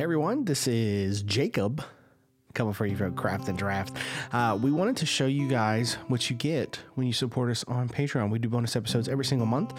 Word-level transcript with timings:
Hey 0.00 0.04
everyone, 0.04 0.46
this 0.46 0.66
is 0.66 1.22
Jacob 1.22 1.84
coming 2.54 2.72
for 2.72 2.86
you 2.86 2.96
from 2.96 3.14
Craft 3.14 3.48
and 3.48 3.58
Draft. 3.58 3.98
Uh, 4.32 4.58
we 4.58 4.70
wanted 4.70 4.96
to 4.96 5.04
show 5.04 5.26
you 5.26 5.46
guys 5.46 5.98
what 6.08 6.30
you 6.30 6.36
get 6.36 6.80
when 6.94 7.06
you 7.06 7.12
support 7.12 7.50
us 7.50 7.64
on 7.64 7.86
Patreon. 7.86 8.30
We 8.30 8.38
do 8.38 8.48
bonus 8.48 8.76
episodes 8.76 9.10
every 9.10 9.26
single 9.26 9.46
month. 9.46 9.74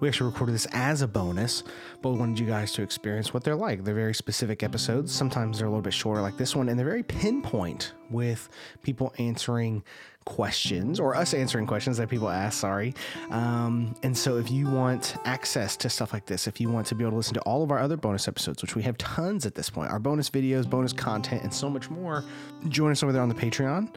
We 0.00 0.08
actually 0.08 0.30
recorded 0.30 0.54
this 0.54 0.66
as 0.72 1.02
a 1.02 1.06
bonus, 1.06 1.62
but 2.00 2.08
we 2.08 2.18
wanted 2.18 2.38
you 2.38 2.46
guys 2.46 2.72
to 2.72 2.82
experience 2.82 3.34
what 3.34 3.44
they're 3.44 3.54
like. 3.54 3.84
They're 3.84 3.94
very 3.94 4.14
specific 4.14 4.62
episodes. 4.62 5.12
Sometimes 5.12 5.58
they're 5.58 5.66
a 5.66 5.70
little 5.70 5.82
bit 5.82 5.92
shorter, 5.92 6.22
like 6.22 6.38
this 6.38 6.56
one, 6.56 6.70
and 6.70 6.78
they're 6.78 6.86
very 6.86 7.02
pinpoint 7.02 7.92
with 8.08 8.48
people 8.82 9.12
answering 9.18 9.84
questions 10.26 11.00
or 11.00 11.16
us 11.16 11.32
answering 11.32 11.66
questions 11.66 11.96
that 11.96 12.10
people 12.10 12.28
ask. 12.28 12.60
Sorry. 12.60 12.94
Um, 13.30 13.94
and 14.02 14.16
so, 14.16 14.36
if 14.36 14.50
you 14.50 14.68
want 14.68 15.16
access 15.24 15.76
to 15.78 15.88
stuff 15.88 16.12
like 16.12 16.26
this, 16.26 16.46
if 16.46 16.60
you 16.60 16.68
want 16.68 16.86
to 16.88 16.94
be 16.94 17.04
able 17.04 17.12
to 17.12 17.16
listen 17.16 17.34
to 17.34 17.40
all 17.40 17.62
of 17.62 17.70
our 17.70 17.78
other 17.78 17.96
bonus 17.96 18.28
episodes, 18.28 18.60
which 18.60 18.76
we 18.76 18.82
have 18.82 18.98
tons 18.98 19.46
at 19.46 19.54
this 19.54 19.70
point, 19.70 19.90
our 19.90 19.98
bonus 19.98 20.28
videos, 20.28 20.68
bonus 20.68 20.92
content, 20.92 21.42
and 21.42 21.54
so 21.54 21.70
much 21.70 21.88
more, 21.88 22.22
join 22.68 22.90
us 22.92 23.02
over 23.02 23.12
there 23.12 23.22
on 23.22 23.30
the 23.30 23.34
Patreon. 23.34 23.94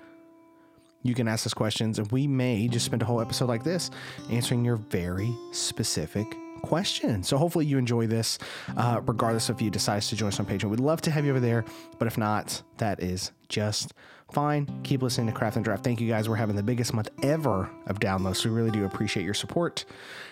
You 1.04 1.14
can 1.14 1.28
ask 1.28 1.46
us 1.46 1.54
questions, 1.54 1.98
and 2.00 2.12
we 2.12 2.28
may 2.28 2.68
just 2.68 2.86
spend 2.86 3.02
a 3.02 3.06
whole 3.06 3.22
episode 3.22 3.48
like 3.48 3.64
this 3.64 3.90
answering 4.30 4.64
your 4.64 4.76
very 4.76 5.34
specific 5.52 6.26
question. 6.62 7.23
So 7.23 7.38
hopefully 7.38 7.66
you 7.66 7.78
enjoy 7.78 8.08
this, 8.08 8.38
uh, 8.76 9.00
regardless 9.06 9.50
if 9.50 9.62
you 9.62 9.70
decide 9.70 10.02
to 10.04 10.16
join 10.16 10.28
us 10.28 10.40
on 10.40 10.46
Patreon. 10.46 10.70
We'd 10.70 10.82
love 10.82 11.02
to 11.02 11.12
have 11.12 11.23
you 11.26 11.32
over 11.32 11.40
there, 11.40 11.64
but 11.98 12.08
if 12.08 12.18
not, 12.18 12.62
that 12.78 13.02
is 13.02 13.32
just 13.48 13.94
fine. 14.34 14.82
Keep 14.84 15.02
listening 15.02 15.28
to 15.28 15.34
Craft 15.34 15.58
and 15.58 15.66
Draft. 15.66 15.84
Thank 15.84 16.02
you 16.02 16.08
guys. 16.08 16.30
We're 16.30 16.36
having 16.36 16.56
the 16.56 16.64
biggest 16.64 16.94
month 16.94 17.10
ever 17.24 17.70
of 17.88 18.00
downloads. 18.00 18.44
We 18.44 18.52
really 18.52 18.72
do 18.72 18.86
appreciate 18.86 19.24
your 19.24 19.34
support. 19.34 19.86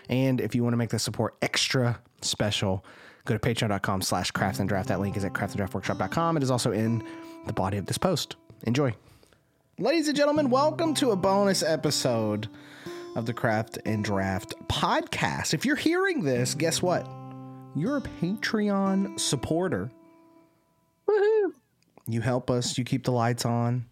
And 0.10 0.40
if 0.42 0.56
you 0.56 0.64
want 0.64 0.74
to 0.74 0.78
make 0.78 0.90
the 0.90 1.00
support 1.00 1.36
extra 1.42 2.00
special, 2.22 2.84
go 3.26 3.38
to 3.38 3.40
patreon.com 3.40 4.02
slash 4.02 4.32
craft 4.32 4.60
and 4.60 4.70
draft. 4.70 4.88
That 4.90 5.00
link 5.00 5.18
is 5.18 5.26
at 5.26 5.34
craftanddraftworkshop.com. 5.34 6.38
It 6.38 6.44
is 6.44 6.52
also 6.52 6.72
in 6.72 7.04
the 7.46 7.54
body 7.54 7.78
of 7.78 7.86
this 7.86 7.98
post. 7.98 8.36
Enjoy. 8.64 8.94
Ladies 9.80 10.08
and 10.08 10.18
gentlemen, 10.18 10.50
welcome 10.50 10.94
to 10.96 11.12
a 11.12 11.16
bonus 11.16 11.62
episode 11.62 12.50
of 13.16 13.26
the 13.26 13.34
Craft 13.34 13.80
and 13.86 14.04
Draft 14.04 14.56
podcast. 14.68 15.54
If 15.54 15.66
you're 15.66 15.76
hearing 15.76 16.24
this, 16.24 16.56
guess 16.56 16.82
what? 16.82 17.08
You're 17.76 17.98
a 17.98 18.02
Patreon 18.02 19.20
supporter. 19.20 19.92
Woohoo! 21.08 21.54
You 22.08 22.22
help 22.22 22.50
us, 22.50 22.78
you 22.78 22.84
keep 22.84 23.04
the 23.04 23.12
lights 23.12 23.46
on. 23.46 23.86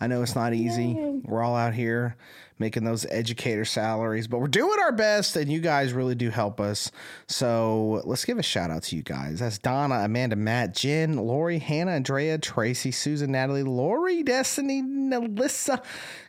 I 0.00 0.06
know 0.06 0.22
it's 0.22 0.34
not 0.34 0.54
easy. 0.54 0.94
We're 1.24 1.42
all 1.42 1.56
out 1.56 1.74
here 1.74 2.16
making 2.58 2.84
those 2.84 3.06
educator 3.06 3.64
salaries, 3.64 4.28
but 4.28 4.38
we're 4.38 4.46
doing 4.46 4.78
our 4.80 4.92
best, 4.92 5.34
and 5.36 5.50
you 5.50 5.60
guys 5.60 5.92
really 5.94 6.14
do 6.14 6.30
help 6.30 6.60
us. 6.60 6.90
So 7.26 8.02
let's 8.04 8.24
give 8.24 8.38
a 8.38 8.42
shout 8.42 8.70
out 8.70 8.82
to 8.84 8.96
you 8.96 9.02
guys. 9.02 9.40
That's 9.40 9.58
Donna, 9.58 9.96
Amanda, 9.96 10.36
Matt, 10.36 10.74
Jen, 10.74 11.16
Lori, 11.16 11.58
Hannah, 11.58 11.92
Andrea, 11.92 12.38
Tracy, 12.38 12.92
Susan, 12.92 13.32
Natalie, 13.32 13.62
Lori, 13.62 14.22
Destiny, 14.22 14.82
Melissa, 14.82 15.82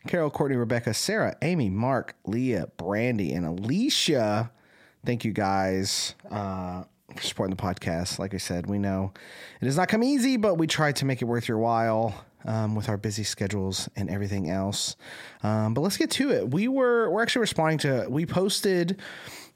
Carol, 0.06 0.30
Courtney, 0.30 0.56
Rebecca, 0.56 0.94
Sarah, 0.94 1.36
Amy, 1.42 1.68
Mark, 1.70 2.14
Leah, 2.24 2.68
Brandy, 2.78 3.32
and 3.32 3.46
Alicia. 3.46 4.50
Thank 5.04 5.24
you 5.24 5.32
guys. 5.32 6.14
Uh, 6.30 6.84
for 7.16 7.26
supporting 7.26 7.54
the 7.54 7.62
podcast. 7.62 8.18
Like 8.18 8.34
I 8.34 8.38
said, 8.38 8.66
we 8.66 8.78
know 8.78 9.12
it 9.60 9.64
does 9.64 9.76
not 9.76 9.88
come 9.88 10.02
easy, 10.02 10.36
but 10.36 10.56
we 10.56 10.66
try 10.66 10.92
to 10.92 11.04
make 11.04 11.22
it 11.22 11.26
worth 11.26 11.48
your 11.48 11.58
while 11.58 12.24
um, 12.44 12.74
with 12.74 12.88
our 12.88 12.96
busy 12.96 13.24
schedules 13.24 13.88
and 13.96 14.10
everything 14.10 14.50
else. 14.50 14.96
Um, 15.42 15.74
but 15.74 15.80
let's 15.80 15.96
get 15.96 16.10
to 16.12 16.30
it. 16.30 16.50
We 16.50 16.68
were 16.68 17.10
we're 17.10 17.22
actually 17.22 17.40
responding 17.40 17.78
to 17.78 18.06
we 18.08 18.26
posted 18.26 19.00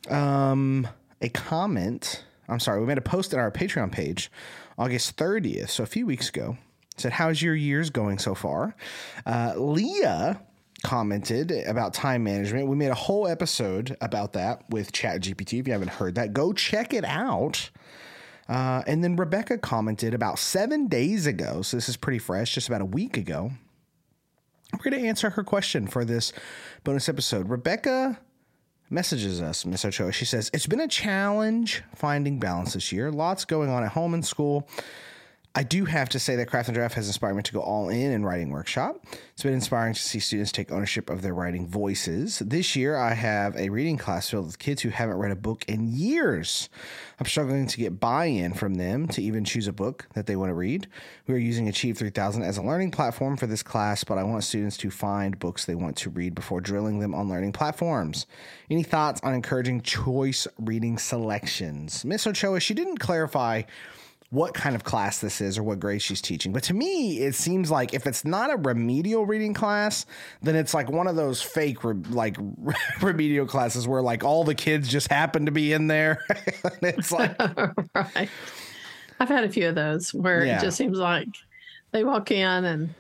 um, 0.09 0.87
a 1.21 1.29
comment. 1.29 2.25
I'm 2.49 2.61
sorry, 2.61 2.81
we 2.81 2.87
made 2.87 2.99
a 2.99 3.03
post 3.03 3.35
on 3.35 3.41
our 3.41 3.51
Patreon 3.51 3.91
page 3.91 4.31
August 4.79 5.17
30th, 5.17 5.71
so 5.71 5.83
a 5.83 5.87
few 5.87 6.07
weeks 6.07 6.29
ago. 6.29 6.57
Said, 6.97 7.13
"How's 7.13 7.43
your 7.43 7.55
years 7.55 7.91
going 7.91 8.19
so 8.19 8.35
far?" 8.35 8.75
Uh, 9.27 9.53
Leah 9.57 10.41
commented 10.87 11.51
about 11.67 11.93
time 11.93 12.23
management. 12.23 12.69
We 12.69 12.77
made 12.77 12.91
a 12.91 12.95
whole 12.95 13.27
episode 13.27 13.97
about 14.01 14.35
that 14.35 14.63
with 14.71 14.93
ChatGPT. 14.93 15.59
If 15.59 15.67
you 15.67 15.73
haven't 15.73 15.91
heard 15.91 16.15
that, 16.15 16.33
go 16.33 16.53
check 16.53 16.95
it 16.95 17.05
out. 17.05 17.71
Uh, 18.49 18.85
and 18.87 19.03
then 19.03 19.17
Rebecca 19.17 19.59
commented 19.59 20.15
about 20.15 20.39
seven 20.39 20.87
days 20.87 21.27
ago. 21.27 21.63
So 21.63 21.77
this 21.77 21.89
is 21.89 21.97
pretty 21.97 22.21
fresh, 22.21 22.55
just 22.55 22.69
about 22.69 22.83
a 22.83 22.87
week 22.87 23.17
ago. 23.17 23.51
We're 24.75 24.91
going 24.91 25.03
to 25.03 25.09
answer 25.09 25.31
her 25.31 25.43
question 25.43 25.89
for 25.89 26.05
this 26.05 26.33
bonus 26.85 27.09
episode. 27.09 27.49
Rebecca 27.49 28.21
messages 28.89 29.43
us, 29.43 29.67
Miss 29.67 29.85
Ochoa. 29.85 30.13
She 30.13 30.25
says, 30.25 30.53
It's 30.55 30.69
been 30.69 30.81
a 30.81 30.87
challenge 30.87 31.83
finding 31.97 32.39
balance 32.39 32.75
this 32.75 32.93
year. 32.93 33.11
Lots 33.11 33.45
going 33.45 33.71
on 33.71 33.83
at 33.83 33.91
home 33.91 34.15
and 34.15 34.25
school. 34.25 34.69
I 35.57 35.63
do 35.63 35.87
have 35.87 36.11
to 36.11 36.19
say 36.19 36.37
that 36.37 36.49
Craft 36.49 36.69
and 36.69 36.75
Draft 36.75 36.97
has 36.97 37.07
inspired 37.07 37.33
me 37.33 37.43
to 37.45 37.53
go 37.55 37.61
all 37.61 37.89
in 37.89 38.13
in 38.13 38.27
writing 38.27 38.51
workshop. 38.51 39.03
It's 39.33 39.43
been 39.43 39.55
inspiring 39.55 39.95
to 39.95 40.01
see 40.01 40.21
students 40.21 40.53
take 40.53 40.71
ownership 40.71 41.09
of 41.09 41.23
their 41.23 41.33
writing 41.33 41.67
voices. 41.67 42.41
This 42.41 42.77
year, 42.77 42.95
I 42.95 43.15
have 43.15 43.57
a 43.57 43.71
reading 43.71 43.97
class 43.97 44.29
filled 44.29 44.45
with 44.45 44.59
kids 44.59 44.83
who 44.83 44.91
haven't 44.91 45.17
read 45.17 45.33
a 45.33 45.37
book 45.37 45.65
in 45.67 45.97
years. 45.97 46.69
I'm 47.19 47.25
struggling 47.25 47.67
to 47.69 47.79
get 47.79 47.99
buy 47.99 48.27
in 48.27 48.53
from 48.53 48.75
them 48.75 49.09
to 49.09 49.23
even 49.23 49.47
choose 49.47 49.67
a 49.67 49.73
book 49.73 50.07
that 50.13 50.27
they 50.27 50.37
want 50.37 50.51
to 50.51 50.55
read. 50.55 50.89
We 51.27 51.33
are 51.33 51.39
using 51.39 51.69
Achieve 51.69 51.97
3000 51.97 52.43
as 52.43 52.59
a 52.59 52.63
learning 52.63 52.91
platform 52.91 53.39
for 53.39 53.47
this 53.47 53.63
class, 53.63 54.05
but 54.05 54.19
I 54.19 54.25
want 54.25 54.45
students 54.45 54.77
to 54.77 54.91
find 54.91 55.39
books 55.39 55.65
they 55.65 55.75
want 55.75 55.97
to 55.97 56.11
read 56.11 56.35
before 56.35 56.61
drilling 56.61 56.99
them 56.99 57.15
on 57.15 57.31
learning 57.31 57.53
platforms. 57.53 58.27
Any 58.69 58.83
thoughts 58.83 59.23
on 59.23 59.33
encouraging 59.33 59.81
choice 59.81 60.47
reading 60.59 60.99
selections? 60.99 62.05
Miss 62.05 62.27
Ochoa, 62.27 62.61
she 62.61 62.75
didn't 62.75 62.99
clarify 62.99 63.63
what 64.31 64.55
kind 64.55 64.75
of 64.75 64.83
class 64.83 65.19
this 65.21 65.41
is 65.41 65.57
or 65.57 65.63
what 65.63 65.79
grade 65.79 66.03
she's 66.03 66.21
teaching. 66.21 66.53
But 66.53 66.65
to 66.65 66.75
me, 66.75 67.19
it 67.21 67.35
seems 67.35 67.71
like 67.71 67.95
if 67.95 68.07
it's 68.07 68.25
not 68.25 68.53
a 68.53 68.57
remedial 68.57 69.25
reading 69.25 69.55
class, 69.55 70.05
then 70.43 70.57
it's 70.57 70.75
like 70.75 70.91
one 70.91 71.07
of 71.07 71.15
those 71.17 71.41
fake 71.41 71.85
re- 71.85 71.95
like 72.11 72.37
remedial 73.03 73.47
classes 73.47 73.87
where 73.87 74.03
like 74.03 74.25
all 74.25 74.43
the 74.45 74.55
kids 74.55 74.89
just 74.89 75.09
happen 75.09 75.47
to 75.47 75.53
be 75.53 75.73
in 75.73 75.87
there. 75.87 76.25
it's 76.83 77.13
like 77.13 77.41
right. 77.95 78.29
I've 79.21 79.29
had 79.29 79.45
a 79.45 79.49
few 79.49 79.69
of 79.69 79.75
those 79.77 80.13
where 80.13 80.45
Yeah. 80.45 80.59
it 80.59 80.63
just 80.63 80.77
seems 80.77 80.99
like 80.99 81.29
they 81.93 82.03
walk 82.05 82.31
in 82.31 82.65
and 82.65 82.95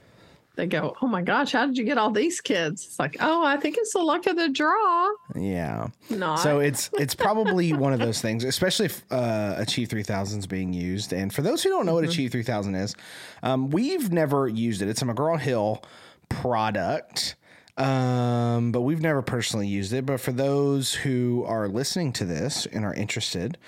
they 0.56 0.66
go, 0.66 0.96
"Oh 1.00 1.06
my 1.06 1.22
gosh, 1.22 1.52
how 1.52 1.66
did 1.66 1.78
you 1.78 1.84
get 1.84 1.98
all 1.98 2.10
these 2.10 2.40
kids?" 2.40 2.84
It's 2.84 2.98
like, 2.98 3.16
"Oh, 3.20 3.44
I 3.44 3.56
think 3.56 3.76
it's 3.78 3.92
the 3.92 4.00
luck 4.00 4.26
of 4.26 4.36
the 4.36 4.48
draw." 4.48 5.08
yeah. 5.34 5.88
Not. 6.10 6.36
So 6.40 6.58
it's 6.58 6.90
it's 6.94 7.14
probably 7.14 7.72
one 7.72 7.92
of 7.92 7.98
those 7.98 8.20
things, 8.20 8.42
especially 8.44 8.86
if 8.86 9.04
uh, 9.10 9.54
Achieve 9.58 9.88
3000 9.88 10.40
is 10.40 10.46
being 10.46 10.72
used. 10.72 11.12
And 11.12 11.32
for 11.32 11.42
those 11.42 11.62
who 11.62 11.68
don't 11.70 11.86
know 11.86 11.94
what 11.94 12.04
Achieve 12.04 12.32
3000 12.32 12.74
is, 12.74 12.94
um, 13.42 13.70
we've 13.70 14.12
never 14.12 14.48
used 14.48 14.82
it. 14.82 14.88
It's 14.88 15.02
a 15.02 15.04
McGraw 15.04 15.38
Hill 15.38 15.82
product, 16.28 17.36
um, 17.76 18.72
but 18.72 18.80
we've 18.80 19.00
never 19.00 19.22
personally 19.22 19.68
used 19.68 19.92
it. 19.92 20.06
But 20.06 20.20
for 20.20 20.32
those 20.32 20.94
who 20.94 21.44
are 21.46 21.68
listening 21.68 22.12
to 22.14 22.24
this 22.24 22.66
and 22.66 22.84
are 22.84 22.94
interested, 22.94 23.58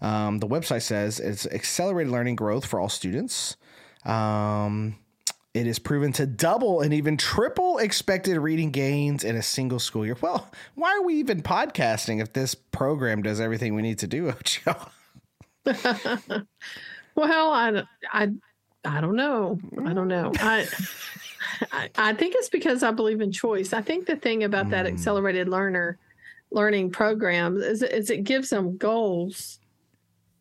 um, 0.00 0.38
the 0.38 0.46
website 0.46 0.82
says 0.82 1.20
it's 1.20 1.46
accelerated 1.46 2.12
learning 2.12 2.36
growth 2.36 2.64
for 2.64 2.80
all 2.80 2.88
students. 2.88 3.56
Um, 4.04 4.96
it 5.54 5.66
is 5.66 5.78
proven 5.78 6.12
to 6.12 6.26
double 6.26 6.80
and 6.82 6.92
even 6.92 7.16
triple 7.16 7.78
expected 7.78 8.38
reading 8.38 8.70
gains 8.70 9.24
in 9.24 9.34
a 9.36 9.42
single 9.42 9.78
school 9.78 10.04
year. 10.06 10.16
Well, 10.20 10.50
why 10.74 10.90
are 10.96 11.02
we 11.02 11.14
even 11.14 11.42
podcasting 11.42 12.20
if 12.20 12.32
this 12.32 12.54
program 12.54 13.22
does 13.22 13.40
everything 13.40 13.74
we 13.74 13.82
need 13.82 13.98
to 14.00 14.06
do, 14.06 14.28
Ocho? 14.30 14.76
well, 17.14 17.50
I, 17.50 17.82
I, 18.12 18.28
I 18.84 19.00
don't 19.00 19.16
know. 19.16 19.58
I 19.84 19.92
don't 19.92 20.08
know. 20.08 20.32
I, 20.38 20.66
I, 21.72 21.90
I 21.96 22.12
think 22.14 22.34
it's 22.36 22.48
because 22.48 22.82
I 22.82 22.90
believe 22.90 23.20
in 23.20 23.32
choice. 23.32 23.72
I 23.72 23.80
think 23.82 24.06
the 24.06 24.16
thing 24.16 24.44
about 24.44 24.70
that 24.70 24.86
Mm. 24.86 24.92
accelerated 24.92 25.48
learner 25.48 25.98
learning 26.50 26.90
program 26.90 27.56
is, 27.58 27.82
is 27.82 28.10
it 28.10 28.24
gives 28.24 28.50
them 28.50 28.76
goals, 28.78 29.58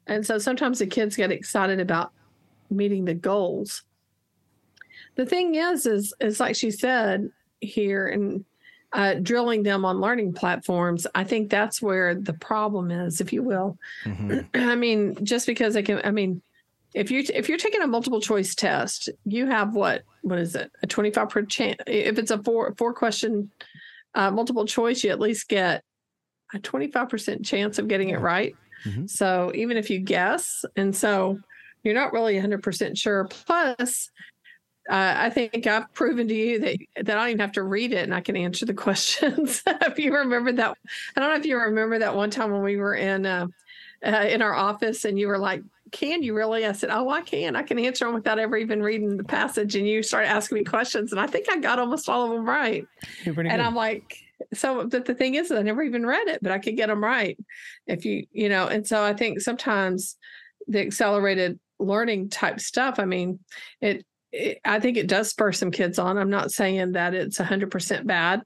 and 0.05 0.25
so 0.25 0.37
sometimes 0.37 0.79
the 0.79 0.87
kids 0.87 1.15
get 1.17 1.31
excited 1.31 1.79
about 1.79 2.11
meeting 2.69 3.05
the 3.05 3.13
goals. 3.13 3.83
The 5.17 5.25
thing 5.25 5.55
is, 5.55 5.85
is 5.85 6.13
is 6.19 6.39
like 6.39 6.55
she 6.55 6.71
said 6.71 7.29
here, 7.59 8.07
and 8.07 8.45
uh, 8.93 9.15
drilling 9.15 9.63
them 9.63 9.83
on 9.83 9.99
learning 9.99 10.33
platforms. 10.33 11.05
I 11.13 11.23
think 11.25 11.49
that's 11.49 11.81
where 11.81 12.15
the 12.15 12.33
problem 12.33 12.89
is, 12.91 13.19
if 13.19 13.33
you 13.33 13.43
will. 13.43 13.77
Mhm. 14.05 14.47
I 14.55 14.75
mean, 14.75 15.17
just 15.25 15.45
because 15.45 15.73
they 15.73 15.83
can, 15.83 16.01
I 16.05 16.11
mean, 16.11 16.41
if 16.93 17.11
you 17.11 17.23
if 17.33 17.49
you're 17.49 17.57
taking 17.57 17.81
a 17.81 17.87
multiple 17.87 18.21
choice 18.21 18.55
test, 18.55 19.09
you 19.25 19.45
have 19.47 19.73
what 19.75 20.03
what 20.21 20.39
is 20.39 20.55
it 20.55 20.71
a 20.83 20.87
twenty 20.87 21.11
five 21.11 21.29
percent? 21.29 21.81
If 21.87 22.17
it's 22.17 22.31
a 22.31 22.41
four 22.41 22.73
four 22.77 22.93
question 22.93 23.51
uh, 24.15 24.31
multiple 24.31 24.65
choice, 24.65 25.03
you 25.03 25.09
at 25.09 25.19
least 25.19 25.49
get 25.49 25.83
a 26.53 26.59
twenty 26.59 26.89
five 26.89 27.09
percent 27.09 27.43
chance 27.43 27.77
of 27.79 27.87
getting 27.87 28.09
it 28.09 28.19
right. 28.19 28.55
Mhm. 28.85 29.09
So 29.09 29.51
even 29.55 29.77
if 29.77 29.89
you 29.89 29.99
guess, 29.99 30.63
and 30.75 30.95
so 30.95 31.39
you're 31.83 31.93
not 31.95 32.13
really 32.13 32.37
hundred 32.39 32.61
percent 32.63 32.97
sure. 32.97 33.25
Plus. 33.25 34.11
Uh, 34.89 35.13
I 35.17 35.29
think 35.29 35.67
I've 35.67 35.93
proven 35.93 36.27
to 36.27 36.33
you 36.33 36.59
that 36.59 36.77
that 37.03 37.17
I 37.17 37.21
don't 37.21 37.29
even 37.29 37.39
have 37.39 37.51
to 37.53 37.63
read 37.63 37.91
it 37.91 38.03
and 38.03 38.13
I 38.13 38.21
can 38.21 38.37
answer 38.37 38.65
the 38.65 38.73
questions. 38.85 39.63
if 39.67 39.99
you 39.99 40.13
remember 40.13 40.51
that, 40.53 40.77
I 41.15 41.19
don't 41.19 41.29
know 41.29 41.35
if 41.35 41.45
you 41.45 41.57
remember 41.57 41.99
that 41.99 42.15
one 42.15 42.29
time 42.29 42.51
when 42.51 42.63
we 42.63 42.77
were 42.77 42.95
in 42.95 43.25
uh, 43.25 43.47
uh, 44.05 44.27
in 44.29 44.41
our 44.41 44.53
office 44.53 45.05
and 45.05 45.19
you 45.19 45.27
were 45.27 45.39
like 45.39 45.63
can 45.91 46.23
you 46.23 46.35
really? 46.35 46.65
I 46.65 46.71
said, 46.71 46.89
oh, 46.91 47.09
I 47.09 47.21
can. 47.21 47.55
I 47.55 47.63
can 47.63 47.79
answer 47.79 48.05
them 48.05 48.13
without 48.13 48.39
ever 48.39 48.57
even 48.57 48.81
reading 48.81 49.17
the 49.17 49.23
passage. 49.23 49.75
And 49.75 49.87
you 49.87 50.03
started 50.03 50.29
asking 50.29 50.59
me 50.59 50.63
questions, 50.63 51.11
and 51.11 51.21
I 51.21 51.27
think 51.27 51.47
I 51.49 51.57
got 51.57 51.79
almost 51.79 52.09
all 52.09 52.25
of 52.25 52.31
them 52.31 52.47
right. 52.47 52.85
And 53.25 53.35
good. 53.35 53.47
I'm 53.47 53.75
like, 53.75 54.17
so 54.53 54.85
but 54.87 55.05
the 55.05 55.15
thing 55.15 55.35
is, 55.35 55.51
I 55.51 55.61
never 55.61 55.83
even 55.83 56.05
read 56.05 56.27
it, 56.27 56.39
but 56.41 56.51
I 56.51 56.59
could 56.59 56.77
get 56.77 56.87
them 56.87 57.03
right 57.03 57.37
if 57.85 58.05
you, 58.05 58.25
you 58.31 58.49
know. 58.49 58.67
And 58.67 58.85
so 58.85 59.03
I 59.03 59.13
think 59.13 59.41
sometimes 59.41 60.17
the 60.67 60.81
accelerated 60.81 61.59
learning 61.79 62.29
type 62.29 62.59
stuff. 62.59 62.99
I 62.99 63.05
mean, 63.05 63.39
it. 63.81 64.05
I 64.65 64.79
think 64.79 64.97
it 64.97 65.07
does 65.07 65.29
spur 65.29 65.51
some 65.51 65.71
kids 65.71 65.99
on. 65.99 66.17
I'm 66.17 66.29
not 66.29 66.51
saying 66.51 66.93
that 66.93 67.13
it's 67.13 67.37
100% 67.37 68.05
bad. 68.05 68.41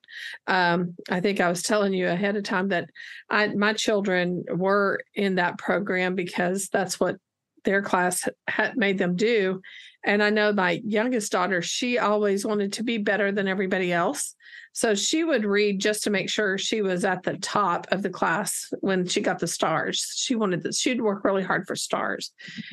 Um, 0.45 0.95
I 1.09 1.21
think 1.21 1.39
I 1.39 1.49
was 1.49 1.63
telling 1.63 1.93
you 1.93 2.07
ahead 2.07 2.35
of 2.35 2.43
time 2.43 2.69
that 2.69 2.89
I 3.29 3.47
my 3.47 3.73
children 3.73 4.43
were 4.49 5.01
in 5.15 5.35
that 5.35 5.57
program 5.57 6.13
because 6.15 6.69
that's 6.69 6.99
what 6.99 7.17
their 7.63 7.81
class 7.81 8.27
had 8.47 8.77
made 8.77 8.97
them 8.97 9.15
do. 9.15 9.61
And 10.03 10.23
I 10.23 10.29
know 10.29 10.51
my 10.51 10.81
youngest 10.83 11.31
daughter, 11.31 11.61
she 11.61 11.97
always 11.97 12.45
wanted 12.45 12.73
to 12.73 12.83
be 12.83 12.97
better 12.97 13.31
than 13.31 13.47
everybody 13.47 13.93
else. 13.93 14.35
So 14.73 14.95
she 14.95 15.23
would 15.23 15.43
read 15.43 15.79
just 15.79 16.03
to 16.03 16.09
make 16.09 16.29
sure 16.29 16.57
she 16.57 16.81
was 16.81 17.03
at 17.03 17.23
the 17.23 17.37
top 17.37 17.87
of 17.91 18.01
the 18.01 18.09
class 18.09 18.73
when 18.79 19.05
she 19.05 19.21
got 19.21 19.39
the 19.39 19.47
stars. 19.47 20.13
She 20.15 20.35
wanted 20.35 20.63
that 20.63 20.75
she'd 20.75 21.01
work 21.01 21.23
really 21.23 21.43
hard 21.43 21.67
for 21.67 21.75
stars. 21.75 22.31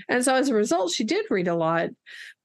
And 0.09 0.25
so 0.25 0.35
as 0.35 0.49
a 0.49 0.55
result, 0.55 0.93
she 0.93 1.05
did 1.05 1.27
read 1.29 1.49
a 1.49 1.57
lot. 1.57 1.91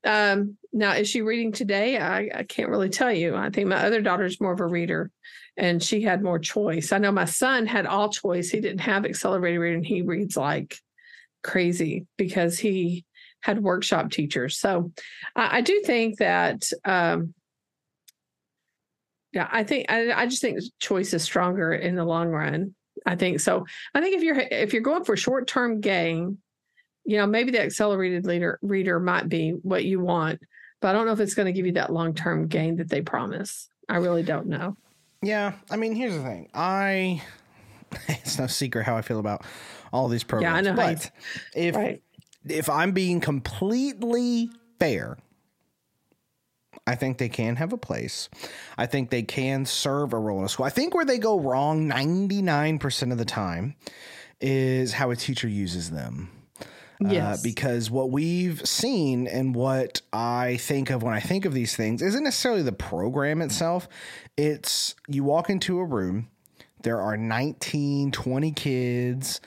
Um, 0.03 0.57
now, 0.73 0.93
is 0.93 1.07
she 1.07 1.21
reading 1.21 1.51
today? 1.51 1.97
I, 1.97 2.29
I 2.33 2.43
can't 2.43 2.69
really 2.69 2.89
tell 2.89 3.11
you. 3.11 3.35
I 3.35 3.51
think 3.51 3.67
my 3.67 3.85
other 3.85 4.01
daughter's 4.01 4.41
more 4.41 4.53
of 4.53 4.59
a 4.59 4.67
reader 4.67 5.11
and 5.55 5.81
she 5.81 6.01
had 6.01 6.23
more 6.23 6.39
choice. 6.39 6.91
I 6.91 6.97
know 6.97 7.11
my 7.11 7.25
son 7.25 7.67
had 7.67 7.85
all 7.85 8.09
choice. 8.09 8.49
He 8.49 8.59
didn't 8.59 8.79
have 8.79 9.05
accelerated 9.05 9.59
reading. 9.59 9.83
He 9.83 10.01
reads 10.01 10.35
like 10.35 10.77
crazy 11.43 12.07
because 12.17 12.57
he 12.57 13.05
had 13.43 13.61
workshop 13.61 14.09
teachers. 14.09 14.57
So 14.57 14.91
I, 15.35 15.57
I 15.57 15.61
do 15.61 15.81
think 15.85 16.17
that 16.19 16.63
um, 16.85 17.33
yeah, 19.33 19.49
I 19.51 19.63
think 19.63 19.91
I, 19.91 20.11
I 20.13 20.25
just 20.27 20.41
think 20.41 20.59
choice 20.79 21.13
is 21.13 21.23
stronger 21.23 21.73
in 21.73 21.95
the 21.95 22.05
long 22.05 22.29
run. 22.29 22.73
I 23.05 23.15
think 23.15 23.39
so. 23.41 23.65
I 23.93 23.99
think 24.01 24.15
if 24.15 24.23
you're 24.23 24.39
if 24.39 24.71
you're 24.71 24.81
going 24.81 25.03
for 25.03 25.17
short 25.17 25.47
term 25.47 25.81
gain, 25.81 26.37
you 27.03 27.17
know, 27.17 27.25
maybe 27.25 27.51
the 27.51 27.61
accelerated 27.61 28.25
leader 28.25 28.59
reader 28.61 28.99
might 28.99 29.27
be 29.27 29.49
what 29.49 29.83
you 29.83 29.99
want, 29.99 30.39
but 30.81 30.89
I 30.89 30.93
don't 30.93 31.05
know 31.05 31.11
if 31.11 31.19
it's 31.19 31.33
going 31.33 31.47
to 31.47 31.51
give 31.51 31.65
you 31.65 31.73
that 31.73 31.91
long 31.91 32.13
term 32.13 32.47
gain 32.47 32.77
that 32.77 32.89
they 32.89 33.01
promise. 33.01 33.67
I 33.89 33.97
really 33.97 34.23
don't 34.23 34.47
know. 34.47 34.77
Yeah, 35.21 35.53
I 35.71 35.75
mean, 35.77 35.95
here's 35.95 36.13
the 36.15 36.21
thing. 36.21 36.49
I 36.53 37.21
it's 38.07 38.37
no 38.37 38.47
secret 38.47 38.85
how 38.85 38.95
I 38.95 39.01
feel 39.01 39.19
about 39.19 39.43
all 39.91 40.07
these 40.07 40.23
programs. 40.23 40.67
know 40.67 40.73
how 40.73 40.89
you- 40.89 40.95
But 40.95 41.11
if 41.55 41.75
Right. 41.75 42.02
If 42.47 42.69
I'm 42.69 42.91
being 42.91 43.19
completely 43.19 44.49
fair, 44.79 45.17
I 46.85 46.95
think 46.95 47.17
they 47.17 47.29
can 47.29 47.55
have 47.55 47.71
a 47.71 47.77
place. 47.77 48.29
I 48.77 48.85
think 48.85 49.09
they 49.09 49.23
can 49.23 49.65
serve 49.65 50.13
a 50.13 50.19
role 50.19 50.39
in 50.39 50.45
a 50.45 50.49
school. 50.49 50.65
I 50.65 50.69
think 50.69 50.93
where 50.93 51.05
they 51.05 51.17
go 51.17 51.39
wrong 51.39 51.89
99% 51.89 53.11
of 53.11 53.17
the 53.17 53.25
time 53.25 53.75
is 54.41 54.93
how 54.93 55.11
a 55.11 55.15
teacher 55.15 55.47
uses 55.47 55.91
them. 55.91 56.29
Yes. 56.99 57.39
Uh, 57.39 57.41
because 57.43 57.89
what 57.89 58.11
we've 58.11 58.65
seen 58.67 59.27
and 59.27 59.55
what 59.55 60.01
I 60.11 60.57
think 60.57 60.89
of 60.89 61.03
when 61.03 61.13
I 61.13 61.19
think 61.19 61.45
of 61.45 61.53
these 61.53 61.75
things 61.75 62.01
isn't 62.01 62.23
necessarily 62.23 62.61
the 62.61 62.71
program 62.71 63.41
itself. 63.41 63.87
It's 64.37 64.95
you 65.07 65.23
walk 65.23 65.49
into 65.49 65.79
a 65.79 65.85
room, 65.85 66.29
there 66.83 67.01
are 67.01 67.17
19, 67.17 68.11
20 68.11 68.51
kids 68.51 69.41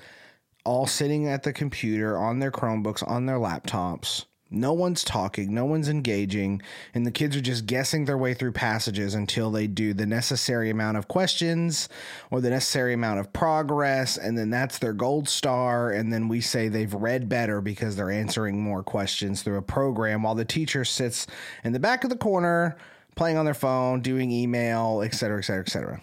all 0.66 0.86
sitting 0.86 1.28
at 1.28 1.44
the 1.44 1.52
computer 1.52 2.18
on 2.18 2.40
their 2.40 2.50
Chromebooks, 2.50 3.06
on 3.08 3.26
their 3.26 3.38
laptops. 3.38 4.26
No 4.48 4.72
one's 4.72 5.02
talking, 5.02 5.52
no 5.52 5.64
one's 5.64 5.88
engaging, 5.88 6.62
and 6.94 7.04
the 7.04 7.10
kids 7.10 7.36
are 7.36 7.40
just 7.40 7.66
guessing 7.66 8.04
their 8.04 8.16
way 8.16 8.32
through 8.32 8.52
passages 8.52 9.14
until 9.14 9.50
they 9.50 9.66
do 9.66 9.92
the 9.92 10.06
necessary 10.06 10.70
amount 10.70 10.96
of 10.96 11.08
questions 11.08 11.88
or 12.30 12.40
the 12.40 12.50
necessary 12.50 12.94
amount 12.94 13.18
of 13.18 13.32
progress, 13.32 14.16
and 14.16 14.38
then 14.38 14.50
that's 14.50 14.78
their 14.78 14.92
gold 14.92 15.28
star. 15.28 15.90
And 15.90 16.12
then 16.12 16.28
we 16.28 16.40
say 16.40 16.69
they've 16.69 16.94
read 16.94 17.28
better 17.28 17.60
because 17.60 17.96
they're 17.96 18.10
answering 18.10 18.62
more 18.62 18.84
questions 18.84 19.42
through 19.42 19.56
a 19.56 19.62
program 19.62 20.22
while 20.22 20.36
the 20.36 20.44
teacher 20.44 20.84
sits 20.84 21.26
in 21.64 21.72
the 21.72 21.80
back 21.80 22.04
of 22.04 22.10
the 22.10 22.16
corner 22.16 22.76
playing 23.16 23.38
on 23.38 23.46
their 23.46 23.54
phone, 23.54 24.00
doing 24.00 24.30
email, 24.30 25.02
et 25.02 25.14
cetera, 25.14 25.38
et 25.38 25.42
cetera, 25.42 25.62
et 25.62 25.70
cetera. 25.70 26.00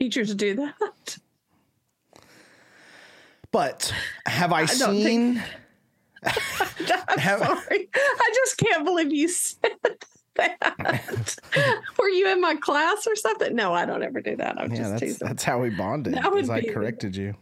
Teachers 0.00 0.34
do 0.34 0.54
that. 0.56 1.18
But 3.52 3.92
have 4.26 4.52
I, 4.52 4.66
think- 4.66 5.06
seen? 5.06 5.42
I'm 6.24 7.18
Have- 7.18 7.40
sorry. 7.40 7.88
I 7.94 8.30
just 8.34 8.56
can't 8.58 8.84
believe 8.84 9.12
you 9.12 9.28
said 9.28 9.72
that. 9.82 10.04
Were 11.98 12.08
you 12.08 12.30
in 12.32 12.40
my 12.40 12.54
class 12.56 13.06
or 13.06 13.14
something? 13.16 13.54
No, 13.54 13.72
I 13.74 13.84
don't 13.84 14.02
ever 14.02 14.20
do 14.20 14.36
that. 14.36 14.58
I'm 14.58 14.70
Yeah, 14.70 14.76
just 14.78 14.90
that's 14.90 15.00
teasing. 15.00 15.26
that's 15.28 15.44
how 15.44 15.60
we 15.60 15.70
bonded. 15.70 16.16
As 16.16 16.48
I 16.50 16.62
corrected 16.62 17.16
you. 17.16 17.34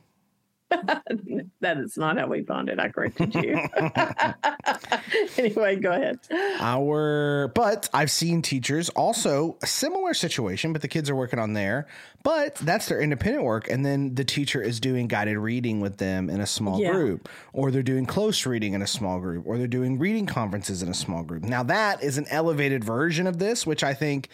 that 1.61 1.79
is 1.79 1.97
not 1.97 2.19
how 2.19 2.27
we 2.27 2.43
bonded. 2.43 2.79
I 2.79 2.89
corrected 2.89 3.35
you. 3.35 3.59
anyway, 5.39 5.77
go 5.77 5.93
ahead. 5.93 6.19
Our, 6.61 7.51
but 7.55 7.89
I've 7.95 8.11
seen 8.11 8.43
teachers 8.43 8.89
also 8.91 9.57
a 9.63 9.67
similar 9.67 10.15
situation, 10.15 10.73
but 10.73 10.83
the 10.83 10.89
kids 10.89 11.09
are 11.09 11.17
working 11.17 11.39
on 11.39 11.55
there. 11.55 11.87
But 12.23 12.57
that's 12.57 12.87
their 12.89 13.01
independent 13.01 13.45
work, 13.45 13.71
and 13.71 13.87
then 13.87 14.15
the 14.15 14.25
teacher 14.25 14.61
is 14.61 14.81
doing 14.81 15.07
guided 15.07 15.39
reading 15.39 15.81
with 15.81 15.97
them 15.99 16.29
in 16.29 16.41
a 16.41 16.47
small 16.47 16.81
Yeah. 16.81 16.93
group, 16.93 17.29
or 17.53 17.71
they're 17.71 17.83
doing 17.83 18.07
close 18.07 18.45
reading 18.45 18.75
in 18.75 18.83
a 18.83 18.87
small 18.87 19.21
group, 19.21 19.47
or 19.47 19.57
they're 19.57 19.67
doing 19.67 19.99
reading 19.99 20.27
conferences 20.27 20.83
in 20.83 20.89
a 20.89 20.95
small 20.95 21.23
group. 21.23 21.45
Now 21.45 21.63
that 21.63 22.03
is 22.03 22.19
an 22.19 22.27
elevated 22.29 22.85
version 22.85 23.27
of 23.27 23.39
this, 23.39 23.67
which 23.67 23.85
I 23.85 23.95
think 23.95 24.29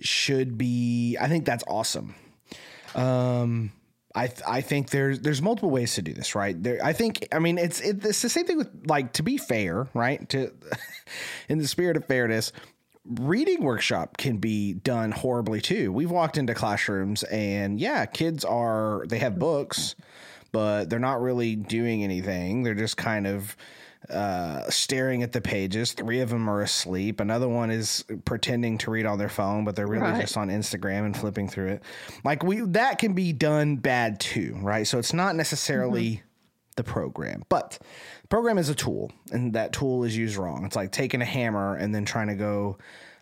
should 0.00 0.56
be. 0.56 1.16
I 1.20 1.28
think 1.28 1.44
that's 1.44 1.64
awesome. 1.68 2.14
Um, 2.94 3.72
I 4.16 4.28
th- 4.28 4.40
I 4.48 4.62
think 4.62 4.90
there's 4.90 5.20
there's 5.20 5.42
multiple 5.42 5.70
ways 5.70 5.94
to 5.96 6.02
do 6.02 6.14
this, 6.14 6.34
right? 6.34 6.60
There, 6.60 6.80
I 6.82 6.94
think 6.94 7.28
I 7.32 7.38
mean 7.38 7.58
it's 7.58 7.80
it, 7.80 8.02
it's 8.02 8.22
the 8.22 8.30
same 8.30 8.46
thing 8.46 8.56
with 8.56 8.70
like 8.88 9.12
to 9.14 9.22
be 9.22 9.36
fair, 9.36 9.88
right? 9.92 10.26
To 10.30 10.50
in 11.50 11.58
the 11.58 11.68
spirit 11.68 11.98
of 11.98 12.06
fairness, 12.06 12.50
reading 13.04 13.62
workshop 13.62 14.16
can 14.16 14.38
be 14.38 14.72
done 14.72 15.12
horribly 15.12 15.60
too. 15.60 15.92
We've 15.92 16.10
walked 16.10 16.38
into 16.38 16.54
classrooms 16.54 17.24
and 17.24 17.78
yeah, 17.78 18.06
kids 18.06 18.42
are 18.42 19.04
they 19.06 19.18
have 19.18 19.38
books, 19.38 19.94
but 20.50 20.88
they're 20.88 20.98
not 20.98 21.20
really 21.20 21.54
doing 21.54 22.02
anything. 22.02 22.62
They're 22.62 22.74
just 22.74 22.96
kind 22.96 23.26
of 23.26 23.54
uh, 24.10 24.68
staring 24.70 25.22
at 25.22 25.32
the 25.32 25.40
pages. 25.40 25.92
Three 25.92 26.20
of 26.20 26.30
them 26.30 26.48
are 26.48 26.62
asleep. 26.62 27.20
Another 27.20 27.48
one 27.48 27.70
is 27.70 28.04
pretending 28.24 28.78
to 28.78 28.90
read 28.90 29.06
on 29.06 29.18
their 29.18 29.28
phone, 29.28 29.64
but 29.64 29.76
they're 29.76 29.86
really 29.86 30.02
Right. 30.02 30.20
just 30.20 30.36
on 30.36 30.48
Instagram 30.48 31.04
and 31.06 31.16
flipping 31.16 31.48
through 31.48 31.68
it. 31.68 31.82
Like 32.24 32.42
we 32.42 32.60
that 32.60 32.98
can 32.98 33.12
be 33.14 33.32
done 33.32 33.76
bad 33.76 34.20
too, 34.20 34.56
right? 34.60 34.86
So 34.86 34.98
it's 34.98 35.12
not 35.12 35.34
necessarily 35.36 36.22
the 36.76 36.84
program, 36.84 37.42
but 37.48 37.78
program 38.28 38.58
is 38.58 38.68
a 38.68 38.74
tool, 38.74 39.10
and 39.32 39.54
that 39.54 39.72
tool 39.72 40.04
is 40.04 40.16
used 40.16 40.36
wrong. 40.36 40.64
It's 40.66 40.76
like 40.76 40.92
taking 40.92 41.22
a 41.22 41.24
hammer 41.24 41.74
and 41.76 41.94
then 41.94 42.04
trying 42.04 42.28
to 42.28 42.34
go 42.34 42.76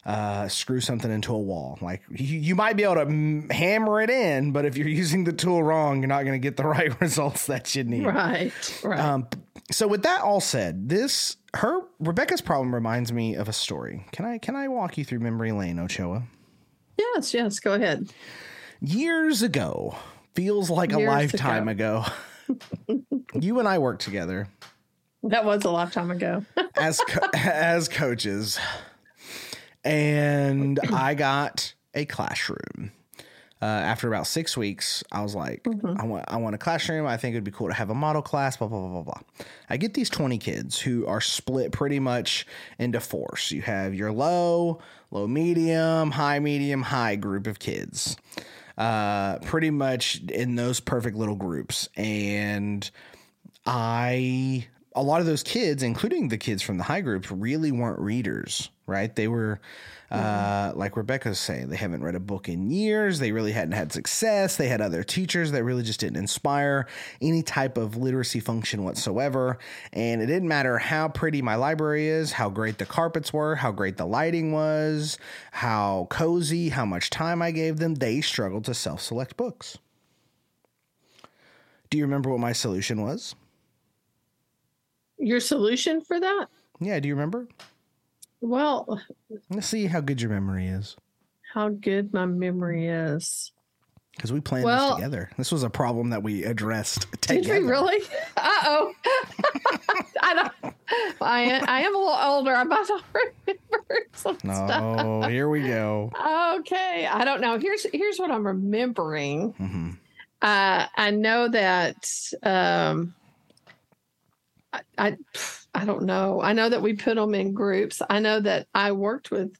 uh, 0.06 0.48
screw 0.48 0.80
something 0.80 1.10
into 1.10 1.34
a 1.34 1.38
wall. 1.38 1.78
Like 1.80 2.02
you, 2.10 2.38
you 2.38 2.54
might 2.54 2.76
be 2.76 2.82
able 2.82 2.96
to 2.96 3.06
mm, 3.06 3.50
hammer 3.50 4.00
it 4.00 4.10
in, 4.10 4.52
but 4.52 4.64
if 4.64 4.76
you're 4.76 4.88
using 4.88 5.24
the 5.24 5.32
tool 5.32 5.62
wrong, 5.62 6.00
you're 6.00 6.08
not 6.08 6.22
going 6.24 6.34
to 6.34 6.38
get 6.38 6.56
the 6.56 6.64
right 6.66 6.98
results 7.00 7.46
that 7.46 7.74
you 7.74 7.84
need. 7.84 8.04
Right, 8.06 8.80
right. 8.84 8.98
Um, 9.00 9.26
so 9.70 9.88
with 9.88 10.02
that 10.02 10.20
all 10.20 10.40
said, 10.40 10.88
this 10.88 11.36
her 11.54 11.80
Rebecca's 12.00 12.40
problem 12.40 12.74
reminds 12.74 13.12
me 13.12 13.34
of 13.34 13.48
a 13.48 13.52
story. 13.52 14.04
Can 14.12 14.24
I 14.26 14.38
can 14.38 14.56
I 14.56 14.68
walk 14.68 14.98
you 14.98 15.04
through 15.04 15.20
memory 15.20 15.52
lane, 15.52 15.78
Ochoa? 15.78 16.24
yes, 16.98 17.32
yes. 17.34 17.58
Go 17.60 17.72
ahead. 17.74 18.12
Years 18.80 19.42
ago, 19.42 19.96
feels 20.34 20.68
like 20.68 20.92
a 20.92 20.98
Years 20.98 21.08
lifetime 21.08 21.68
ago. 21.68 22.04
you 23.34 23.58
and 23.58 23.66
I 23.66 23.78
worked 23.78 24.02
together 24.02 24.48
That 25.22 25.46
was 25.46 25.64
a 25.64 25.70
lifetime 25.70 26.10
ago. 26.10 26.44
as 26.76 27.00
co- 27.08 27.26
as 27.32 27.88
coaches, 27.88 28.58
and 29.84 30.80
I 30.92 31.14
got 31.14 31.74
a 31.94 32.04
classroom. 32.04 32.92
Uh, 33.62 33.66
after 33.66 34.08
about 34.08 34.26
six 34.26 34.58
weeks, 34.58 35.02
I 35.10 35.22
was 35.22 35.34
like, 35.34 35.66
I 35.66 36.04
want 36.04 36.24
I 36.28 36.36
want 36.36 36.54
a 36.54 36.58
classroom. 36.58 37.06
I 37.06 37.16
think 37.16 37.34
it'd 37.34 37.44
be 37.44 37.50
cool 37.50 37.68
to 37.68 37.74
have 37.74 37.88
a 37.88 37.94
model 37.94 38.20
class. 38.20 38.58
Blah 38.58 38.68
blah 38.68 38.80
blah 38.80 38.90
blah 38.90 39.02
blah. 39.02 39.46
I 39.70 39.78
get 39.78 39.94
these 39.94 40.10
twenty 40.10 40.36
kids 40.36 40.78
who 40.78 41.06
are 41.06 41.20
split 41.20 41.72
pretty 41.72 41.98
much 41.98 42.46
into 42.78 43.00
four. 43.00 43.38
So 43.38 43.54
you 43.54 43.62
have 43.62 43.94
your 43.94 44.12
low, 44.12 44.80
low, 45.10 45.26
medium, 45.26 46.10
high, 46.10 46.40
medium, 46.40 46.82
high 46.82 47.16
group 47.16 47.46
of 47.46 47.58
kids. 47.58 48.16
Uh, 48.76 49.38
pretty 49.38 49.70
much 49.70 50.20
in 50.24 50.56
those 50.56 50.80
perfect 50.80 51.16
little 51.16 51.36
groups, 51.36 51.88
and 51.96 52.90
I 53.64 54.66
a 54.94 55.02
lot 55.02 55.20
of 55.20 55.26
those 55.26 55.42
kids, 55.42 55.82
including 55.82 56.28
the 56.28 56.38
kids 56.38 56.62
from 56.62 56.76
the 56.76 56.84
high 56.84 57.00
group, 57.00 57.26
really 57.30 57.72
weren't 57.72 57.98
readers, 57.98 58.68
right? 58.86 59.14
They 59.14 59.28
were, 59.28 59.60
uh, 60.10 60.72
like 60.74 60.96
Rebecca's 60.96 61.38
saying, 61.38 61.68
they 61.70 61.76
haven't 61.76 62.02
read 62.02 62.14
a 62.14 62.20
book 62.20 62.48
in 62.48 62.70
years. 62.70 63.18
They 63.18 63.32
really 63.32 63.52
hadn't 63.52 63.72
had 63.72 63.92
success. 63.92 64.56
They 64.56 64.68
had 64.68 64.80
other 64.80 65.02
teachers 65.02 65.52
that 65.52 65.64
really 65.64 65.82
just 65.82 66.00
didn't 66.00 66.18
inspire 66.18 66.86
any 67.20 67.42
type 67.42 67.76
of 67.78 67.96
literacy 67.96 68.40
function 68.40 68.84
whatsoever. 68.84 69.58
And 69.92 70.20
it 70.22 70.26
didn't 70.26 70.48
matter 70.48 70.78
how 70.78 71.08
pretty 71.08 71.42
my 71.42 71.54
library 71.54 72.08
is, 72.08 72.32
how 72.32 72.50
great 72.50 72.78
the 72.78 72.86
carpets 72.86 73.32
were, 73.32 73.56
how 73.56 73.72
great 73.72 73.96
the 73.96 74.06
lighting 74.06 74.52
was, 74.52 75.18
how 75.52 76.06
cozy, 76.10 76.68
how 76.68 76.84
much 76.84 77.10
time 77.10 77.40
I 77.42 77.50
gave 77.50 77.78
them. 77.78 77.94
They 77.94 78.20
struggled 78.20 78.64
to 78.66 78.74
self 78.74 79.00
select 79.00 79.36
books. 79.36 79.78
Do 81.90 81.98
you 81.98 82.04
remember 82.04 82.30
what 82.30 82.40
my 82.40 82.52
solution 82.52 83.02
was? 83.02 83.34
Your 85.18 85.40
solution 85.40 86.00
for 86.00 86.18
that? 86.20 86.46
Yeah, 86.80 86.98
do 87.00 87.08
you 87.08 87.14
remember? 87.14 87.48
Well, 88.46 89.00
Let's 89.50 89.66
see 89.66 89.86
how 89.86 90.00
good 90.00 90.20
your 90.20 90.30
memory 90.30 90.66
is. 90.68 90.96
how 91.54 91.68
good 91.70 92.12
my 92.12 92.26
memory 92.26 92.88
is. 92.88 93.52
Because 94.14 94.32
we 94.32 94.40
planned 94.40 94.64
Well- 94.66 94.88
this 94.90 94.96
together. 94.96 95.30
This 95.38 95.50
was 95.50 95.62
a 95.62 95.70
problem 95.70 96.10
that 96.10 96.22
we 96.22 96.44
addressed 96.44 97.06
together. 97.20 97.40
Did 97.54 97.62
we 97.64 97.68
really? 97.68 98.00
Uh 98.36 98.50
oh. 98.64 98.92
I 100.22 100.34
don't. 100.34 100.74
I 101.20 101.40
am, 101.40 101.64
I 101.68 101.80
am 101.82 101.94
a 101.94 101.98
little 101.98 102.12
older. 102.14 102.52
I 102.54 102.64
might 102.64 102.86
not 102.88 103.02
remember 103.14 104.06
some 104.12 104.38
stuff. 104.38 104.68
No, 105.04 105.22
here 105.28 105.48
we 105.48 105.62
go. 105.66 106.10
Okay, 106.60 107.06
I 107.10 107.24
don't 107.24 107.40
know. 107.40 107.58
Here's 107.58 107.86
here's 107.92 108.18
what 108.18 108.30
I'm 108.30 108.46
remembering. 108.46 109.52
hmm 109.52 109.90
Uh, 110.42 110.86
I 110.96 111.10
know 111.10 111.48
that 111.48 112.06
um, 112.42 113.14
I, 114.72 114.80
I 114.98 115.16
I 115.74 115.84
don't 115.84 116.04
know. 116.04 116.40
I 116.40 116.52
know 116.52 116.68
that 116.68 116.82
we 116.82 116.94
put 116.94 117.16
them 117.16 117.34
in 117.34 117.52
groups. 117.52 118.00
I 118.08 118.20
know 118.20 118.40
that 118.40 118.68
I 118.74 118.92
worked 118.92 119.30
with 119.30 119.56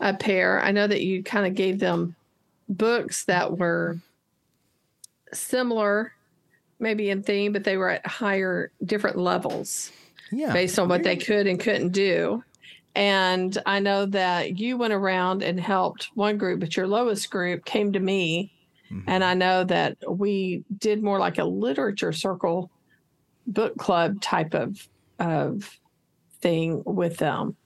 a 0.00 0.14
pair. 0.14 0.60
I 0.62 0.70
know 0.70 0.86
that 0.86 1.02
you 1.02 1.22
kind 1.22 1.46
of 1.46 1.54
gave 1.54 1.80
them 1.80 2.14
books 2.68 3.24
that 3.24 3.58
were 3.58 3.98
similar, 5.32 6.12
maybe 6.78 7.10
in 7.10 7.22
theme, 7.22 7.52
but 7.52 7.64
they 7.64 7.76
were 7.76 7.90
at 7.90 8.06
higher, 8.06 8.70
different 8.84 9.18
levels 9.18 9.90
Yeah. 10.30 10.52
based 10.52 10.78
on 10.78 10.88
what 10.88 11.02
they 11.02 11.16
could 11.16 11.46
and 11.46 11.58
couldn't 11.58 11.90
do. 11.90 12.44
And 12.94 13.56
I 13.66 13.80
know 13.80 14.06
that 14.06 14.58
you 14.58 14.76
went 14.76 14.92
around 14.92 15.42
and 15.42 15.58
helped 15.58 16.10
one 16.14 16.38
group, 16.38 16.60
but 16.60 16.76
your 16.76 16.86
lowest 16.86 17.30
group 17.30 17.64
came 17.64 17.92
to 17.92 18.00
me. 18.00 18.52
Mhm. 18.90 19.04
And 19.06 19.24
I 19.24 19.34
know 19.34 19.64
that 19.64 19.96
we 20.08 20.64
did 20.78 21.02
more 21.02 21.18
like 21.18 21.38
a 21.38 21.44
literature 21.44 22.12
circle 22.12 22.70
book 23.46 23.76
club 23.76 24.20
type 24.20 24.54
of 24.54 24.88
of 25.18 25.78
thing 26.40 26.82
with 26.84 27.16
them. 27.18 27.56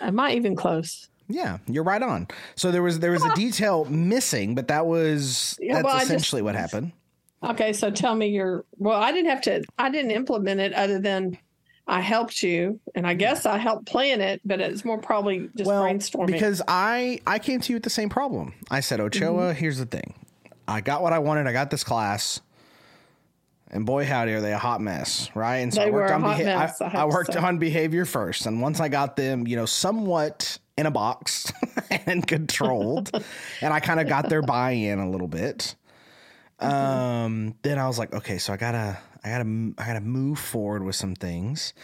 Am 0.00 0.18
I 0.20 0.32
even 0.32 0.54
close? 0.56 1.08
Yeah, 1.28 1.58
you're 1.66 1.84
right 1.84 2.02
on. 2.02 2.28
So 2.54 2.70
there 2.70 2.82
was 2.82 3.00
there 3.00 3.10
was 3.10 3.24
a 3.24 3.34
detail 3.36 3.84
missing, 3.86 4.54
but 4.54 4.68
that 4.68 4.86
was 4.86 5.56
Yeah, 5.60 5.74
that's 5.74 5.84
well, 5.84 5.94
I 5.94 5.98
just- 6.00 6.10
essentially 6.10 6.42
what 6.42 6.54
happened. 6.54 6.92
Okay, 7.42 7.72
so 7.72 7.90
tell 7.90 8.14
me 8.16 8.28
your 8.28 8.64
well, 8.78 9.00
I 9.00 9.12
didn't 9.12 9.30
have 9.30 9.42
to 9.42 9.62
I 9.78 9.90
didn't 9.90 10.10
implement 10.12 10.60
it 10.60 10.72
other 10.72 10.98
than 10.98 11.38
I 11.86 12.00
helped 12.00 12.42
you 12.42 12.80
and 12.96 13.06
I 13.06 13.14
guess 13.14 13.46
I 13.46 13.58
helped 13.58 13.86
plan 13.86 14.20
it, 14.20 14.40
but 14.44 14.60
it's 14.60 14.84
more 14.84 14.98
probably 14.98 15.48
just 15.56 15.66
well, 15.68 15.84
brainstorming. 15.84 16.26
because 16.28 16.60
I 16.66 17.20
I 17.26 17.38
came 17.38 17.60
to 17.60 17.72
you 17.72 17.76
with 17.76 17.84
the 17.84 17.90
same 17.90 18.08
problem. 18.08 18.54
I 18.70 18.80
said, 18.80 19.00
Ochoa, 19.00 19.50
Mm-hmm. 19.52 19.58
here's 19.58 19.78
the 19.78 19.86
thing. 19.86 20.14
I 20.66 20.80
got 20.80 21.00
what 21.02 21.12
I 21.12 21.18
wanted. 21.20 21.46
I 21.46 21.52
got 21.52 21.70
this 21.70 21.84
class. 21.84 22.40
And 23.70 23.84
boy, 23.84 24.06
howdy, 24.06 24.32
are 24.32 24.40
they 24.40 24.52
a 24.52 24.58
hot 24.58 24.80
mess, 24.80 25.30
right? 25.34 25.58
And 25.58 25.72
so 25.72 25.80
They 25.80 25.88
I 25.88 25.90
worked 25.90 26.10
on 26.12 26.22
beha- 26.22 26.44
mess, 26.44 26.80
I 26.80 26.86
I, 26.86 27.02
I 27.02 27.04
worked 27.04 27.36
on 27.36 27.58
behavior 27.58 28.04
first, 28.04 28.46
and 28.46 28.62
once 28.62 28.80
I 28.80 28.88
got 28.88 29.16
them, 29.16 29.46
you 29.46 29.56
know, 29.56 29.66
somewhat 29.66 30.58
in 30.78 30.86
a 30.86 30.90
box 30.90 31.52
and 32.06 32.26
controlled, 32.26 33.10
and 33.60 33.72
I 33.74 33.80
kind 33.80 34.00
of 34.00 34.08
got 34.08 34.28
their 34.30 34.42
buy-in 34.42 34.98
a 34.98 35.10
little 35.10 35.28
bit. 35.28 35.74
Um, 36.60 37.54
then 37.62 37.78
I 37.78 37.86
was 37.86 37.98
like, 37.98 38.12
okay, 38.14 38.38
so 38.38 38.52
I 38.52 38.56
gotta, 38.56 38.98
I 39.22 39.28
gotta, 39.28 39.72
I 39.78 39.86
gotta 39.86 40.00
move 40.00 40.38
forward 40.38 40.82
with 40.82 40.96
some 40.96 41.14
things, 41.14 41.74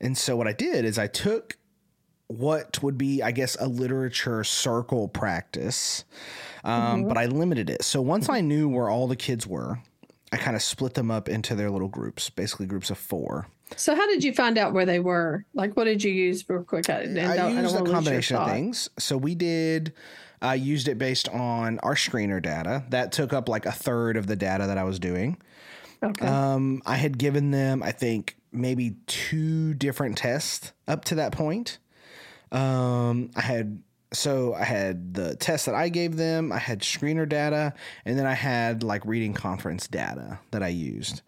and 0.00 0.16
so 0.16 0.36
what 0.36 0.48
I 0.48 0.52
did 0.52 0.84
is 0.84 0.98
I 0.98 1.06
took 1.08 1.58
what 2.28 2.82
would 2.82 2.96
be, 2.96 3.22
I 3.22 3.32
guess, 3.32 3.54
a 3.60 3.68
literature 3.68 4.42
circle 4.44 5.08
practice, 5.08 6.04
um, 6.64 7.04
but 7.06 7.18
I 7.18 7.26
limited 7.26 7.68
it. 7.68 7.84
So 7.84 8.00
once 8.00 8.28
I 8.30 8.40
knew 8.40 8.66
where 8.68 8.88
all 8.88 9.06
the 9.06 9.14
kids 9.16 9.46
were, 9.46 9.78
I 10.34 10.36
kind 10.36 10.56
of 10.56 10.62
split 10.62 10.94
them 10.94 11.10
up 11.12 11.28
into 11.28 11.54
their 11.54 11.70
little 11.70 11.86
groups, 11.88 12.28
basically 12.28 12.66
groups 12.66 12.90
of 12.90 12.98
four. 12.98 13.46
So 13.76 13.94
how 13.94 14.06
did 14.08 14.24
you 14.24 14.32
find 14.34 14.58
out 14.58 14.72
where 14.72 14.84
they 14.84 14.98
were? 14.98 15.44
Like, 15.54 15.76
what 15.76 15.84
did 15.84 16.02
you 16.02 16.12
use 16.12 16.44
real 16.48 16.64
quick? 16.64 16.90
I, 16.90 17.02
I 17.02 17.04
don't- 17.04 17.18
I 17.18 17.36
don't 17.36 17.62
used 17.62 17.76
a 17.76 17.84
combination 17.84 18.36
of 18.36 18.48
things. 18.50 18.90
So 18.98 19.16
we 19.16 19.34
did. 19.36 19.92
I 20.42 20.54
used 20.56 20.88
it 20.88 20.98
based 20.98 21.28
on 21.28 21.78
our 21.78 21.94
screener 21.94 22.42
data. 22.42 22.82
That 22.90 23.12
took 23.12 23.32
up 23.32 23.48
like 23.48 23.64
a 23.64 23.72
third 23.72 24.16
of 24.16 24.26
the 24.26 24.36
data 24.36 24.66
that 24.66 24.76
I 24.76 24.84
was 24.84 24.98
doing. 24.98 25.38
Okay. 26.02 26.26
Um, 26.26 26.82
I 26.84 26.96
had 26.96 27.16
given 27.16 27.50
them, 27.52 27.82
I 27.82 27.92
think, 27.92 28.36
maybe 28.52 28.96
two 29.06 29.72
different 29.74 30.18
tests 30.18 30.72
up 30.88 31.04
to 31.06 31.14
that 31.14 31.32
point. 31.32 31.78
Um, 32.52 33.30
I 33.34 33.40
had 33.40 33.82
so 34.14 34.54
I 34.54 34.64
had 34.64 35.14
the 35.14 35.36
test 35.36 35.66
that 35.66 35.74
I 35.74 35.88
gave 35.88 36.16
them, 36.16 36.52
I 36.52 36.58
had 36.58 36.80
screener 36.80 37.28
data, 37.28 37.74
and 38.04 38.18
then 38.18 38.26
I 38.26 38.34
had 38.34 38.82
like 38.82 39.04
reading 39.04 39.34
conference 39.34 39.86
data 39.86 40.38
that 40.50 40.62
I 40.62 40.68
used. 40.68 41.22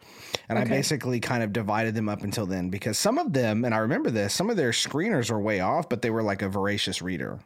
And 0.49 0.59
I 0.59 0.65
basically 0.65 1.21
kind 1.21 1.43
of 1.43 1.53
divided 1.53 1.95
them 1.95 2.09
up 2.09 2.23
until 2.23 2.47
then 2.47 2.71
because 2.71 2.99
some 2.99 3.19
of 3.19 3.33
them, 3.33 3.65
and 3.65 3.75
I 3.75 3.79
remember 3.79 4.11
this, 4.11 4.33
some 4.33 4.49
of 4.49 4.57
their 4.57 4.71
screeners 4.71 5.31
were 5.31 5.41
way 5.41 5.61
off, 5.61 5.89
but 5.89 6.03
they 6.03 6.11
were 6.11 6.23
like 6.23 6.43
a 6.43 6.49
voracious 6.49 7.03
reader. 7.03 7.41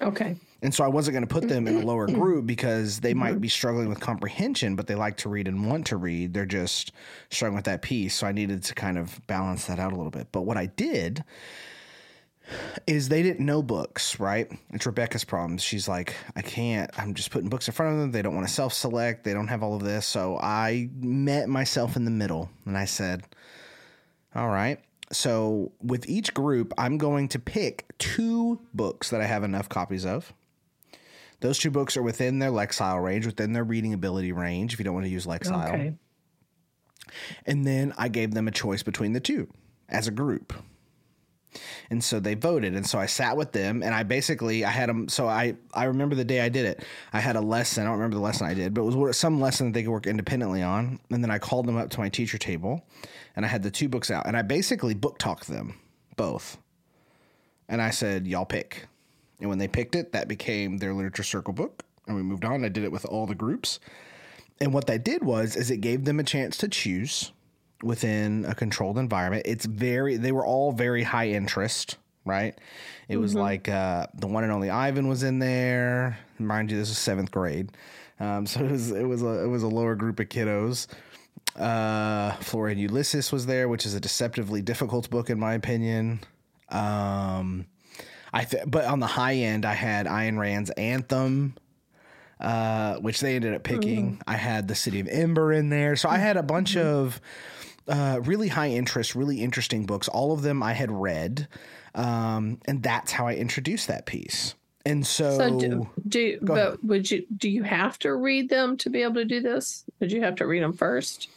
okay. 0.00 0.36
And 0.62 0.74
so 0.74 0.84
I 0.84 0.88
wasn't 0.88 1.14
going 1.14 1.26
to 1.26 1.32
put 1.32 1.48
them 1.48 1.66
in 1.66 1.76
a 1.76 1.86
lower 1.86 2.06
group 2.20 2.46
because 2.46 3.00
they 3.00 3.14
might 3.14 3.32
mm-hmm. 3.32 3.40
be 3.40 3.48
struggling 3.48 3.88
with 3.88 4.00
comprehension, 4.00 4.76
but 4.76 4.86
they 4.86 4.94
like 4.94 5.16
to 5.18 5.28
read 5.28 5.48
and 5.48 5.66
want 5.66 5.86
to 5.86 5.96
read. 5.96 6.34
They're 6.34 6.44
just 6.44 6.92
struggling 7.30 7.56
with 7.56 7.64
that 7.64 7.82
piece. 7.82 8.14
So 8.14 8.26
I 8.26 8.32
needed 8.32 8.62
to 8.64 8.74
kind 8.74 8.98
of 8.98 9.26
balance 9.26 9.66
that 9.66 9.78
out 9.78 9.92
a 9.92 9.96
little 9.96 10.10
bit. 10.10 10.28
But 10.32 10.42
what 10.42 10.56
I 10.56 10.66
did 10.66 11.24
is 12.86 13.08
they 13.08 13.22
didn't 13.22 13.44
know 13.44 13.62
books, 13.62 14.18
right? 14.18 14.50
It's 14.70 14.86
Rebecca's 14.86 15.24
problem. 15.24 15.58
She's 15.58 15.88
like, 15.88 16.14
I 16.36 16.42
can't, 16.42 16.90
I'm 16.98 17.14
just 17.14 17.30
putting 17.30 17.48
books 17.48 17.68
in 17.68 17.74
front 17.74 17.94
of 17.94 18.00
them. 18.00 18.12
They 18.12 18.22
don't 18.22 18.34
want 18.34 18.46
to 18.46 18.52
self 18.52 18.72
select. 18.72 19.24
They 19.24 19.32
don't 19.32 19.48
have 19.48 19.62
all 19.62 19.74
of 19.74 19.82
this. 19.82 20.06
So 20.06 20.38
I 20.38 20.88
met 20.94 21.48
myself 21.48 21.96
in 21.96 22.04
the 22.04 22.10
middle 22.10 22.50
and 22.66 22.76
I 22.76 22.84
said, 22.84 23.24
all 24.34 24.48
right. 24.48 24.78
So 25.12 25.72
with 25.82 26.08
each 26.08 26.34
group, 26.34 26.72
I'm 26.78 26.96
going 26.98 27.28
to 27.28 27.38
pick 27.38 27.86
two 27.98 28.60
books 28.72 29.10
that 29.10 29.20
I 29.20 29.26
have 29.26 29.42
enough 29.42 29.68
copies 29.68 30.06
of. 30.06 30.32
Those 31.40 31.58
two 31.58 31.70
books 31.70 31.96
are 31.96 32.02
within 32.02 32.38
their 32.38 32.50
Lexile 32.50 33.02
range, 33.02 33.26
within 33.26 33.52
their 33.52 33.64
reading 33.64 33.94
ability 33.94 34.32
range, 34.32 34.74
if 34.74 34.78
you 34.78 34.84
don't 34.84 34.94
want 34.94 35.06
to 35.06 35.10
use 35.10 35.26
Lexile. 35.26 35.68
Okay. 35.68 35.94
And 37.46 37.66
then 37.66 37.92
I 37.98 38.08
gave 38.08 38.34
them 38.34 38.46
a 38.46 38.50
choice 38.52 38.82
between 38.82 39.14
the 39.14 39.20
two 39.20 39.48
as 39.88 40.06
a 40.06 40.10
group. 40.10 40.52
And 41.90 42.02
so 42.02 42.20
they 42.20 42.34
voted. 42.34 42.74
And 42.74 42.86
so 42.86 42.98
I 42.98 43.06
sat 43.06 43.36
with 43.36 43.52
them 43.52 43.82
and 43.82 43.94
I 43.94 44.02
basically, 44.02 44.64
I 44.64 44.70
had 44.70 44.88
them. 44.88 45.08
So 45.08 45.28
I, 45.28 45.56
I 45.74 45.84
remember 45.84 46.14
the 46.14 46.24
day 46.24 46.40
I 46.40 46.48
did 46.48 46.66
it. 46.66 46.84
I 47.12 47.20
had 47.20 47.36
a 47.36 47.40
lesson. 47.40 47.82
I 47.82 47.86
don't 47.86 47.98
remember 47.98 48.16
the 48.16 48.22
lesson 48.22 48.46
I 48.46 48.54
did, 48.54 48.74
but 48.74 48.82
it 48.82 48.94
was 48.94 49.16
some 49.16 49.40
lesson 49.40 49.66
that 49.66 49.72
they 49.72 49.82
could 49.82 49.90
work 49.90 50.06
independently 50.06 50.62
on. 50.62 51.00
And 51.10 51.22
then 51.22 51.30
I 51.30 51.38
called 51.38 51.66
them 51.66 51.76
up 51.76 51.90
to 51.90 52.00
my 52.00 52.08
teacher 52.08 52.38
table 52.38 52.84
and 53.36 53.44
I 53.44 53.48
had 53.48 53.62
the 53.62 53.70
two 53.70 53.88
books 53.88 54.10
out 54.10 54.26
and 54.26 54.36
I 54.36 54.42
basically 54.42 54.94
book 54.94 55.18
talked 55.18 55.48
them 55.48 55.74
both. 56.16 56.58
And 57.68 57.80
I 57.80 57.90
said, 57.90 58.26
y'all 58.26 58.44
pick. 58.44 58.86
And 59.40 59.48
when 59.48 59.58
they 59.58 59.68
picked 59.68 59.94
it, 59.94 60.12
that 60.12 60.28
became 60.28 60.78
their 60.78 60.92
literature 60.92 61.22
circle 61.22 61.54
book. 61.54 61.84
And 62.06 62.16
we 62.16 62.22
moved 62.22 62.44
on. 62.44 62.64
I 62.64 62.68
did 62.68 62.84
it 62.84 62.92
with 62.92 63.04
all 63.04 63.26
the 63.26 63.34
groups. 63.34 63.78
And 64.60 64.74
what 64.74 64.86
that 64.88 65.04
did 65.04 65.24
was 65.24 65.56
is 65.56 65.70
it 65.70 65.78
gave 65.78 66.04
them 66.04 66.20
a 66.20 66.24
chance 66.24 66.56
to 66.58 66.68
choose 66.68 67.32
within 67.82 68.44
a 68.46 68.54
controlled 68.54 68.98
environment. 68.98 69.44
It's 69.46 69.64
very 69.66 70.16
they 70.16 70.32
were 70.32 70.44
all 70.44 70.72
very 70.72 71.02
high 71.02 71.28
interest, 71.28 71.96
right? 72.24 72.56
It 73.08 73.16
was 73.16 73.34
like 73.34 73.68
uh, 73.68 74.06
the 74.14 74.26
one 74.26 74.44
and 74.44 74.52
only 74.52 74.70
Ivan 74.70 75.08
was 75.08 75.22
in 75.22 75.38
there. 75.38 76.18
Mind 76.38 76.70
you, 76.70 76.78
this 76.78 76.90
is 76.90 76.98
seventh 76.98 77.30
grade, 77.30 77.70
um, 78.18 78.46
so 78.46 78.60
it 78.60 78.70
was 78.70 78.90
it 78.90 79.04
was 79.04 79.22
a 79.22 79.44
it 79.44 79.48
was 79.48 79.62
a 79.62 79.68
lower 79.68 79.94
group 79.94 80.20
of 80.20 80.28
kiddos. 80.28 80.86
Uh, 81.56 82.32
Flora 82.36 82.70
and 82.70 82.80
Ulysses 82.80 83.32
was 83.32 83.46
there, 83.46 83.68
which 83.68 83.84
is 83.84 83.94
a 83.94 84.00
deceptively 84.00 84.62
difficult 84.62 85.10
book 85.10 85.30
in 85.30 85.38
my 85.38 85.54
opinion. 85.54 86.20
Um, 86.68 87.66
I 88.32 88.44
th- 88.44 88.64
but 88.66 88.84
on 88.84 89.00
the 89.00 89.08
high 89.08 89.34
end, 89.34 89.64
I 89.64 89.74
had 89.74 90.06
Ayn 90.06 90.38
Rand's 90.38 90.70
Anthem 90.70 91.54
uh, 92.40 92.96
which 92.96 93.20
they 93.20 93.36
ended 93.36 93.54
up 93.54 93.62
picking. 93.62 94.20
I 94.26 94.36
had 94.36 94.66
the 94.66 94.74
City 94.74 95.00
of 95.00 95.08
Ember 95.08 95.52
in 95.52 95.68
there, 95.68 95.94
so 95.94 96.08
I 96.08 96.16
had 96.16 96.36
a 96.36 96.42
bunch 96.42 96.76
of 96.76 97.20
uh, 97.90 98.20
really 98.24 98.48
high 98.48 98.68
interest, 98.70 99.14
really 99.14 99.42
interesting 99.42 99.84
books. 99.84 100.08
All 100.08 100.32
of 100.32 100.42
them 100.42 100.62
I 100.62 100.72
had 100.72 100.90
read, 100.90 101.48
um, 101.94 102.58
and 102.64 102.82
that's 102.82 103.12
how 103.12 103.26
I 103.26 103.34
introduced 103.34 103.88
that 103.88 104.06
piece. 104.06 104.54
And 104.86 105.06
so, 105.06 105.36
So 105.36 105.58
do, 105.60 105.88
do 106.08 106.38
but 106.40 106.82
would 106.82 107.10
you 107.10 107.26
do 107.36 107.50
you 107.50 107.62
have 107.64 107.98
to 108.00 108.14
read 108.14 108.48
them 108.48 108.76
to 108.78 108.88
be 108.88 109.02
able 109.02 109.14
to 109.16 109.24
do 109.26 109.40
this? 109.40 109.84
Would 110.00 110.10
you 110.10 110.22
have 110.22 110.36
to 110.36 110.46
read 110.46 110.62
them 110.62 110.72
first? 110.72 111.28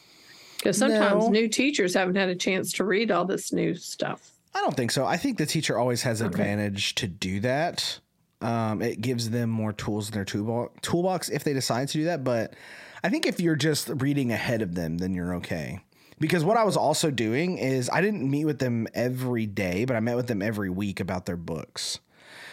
Because 0.58 0.78
sometimes 0.78 1.26
No. 1.26 1.32
new 1.32 1.50
teachers 1.50 1.94
haven't 1.94 2.16
had 2.16 2.30
a 2.30 2.36
chance 2.36 2.72
to 2.74 2.86
read 2.86 3.12
all 3.12 3.26
this 3.26 3.52
new 3.52 3.76
stuff. 3.76 4.32
I 4.56 4.62
don't 4.62 4.78
think 4.78 4.92
so. 4.92 5.06
I 5.06 5.18
think 5.18 5.38
the 5.38 5.46
teacher 5.46 5.78
always 5.78 6.04
has 6.04 6.22
Okay. 6.22 6.30
advantage 6.30 6.96
to 6.96 7.08
do 7.08 7.40
that. 7.42 8.00
Um, 8.40 8.82
it 8.82 9.02
gives 9.02 9.30
them 9.32 9.50
more 9.50 9.74
tools 9.74 10.08
in 10.10 10.14
their 10.14 10.26
toolbox, 10.26 10.74
toolbox 10.82 11.30
if 11.30 11.44
they 11.44 11.54
decide 11.54 11.88
to 11.90 11.98
do 11.98 12.06
that. 12.06 12.24
But 12.24 12.54
I 13.04 13.10
think 13.10 13.26
if 13.26 13.42
you're 13.42 13.56
just 13.58 13.90
reading 13.90 14.32
ahead 14.32 14.62
of 14.62 14.76
them, 14.76 15.00
then 15.00 15.14
you're 15.14 15.34
okay. 15.36 15.80
Because 16.24 16.46
what 16.46 16.56
I 16.56 16.64
was 16.64 16.78
also 16.78 17.12
doing 17.12 17.58
is 17.58 17.90
I 17.90 18.00
didn't 18.00 18.32
meet 18.32 18.46
with 18.46 18.60
them 18.60 18.88
every 18.94 19.46
day, 19.46 19.84
but 19.84 19.98
I 19.98 20.00
met 20.00 20.16
with 20.16 20.28
them 20.28 20.42
every 20.42 20.70
week 20.70 21.02
about 21.02 21.26
their 21.26 21.36
books. 21.36 22.00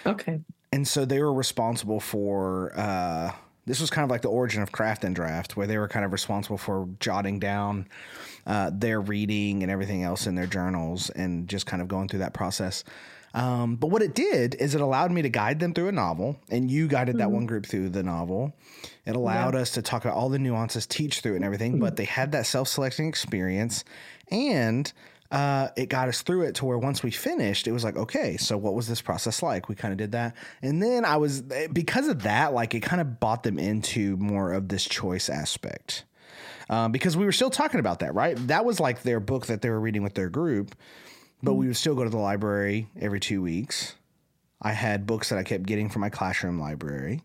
Okay. 0.05 0.41
And 0.73 0.89
so 0.89 1.05
they 1.05 1.21
were 1.21 1.33
responsible 1.33 2.00
for 2.00 2.77
uh, 2.77 3.31
this 3.67 3.81
was 3.81 3.89
kind 3.89 4.03
of 4.03 4.11
like 4.11 4.23
the 4.23 4.29
origin 4.29 4.61
of 4.61 4.73
Craft 4.73 5.05
and 5.05 5.15
Draft, 5.15 5.57
where 5.57 5.69
they 5.69 5.79
were 5.79 5.87
kind 5.87 6.05
of 6.05 6.11
responsible 6.11 6.59
for 6.59 6.89
jotting 6.99 7.39
down 7.39 7.87
uh, 8.45 8.73
their 8.75 9.00
reading 9.00 9.62
and 9.62 9.71
everything 9.71 10.03
else 10.03 10.27
in 10.27 10.35
their 10.35 10.49
journals 10.49 11.09
and 11.11 11.47
just 11.47 11.65
kind 11.65 11.81
of 11.81 11.87
going 11.87 12.09
through 12.09 12.19
that 12.19 12.35
process. 12.35 12.83
Um, 13.33 13.77
but 13.77 13.89
what 13.89 14.03
it 14.03 14.15
did 14.15 14.57
is 14.57 14.75
it 14.75 14.81
allowed 14.81 15.13
me 15.13 15.23
to 15.23 15.29
guide 15.29 15.61
them 15.61 15.73
through 15.73 15.89
a 15.89 15.93
novel, 15.93 16.37
and 16.51 16.71
you 16.71 16.89
guided 16.89 17.19
that 17.19 17.31
one 17.31 17.47
group 17.47 17.67
through 17.67 17.91
the 17.91 18.03
novel. 18.03 18.53
It 19.07 19.15
allowed 19.17 19.55
us 19.55 19.71
to 19.73 19.83
talk 19.83 20.05
about 20.05 20.17
all 20.17 20.29
the 20.29 20.39
nuances, 20.39 20.87
teach 20.87 21.21
through 21.21 21.35
it 21.35 21.37
and 21.37 21.45
everything, 21.45 21.79
but 21.79 21.97
they 21.97 22.05
had 22.05 22.33
that 22.33 22.47
self 22.47 22.69
selecting 22.69 23.09
experience. 23.09 23.85
And 24.31 24.93
uh, 25.31 25.69
it 25.77 25.89
got 25.89 26.09
us 26.09 26.23
through 26.23 26.43
it 26.43 26.57
to 26.57 26.65
where 26.65 26.79
once 26.79 27.03
we 27.03 27.11
finished, 27.11 27.69
it 27.69 27.73
was 27.73 27.85
like, 27.85 27.97
okay, 27.97 28.37
so 28.37 28.57
what 28.57 28.75
was 28.75 28.89
this 28.89 29.01
process 29.01 29.43
like? 29.43 29.69
We 29.69 29.77
kind 29.77 29.93
of 29.93 29.99
did 29.99 30.13
that. 30.13 30.35
And 30.61 30.83
then 30.83 31.05
I 31.05 31.19
was, 31.19 31.43
because 31.73 32.09
of 32.09 32.23
that, 32.25 32.53
like 32.53 32.75
it 32.75 32.81
kind 32.81 33.01
of 33.01 33.21
bought 33.21 33.45
them 33.45 33.59
into 33.59 34.17
more 34.17 34.53
of 34.53 34.69
this 34.69 34.85
choice 34.85 35.29
aspect. 35.29 36.05
Um, 36.69 36.93
because 36.93 37.17
we 37.17 37.25
were 37.25 37.33
still 37.33 37.51
talking 37.51 37.81
about 37.81 38.01
that, 38.01 38.15
right? 38.15 38.37
That 38.47 38.65
was 38.65 38.79
like 38.79 39.03
their 39.03 39.19
book 39.19 39.47
that 39.47 39.61
they 39.61 39.71
were 39.71 39.81
reading 39.81 40.03
with 40.03 40.15
their 40.15 40.29
group, 40.29 40.75
but 41.43 41.55
we 41.55 41.67
would 41.67 41.77
still 41.77 41.95
go 41.95 42.05
to 42.05 42.11
the 42.11 42.19
library 42.19 42.89
every 43.01 43.21
two 43.21 43.43
weeks. 43.43 43.95
I 44.63 44.73
had 44.73 45.07
books 45.07 45.31
that 45.31 45.39
I 45.39 45.43
kept 45.43 45.65
getting 45.65 45.89
from 45.89 46.01
my 46.01 46.11
classroom 46.11 46.61
library. 46.61 47.23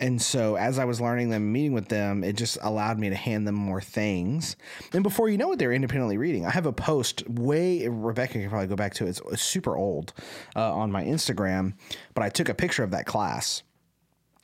And 0.00 0.20
so 0.20 0.56
as 0.56 0.78
I 0.78 0.86
was 0.86 1.00
learning 1.00 1.30
them, 1.30 1.52
meeting 1.52 1.72
with 1.72 1.88
them, 1.88 2.24
it 2.24 2.36
just 2.36 2.58
allowed 2.62 2.98
me 2.98 3.10
to 3.10 3.14
hand 3.14 3.46
them 3.46 3.54
more 3.54 3.80
things. 3.80 4.56
And 4.92 5.04
before 5.04 5.28
you 5.28 5.38
know 5.38 5.52
it, 5.52 5.58
they're 5.58 5.72
independently 5.72 6.16
reading. 6.16 6.44
I 6.44 6.50
have 6.50 6.66
a 6.66 6.72
post 6.72 7.28
way, 7.28 7.86
Rebecca 7.86 8.32
can 8.32 8.48
probably 8.50 8.66
go 8.66 8.74
back 8.74 8.94
to 8.94 9.06
it. 9.06 9.20
It's, 9.30 9.42
super 9.42 9.76
old 9.76 10.12
uh, 10.56 10.74
on 10.74 10.90
my 10.90 11.04
Instagram, 11.04 11.74
but 12.12 12.24
I 12.24 12.28
took 12.28 12.48
a 12.48 12.54
picture 12.54 12.82
of 12.82 12.90
that 12.90 13.06
class. 13.06 13.62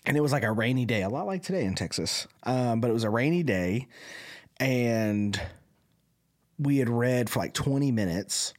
And 0.07 0.17
it 0.17 0.21
was 0.21 0.33
like 0.33 0.45
a 0.45 0.53
rainy 0.53 0.87
day, 0.87 1.03
a 1.03 1.09
lot 1.09 1.27
like 1.27 1.43
today 1.43 1.65
in 1.65 1.75
Texas. 1.75 2.29
Um, 2.45 2.81
but 2.81 2.89
it 2.89 2.95
was 2.95 3.05
a 3.05 3.11
rainy 3.11 3.43
day. 3.43 3.89
And 4.59 5.41
we 6.59 6.79
had 6.79 6.89
read 6.89 7.29
for 7.29 7.41
like 7.41 7.55
20 7.55 7.91
minutes. 7.91 8.55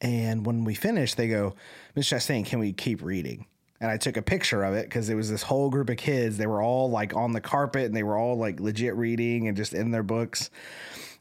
And 0.00 0.46
when 0.46 0.64
we 0.64 0.74
finished, 0.74 1.16
they 1.16 1.28
go, 1.28 1.54
Miss 1.94 2.08
Chastain, 2.08 2.46
can 2.46 2.58
we 2.58 2.72
keep 2.72 3.02
reading? 3.02 3.46
And 3.80 3.90
I 3.90 3.96
took 3.96 4.16
a 4.16 4.22
picture 4.22 4.62
of 4.62 4.74
it 4.74 4.84
because 4.88 5.08
it 5.08 5.14
was 5.14 5.30
this 5.30 5.42
whole 5.42 5.70
group 5.70 5.88
of 5.88 5.96
kids. 5.96 6.36
They 6.36 6.46
were 6.46 6.62
all 6.62 6.90
like 6.90 7.14
on 7.16 7.32
the 7.32 7.40
carpet 7.40 7.86
and 7.86 7.96
they 7.96 8.02
were 8.02 8.16
all 8.16 8.36
like 8.36 8.60
legit 8.60 8.94
reading 8.94 9.48
and 9.48 9.56
just 9.56 9.72
in 9.72 9.90
their 9.90 10.02
books. 10.02 10.50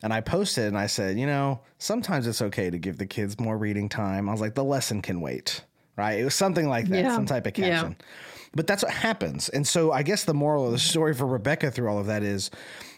And 0.03 0.13
I 0.13 0.21
posted 0.21 0.65
and 0.65 0.77
I 0.77 0.87
said, 0.87 1.17
you 1.17 1.25
know, 1.25 1.61
sometimes 1.77 2.27
it's 2.27 2.41
okay 2.41 2.69
to 2.69 2.77
give 2.77 2.97
the 2.97 3.05
kids 3.05 3.39
more 3.39 3.57
reading 3.57 3.87
time. 3.89 4.27
I 4.27 4.31
was 4.31 4.41
like, 4.41 4.55
the 4.55 4.63
lesson 4.63 5.01
can 5.01 5.21
wait, 5.21 5.63
right? 5.97 6.19
It 6.19 6.23
was 6.25 6.35
something 6.35 6.67
like 6.67 6.87
that, 6.89 7.03
Yeah. 7.03 7.15
some 7.15 7.25
type 7.25 7.47
of 7.47 7.57
Yeah. 7.57 7.69
caption. 7.69 7.95
But 8.53 8.67
that's 8.67 8.83
what 8.83 8.91
happens. 8.93 9.47
And 9.49 9.65
so 9.67 9.91
I 9.91 10.03
guess 10.03 10.23
the 10.25 10.33
moral 10.33 10.65
of 10.65 10.71
the 10.71 10.79
story 10.79 11.13
for 11.13 11.27
Rebecca 11.27 11.71
through 11.71 11.89
all 11.89 11.99
of 11.99 12.07
that 12.07 12.23
is 12.23 12.49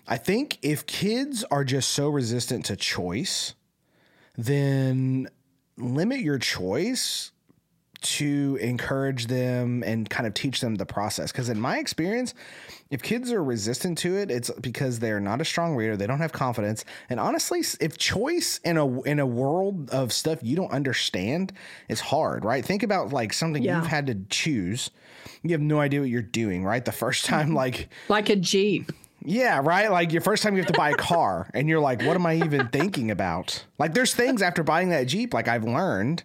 I 0.07 0.17
think 0.17 0.57
if 0.63 0.85
kids 0.87 1.43
are 1.51 1.63
just 1.63 1.89
so 1.89 2.09
resistant 2.09 2.65
to 2.65 2.75
choice, 2.75 3.53
then 4.37 5.27
limit 5.81 6.19
your 6.21 6.37
choice 6.39 7.31
to 8.01 8.57
encourage 8.59 9.27
them 9.27 9.83
and 9.83 10.09
kind 10.09 10.25
of 10.25 10.33
teach 10.33 10.59
them 10.59 10.73
the 10.75 10.85
process. 10.87 11.31
Because 11.31 11.49
in 11.49 11.59
my 11.59 11.77
experience, 11.77 12.33
if 12.89 13.03
kids 13.03 13.31
are 13.31 13.43
resistant 13.43 13.95
to 13.99 14.17
it, 14.17 14.31
it's 14.31 14.49
because 14.59 14.97
they're 14.97 15.19
not 15.19 15.39
a 15.39 15.45
strong 15.45 15.75
reader. 15.75 15.95
They 15.95 16.07
don't 16.07 16.17
have 16.17 16.31
confidence. 16.33 16.83
And 17.11 17.19
honestly, 17.19 17.61
if 17.79 17.97
choice 17.99 18.59
in 18.63 18.77
a 18.77 19.01
in 19.03 19.19
a 19.19 19.25
world 19.27 19.91
of 19.91 20.11
stuff 20.11 20.39
you 20.41 20.55
don't 20.55 20.71
understand 20.71 21.53
it's 21.89 22.01
hard, 22.01 22.43
right? 22.43 22.65
Think 22.65 22.81
about 22.81 23.13
like 23.13 23.33
something 23.33 23.61
Yeah. 23.61 23.77
you've 23.77 23.87
had 23.87 24.07
to 24.07 24.15
choose. 24.31 24.89
You 25.43 25.51
have 25.51 25.61
no 25.61 25.79
idea 25.79 25.99
what 25.99 26.09
you're 26.09 26.21
doing, 26.23 26.63
right? 26.63 26.83
The 26.83 26.91
first 26.91 27.25
time, 27.33 27.53
like 27.53 27.89
Like 28.09 28.29
a 28.29 28.35
Jeep. 28.35 28.91
Yeah, 29.23 29.61
right. 29.63 29.91
Like 29.91 30.11
your 30.11 30.21
first 30.21 30.43
time 30.43 30.55
you 30.55 30.61
have 30.61 30.71
to 30.71 30.77
buy 30.77 30.89
a 30.89 30.95
car, 30.95 31.49
and 31.53 31.69
you're 31.69 31.79
like, 31.79 32.01
"What 32.03 32.15
am 32.15 32.25
I 32.25 32.35
even 32.35 32.67
thinking 32.67 33.11
about?" 33.11 33.65
Like, 33.77 33.93
there's 33.93 34.13
things 34.13 34.41
after 34.41 34.63
buying 34.63 34.89
that 34.89 35.05
Jeep, 35.05 35.33
like 35.33 35.47
I've 35.47 35.63
learned, 35.63 36.23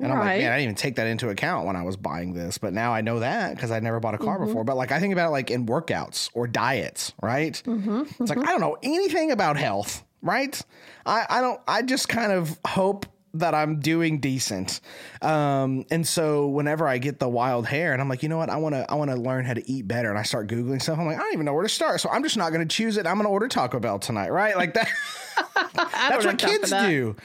and 0.00 0.12
I'm 0.12 0.18
like, 0.18 0.38
man, 0.38 0.52
I 0.52 0.56
didn't 0.56 0.62
even 0.62 0.74
take 0.76 0.96
that 0.96 1.06
into 1.06 1.28
account 1.28 1.66
when 1.66 1.74
I 1.74 1.82
was 1.82 1.96
buying 1.96 2.32
this, 2.32 2.58
but 2.58 2.72
now 2.72 2.92
I 2.92 3.00
know 3.00 3.18
that 3.18 3.56
because 3.56 3.70
I 3.70 3.80
never 3.80 3.98
bought 3.98 4.14
a 4.14 4.18
car 4.18 4.36
mm-hmm. 4.36 4.46
before. 4.46 4.64
But 4.64 4.76
like, 4.76 4.92
I 4.92 5.00
think 5.00 5.12
about 5.12 5.28
it 5.28 5.32
like 5.32 5.50
in 5.50 5.66
workouts 5.66 6.30
or 6.34 6.46
diets, 6.46 7.12
right? 7.20 7.60
Mm-hmm, 7.66 8.02
it's 8.02 8.20
like 8.20 8.38
mm-hmm. 8.38 8.42
I 8.42 8.52
don't 8.52 8.60
know 8.60 8.76
anything 8.82 9.32
about 9.32 9.56
health, 9.56 10.04
right? 10.22 10.60
I 11.04 11.26
I 11.28 11.40
don't. 11.40 11.60
I 11.66 11.82
just 11.82 12.08
kind 12.08 12.30
of 12.30 12.58
hope 12.66 13.06
that 13.34 13.54
I'm 13.54 13.80
doing 13.80 14.20
decent. 14.20 14.80
Um, 15.22 15.84
and 15.90 16.06
so 16.06 16.48
whenever 16.48 16.88
I 16.88 16.98
get 16.98 17.18
the 17.18 17.28
wild 17.28 17.66
hair 17.66 17.92
and 17.92 18.00
I'm 18.00 18.08
like, 18.08 18.22
you 18.22 18.28
know 18.28 18.38
what, 18.38 18.50
I 18.50 18.56
want 18.56 18.74
to, 18.74 18.90
I 18.90 18.94
want 18.94 19.10
to 19.10 19.16
learn 19.16 19.44
how 19.44 19.54
to 19.54 19.70
eat 19.70 19.86
better. 19.86 20.08
And 20.10 20.18
I 20.18 20.22
start 20.22 20.48
Googling 20.48 20.80
stuff. 20.80 20.98
I'm 20.98 21.06
like, 21.06 21.16
I 21.16 21.20
don't 21.20 21.32
even 21.34 21.44
know 21.44 21.52
where 21.54 21.62
to 21.62 21.68
start. 21.68 22.00
So 22.00 22.08
I'm 22.10 22.22
just 22.22 22.36
not 22.36 22.52
going 22.52 22.66
to 22.66 22.74
choose 22.76 22.96
it. 22.96 23.06
I'm 23.06 23.14
going 23.16 23.26
to 23.26 23.30
order 23.30 23.48
Taco 23.48 23.78
Bell 23.80 23.98
tonight. 23.98 24.30
Right. 24.30 24.56
Like 24.56 24.74
that. 24.74 24.88
That's 25.54 25.74
what 25.74 25.94
have 25.94 26.22
time 26.24 26.38
for 26.38 26.46
kids 26.46 26.70
that. 26.70 26.88
do. 26.88 27.16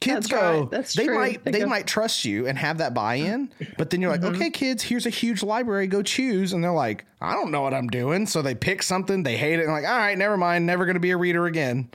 Kids 0.00 0.28
That's 0.28 0.42
go, 0.42 0.60
right. 0.60 0.70
That's 0.70 0.94
they 0.94 1.06
true. 1.06 1.14
might, 1.14 1.44
They 1.44 1.50
they 1.52 1.64
might 1.64 1.86
trust 1.86 2.24
you 2.24 2.46
and 2.46 2.56
have 2.58 2.78
that 2.78 2.94
buy-in, 2.94 3.50
but 3.78 3.90
then 3.90 4.00
you're 4.00 4.10
like, 4.10 4.20
Mm-hmm. 4.22 4.34
okay, 4.36 4.50
kids, 4.50 4.82
here's 4.82 5.06
a 5.06 5.10
huge 5.10 5.42
library, 5.42 5.86
go 5.86 6.02
choose. 6.02 6.52
And 6.52 6.64
they're 6.64 6.72
like, 6.72 7.04
I 7.20 7.34
don't 7.34 7.50
know 7.50 7.60
what 7.60 7.74
I'm 7.74 7.88
doing. 7.88 8.26
So 8.26 8.42
they 8.42 8.54
pick 8.54 8.82
something, 8.82 9.22
they 9.22 9.36
hate 9.36 9.58
it. 9.60 9.64
And 9.64 9.72
like, 9.72 9.84
all 9.84 9.96
right, 9.96 10.16
never 10.18 10.36
mind. 10.36 10.66
Never 10.66 10.84
going 10.84 10.94
to 10.94 11.00
be 11.00 11.10
a 11.10 11.16
reader 11.16 11.46
again. 11.46 11.90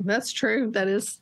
That's 0.00 0.32
true. 0.32 0.70
That 0.72 0.88
is 0.88 1.18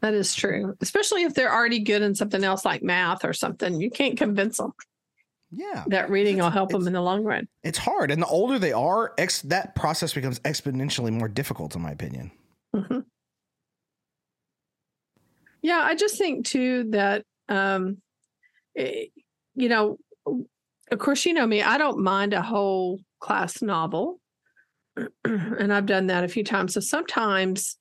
that 0.00 0.14
is 0.14 0.34
true. 0.34 0.74
Especially 0.80 1.22
if 1.24 1.34
they're 1.34 1.52
already 1.52 1.80
good 1.80 2.02
in 2.02 2.14
something 2.14 2.42
else 2.44 2.64
like 2.64 2.82
math 2.82 3.24
or 3.24 3.32
something. 3.32 3.80
You 3.80 3.90
can't 3.90 4.16
convince 4.16 4.56
them 4.58 4.72
Yeah. 5.50 5.84
that 5.88 6.10
reading 6.10 6.38
will 6.38 6.50
help 6.50 6.70
them 6.70 6.86
in 6.86 6.92
the 6.92 7.00
long 7.02 7.22
run. 7.24 7.48
It's 7.62 7.78
hard, 7.78 8.10
and 8.10 8.22
the 8.22 8.26
older 8.26 8.58
they 8.58 8.72
are, 8.72 9.12
ex- 9.18 9.42
that 9.42 9.74
process 9.74 10.14
becomes 10.14 10.38
exponentially 10.40 11.12
more 11.12 11.28
difficult, 11.28 11.74
in 11.76 11.82
my 11.82 11.90
opinion. 11.90 12.30
Mhm. 12.74 13.04
Yeah, 15.62 15.80
I 15.82 15.94
just 15.94 16.16
think 16.16 16.46
too 16.46 16.84
that 16.90 17.24
um 17.48 17.98
eh, 18.76 19.06
you 19.54 19.68
know, 19.68 19.98
of 20.26 20.98
course 20.98 21.26
you 21.26 21.34
know 21.34 21.46
me, 21.46 21.62
I 21.62 21.76
don't 21.78 21.98
mind 22.02 22.32
a 22.32 22.42
whole 22.42 23.00
class 23.20 23.60
novel. 23.60 24.20
and 25.24 25.72
I've 25.72 25.86
done 25.86 26.06
that 26.08 26.24
a 26.24 26.28
few 26.28 26.44
times. 26.44 26.74
So 26.74 26.80
sometimes 26.80 27.76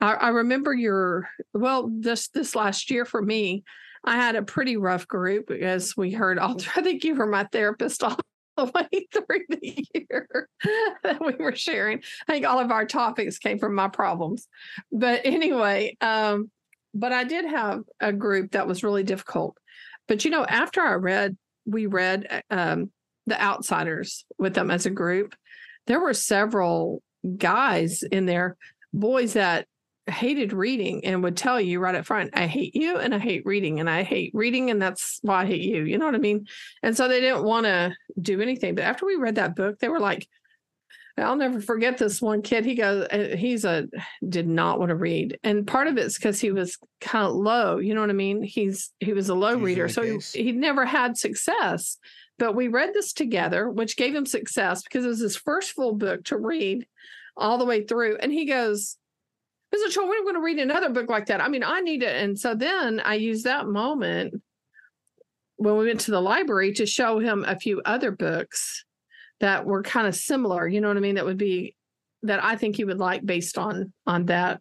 I, 0.00 0.14
I 0.14 0.28
remember 0.28 0.72
your 0.72 1.28
well, 1.52 1.90
this 1.92 2.28
this 2.28 2.54
last 2.54 2.90
year 2.90 3.04
for 3.04 3.20
me, 3.20 3.64
I 4.04 4.16
had 4.16 4.36
a 4.36 4.42
pretty 4.42 4.76
rough 4.76 5.06
group 5.06 5.50
as 5.50 5.96
we 5.96 6.12
heard 6.12 6.38
all. 6.38 6.56
I 6.76 6.82
think 6.82 7.04
you 7.04 7.14
were 7.14 7.26
my 7.26 7.44
therapist 7.44 8.02
all 8.04 8.16
the 8.56 8.64
way 8.74 9.06
through 9.12 9.44
the 9.48 9.86
year 9.94 10.48
that 11.02 11.24
we 11.24 11.34
were 11.42 11.54
sharing. 11.54 12.02
I 12.28 12.32
think 12.32 12.46
all 12.46 12.58
of 12.58 12.70
our 12.70 12.86
topics 12.86 13.38
came 13.38 13.58
from 13.58 13.74
my 13.74 13.88
problems. 13.88 14.48
But 14.90 15.22
anyway, 15.24 15.96
um, 16.00 16.50
but 16.94 17.12
I 17.12 17.24
did 17.24 17.44
have 17.44 17.82
a 18.00 18.12
group 18.12 18.52
that 18.52 18.66
was 18.66 18.82
really 18.82 19.02
difficult. 19.02 19.56
But 20.08 20.24
you 20.24 20.30
know, 20.30 20.44
after 20.44 20.80
I 20.80 20.94
read, 20.94 21.36
we 21.66 21.86
read 21.86 22.42
um, 22.50 22.90
The 23.26 23.40
Outsiders 23.40 24.24
with 24.38 24.54
them 24.54 24.70
as 24.70 24.86
a 24.86 24.90
group, 24.90 25.34
there 25.86 26.00
were 26.00 26.14
several 26.14 27.02
guys 27.36 28.02
in 28.02 28.26
there, 28.26 28.56
boys 28.92 29.34
that 29.34 29.66
hated 30.06 30.52
reading 30.52 31.04
and 31.04 31.22
would 31.22 31.36
tell 31.36 31.60
you 31.60 31.80
right 31.80 31.94
up 31.94 32.06
front, 32.06 32.30
I 32.34 32.46
hate 32.46 32.74
you 32.74 32.98
and 32.98 33.14
I 33.14 33.18
hate 33.18 33.44
reading 33.44 33.80
and 33.80 33.88
I 33.88 34.02
hate 34.02 34.32
reading 34.34 34.70
and 34.70 34.80
that's 34.80 35.18
why 35.22 35.42
I 35.42 35.46
hate 35.46 35.62
you. 35.62 35.82
You 35.84 35.98
know 35.98 36.06
what 36.06 36.14
I 36.14 36.18
mean? 36.18 36.46
And 36.82 36.96
so 36.96 37.08
they 37.08 37.20
didn't 37.20 37.44
want 37.44 37.66
to 37.66 37.94
do 38.20 38.40
anything. 38.40 38.74
But 38.74 38.84
after 38.84 39.06
we 39.06 39.16
read 39.16 39.36
that 39.36 39.56
book, 39.56 39.78
they 39.78 39.88
were 39.88 40.00
like, 40.00 40.26
I'll 41.16 41.36
never 41.36 41.60
forget 41.60 41.98
this 41.98 42.22
one 42.22 42.42
kid. 42.42 42.64
He 42.64 42.74
goes, 42.74 43.06
uh, 43.10 43.36
he's 43.36 43.64
a 43.64 43.88
did 44.26 44.48
not 44.48 44.78
want 44.78 44.90
to 44.90 44.94
read, 44.94 45.38
and 45.42 45.66
part 45.66 45.86
of 45.86 45.98
it's 45.98 46.16
because 46.16 46.40
he 46.40 46.50
was 46.50 46.78
kind 47.00 47.26
of 47.26 47.34
low. 47.34 47.78
You 47.78 47.94
know 47.94 48.00
what 48.00 48.10
I 48.10 48.14
mean? 48.14 48.42
He's 48.42 48.90
he 49.00 49.12
was 49.12 49.28
a 49.28 49.34
low 49.34 49.50
Usually 49.50 49.66
reader, 49.66 49.88
so 49.88 50.02
case. 50.02 50.32
he, 50.32 50.44
he 50.44 50.52
never 50.52 50.84
had 50.84 51.18
success. 51.18 51.98
But 52.38 52.54
we 52.54 52.68
read 52.68 52.94
this 52.94 53.12
together, 53.12 53.68
which 53.68 53.98
gave 53.98 54.14
him 54.14 54.24
success 54.24 54.82
because 54.82 55.04
it 55.04 55.08
was 55.08 55.20
his 55.20 55.36
first 55.36 55.72
full 55.72 55.94
book 55.94 56.24
to 56.24 56.38
read 56.38 56.86
all 57.36 57.58
the 57.58 57.66
way 57.66 57.82
through. 57.84 58.16
And 58.16 58.32
he 58.32 58.46
goes, 58.46 58.96
Mr. 59.74 59.92
Troy, 59.92 60.08
we're 60.08 60.22
going 60.22 60.34
to 60.34 60.40
read 60.40 60.58
another 60.58 60.90
book 60.90 61.08
like 61.08 61.26
that. 61.26 61.40
I 61.40 61.48
mean, 61.48 61.62
I 61.62 61.80
need 61.80 62.02
it. 62.02 62.22
And 62.22 62.38
so 62.38 62.54
then 62.54 63.00
I 63.00 63.14
used 63.14 63.44
that 63.44 63.66
moment 63.66 64.42
when 65.56 65.76
we 65.76 65.86
went 65.86 66.00
to 66.00 66.10
the 66.10 66.20
library 66.20 66.72
to 66.72 66.86
show 66.86 67.18
him 67.18 67.44
a 67.46 67.58
few 67.58 67.80
other 67.84 68.10
books 68.10 68.84
that 69.40 69.64
were 69.64 69.82
kind 69.82 70.06
of 70.06 70.14
similar. 70.16 70.66
You 70.66 70.80
know 70.80 70.88
what 70.88 70.96
I 70.96 71.00
mean? 71.00 71.14
That 71.16 71.24
would 71.24 71.38
be 71.38 71.76
that 72.22 72.42
I 72.42 72.56
think 72.56 72.76
he 72.76 72.84
would 72.84 72.98
like 72.98 73.24
based 73.24 73.56
on 73.56 73.92
on 74.06 74.26
that. 74.26 74.60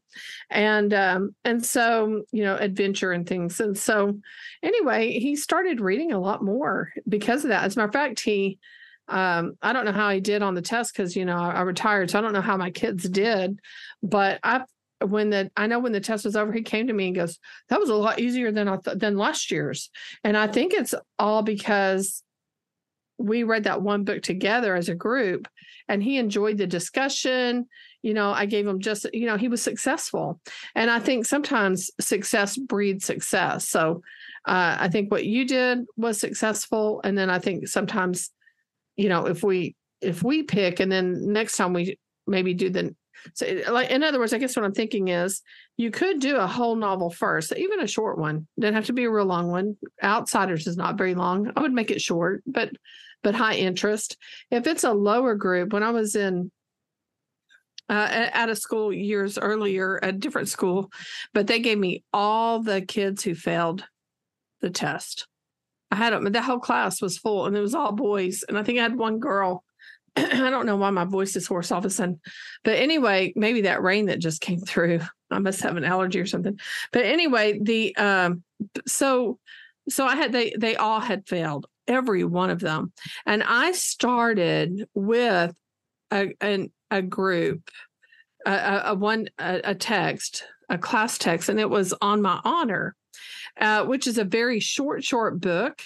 And 0.50 0.94
um 0.94 1.36
and 1.44 1.66
so, 1.66 2.24
you 2.32 2.44
know, 2.44 2.56
adventure 2.56 3.12
and 3.12 3.28
things. 3.28 3.60
And 3.60 3.78
so 3.78 4.20
anyway, 4.64 5.20
he 5.20 5.36
started 5.36 5.82
reading 5.82 6.12
a 6.12 6.20
lot 6.20 6.44
more 6.44 6.92
because 7.08 7.44
of 7.44 7.50
that. 7.50 7.64
As 7.64 7.76
a 7.76 7.80
matter 7.80 7.88
of 7.88 7.94
fact, 7.94 8.20
he 8.22 8.60
um 9.08 9.58
I 9.62 9.74
don't 9.74 9.86
know 9.86 9.92
how 9.92 10.10
he 10.10 10.22
did 10.22 10.42
on 10.42 10.54
the 10.56 10.62
test 10.62 10.94
because 10.94 11.16
you 11.16 11.26
know 11.26 11.38
I 11.38 11.62
retired, 11.62 12.10
so 12.10 12.20
I 12.20 12.22
don't 12.22 12.34
know 12.34 12.42
how 12.42 12.58
my 12.58 12.72
kids 12.72 13.10
did, 13.10 13.60
but 14.02 14.40
I 14.44 14.64
when 15.02 15.30
the 15.30 15.52
I 15.56 15.68
know 15.68 15.80
when 15.80 15.92
the 15.92 16.00
test 16.00 16.26
was 16.26 16.36
over, 16.36 16.52
he 16.52 16.62
came 16.62 16.88
to 16.88 16.94
me 16.94 17.08
and 17.08 17.16
goes, 17.16 17.40
"That 17.70 17.80
was 17.80 17.90
a 17.90 17.96
lot 17.96 18.20
easier 18.20 18.52
than 18.52 18.68
I 18.68 18.78
th- 18.78 18.98
than 18.98 19.18
last 19.18 19.52
year's," 19.52 19.90
and 20.24 20.36
I 20.38 20.48
think 20.48 20.74
it's 20.74 20.94
all 21.18 21.42
because 21.42 22.24
we 23.18 23.44
read 23.44 23.66
that 23.66 23.82
one 23.82 24.06
book 24.06 24.24
together 24.24 24.76
as 24.76 24.88
a 24.88 24.96
group 24.96 25.48
and 25.90 26.02
he 26.02 26.18
enjoyed 26.18 26.58
the 26.58 26.68
discussion. 26.68 27.68
You 28.02 28.14
know 28.14 28.32
i 28.32 28.46
gave 28.46 28.66
him 28.66 28.80
just 28.80 29.06
you 29.14 29.26
know 29.26 29.38
he 29.38 29.50
was 29.50 29.62
successful. 29.62 30.40
And 30.76 30.90
i 30.90 31.00
think 31.00 31.26
sometimes 31.26 31.92
success 32.00 32.58
breeds 32.58 33.06
success. 33.06 33.68
So 33.68 34.02
uh, 34.46 34.78
i 34.80 34.88
think 34.88 35.12
what 35.12 35.26
you 35.26 35.46
did 35.46 35.80
was 35.98 36.20
successful 36.20 37.02
and 37.04 37.18
then 37.18 37.30
i 37.30 37.40
think 37.40 37.68
sometimes 37.68 38.32
you 38.96 39.10
know 39.10 39.26
if 39.26 39.44
we 39.44 39.76
if 40.02 40.24
we 40.24 40.44
pick 40.44 40.80
and 40.80 40.90
then 40.90 41.34
next 41.34 41.58
time 41.58 41.74
we 41.74 42.00
maybe 42.26 42.54
do 42.54 42.70
the 42.70 42.96
so 43.34 43.46
like 43.70 43.90
in 43.90 44.04
other 44.04 44.20
words 44.20 44.34
i 44.34 44.38
guess 44.38 44.56
what 44.56 44.66
i'm 44.66 44.74
thinking 44.74 45.08
is 45.10 45.42
you 45.78 45.92
could 45.92 46.20
do 46.20 46.38
a 46.38 46.48
whole 46.48 46.76
novel 46.76 47.10
first 47.10 47.54
even 47.56 47.80
a 47.80 47.88
short 47.88 48.18
one 48.18 48.48
doesn't 48.60 48.76
have 48.76 48.86
to 48.86 48.94
be 48.94 49.06
a 49.06 49.10
real 49.10 49.26
long 49.26 49.50
one 49.50 49.78
outsiders 50.04 50.68
is 50.68 50.78
not 50.78 50.98
very 50.98 51.16
long 51.16 51.52
i 51.56 51.62
would 51.62 51.74
make 51.74 51.92
it 51.92 52.02
short 52.02 52.44
but 52.46 52.72
but 53.24 53.36
high 53.36 53.56
interest. 53.56 54.18
If 54.52 54.68
it's 54.68 54.84
a 54.84 54.94
lower 54.94 55.36
group, 55.36 55.74
when 55.74 55.84
I 55.84 55.92
was 55.92 56.16
in 56.16 56.52
uh, 57.90 58.08
at 58.12 58.50
a 58.50 58.56
school 58.56 58.94
years 58.94 59.38
earlier, 59.38 60.00
a 60.02 60.12
different 60.12 60.48
school, 60.48 60.92
but 61.34 61.48
they 61.48 61.60
gave 61.60 61.78
me 61.78 62.04
all 62.14 62.62
the 62.62 62.82
kids 62.82 63.24
who 63.24 63.34
failed 63.34 63.84
the 64.62 64.70
test. 64.70 65.28
I 65.92 65.96
had 65.96 66.14
them, 66.14 66.32
the 66.32 66.42
whole 66.42 66.60
class 66.60 67.02
was 67.02 67.18
full 67.18 67.48
and 67.48 67.58
it 67.58 67.62
was 67.62 67.74
all 67.74 67.92
boys. 67.92 68.44
And 68.48 68.60
I 68.60 68.64
think 68.64 68.78
I 68.78 68.84
had 68.84 68.96
one 68.96 69.20
girl. 69.20 69.64
I 70.46 70.50
don't 70.50 70.66
know 70.66 70.78
why 70.78 70.90
my 70.90 71.06
voice 71.06 71.36
is 71.36 71.48
hoarse 71.48 71.72
all 71.72 71.80
of 71.80 71.86
a 71.86 71.90
sudden. 71.90 72.20
But 72.64 72.78
anyway, 72.78 73.34
maybe 73.36 73.62
that 73.62 73.82
rain 73.82 74.08
that 74.08 74.20
just 74.20 74.42
came 74.42 74.60
through. 74.60 75.02
I 75.32 75.40
must 75.40 75.62
have 75.62 75.78
an 75.78 75.84
allergy 75.84 76.20
or 76.20 76.26
something. 76.26 76.60
But 76.92 77.06
anyway, 77.06 77.60
the 77.62 77.96
um 77.96 78.44
so 78.88 79.40
so 79.90 80.06
I 80.06 80.16
had 80.16 80.32
they 80.32 80.54
they 80.58 80.76
all 80.76 81.00
had 81.00 81.28
failed 81.28 81.68
every 81.90 82.24
one 82.24 82.50
of 82.50 82.60
them. 82.60 82.94
And 83.26 83.44
I 83.44 83.72
started 83.74 84.88
with 84.94 85.54
a, 86.12 86.34
a, 86.42 86.70
a 86.92 87.02
group, 87.02 87.70
a, 88.46 88.82
a 88.86 88.96
one, 88.96 89.28
a, 89.40 89.62
a, 89.64 89.76
text, 89.76 90.46
a 90.70 90.78
class 90.78 91.18
text, 91.18 91.50
and 91.50 91.60
it 91.60 91.70
was 91.70 91.94
on 92.02 92.22
my 92.22 92.40
honor, 92.46 92.96
uh, 93.60 93.86
which 93.86 94.08
is 94.08 94.18
a 94.18 94.24
very 94.24 94.60
short, 94.60 95.04
short 95.04 95.42
book, 95.42 95.82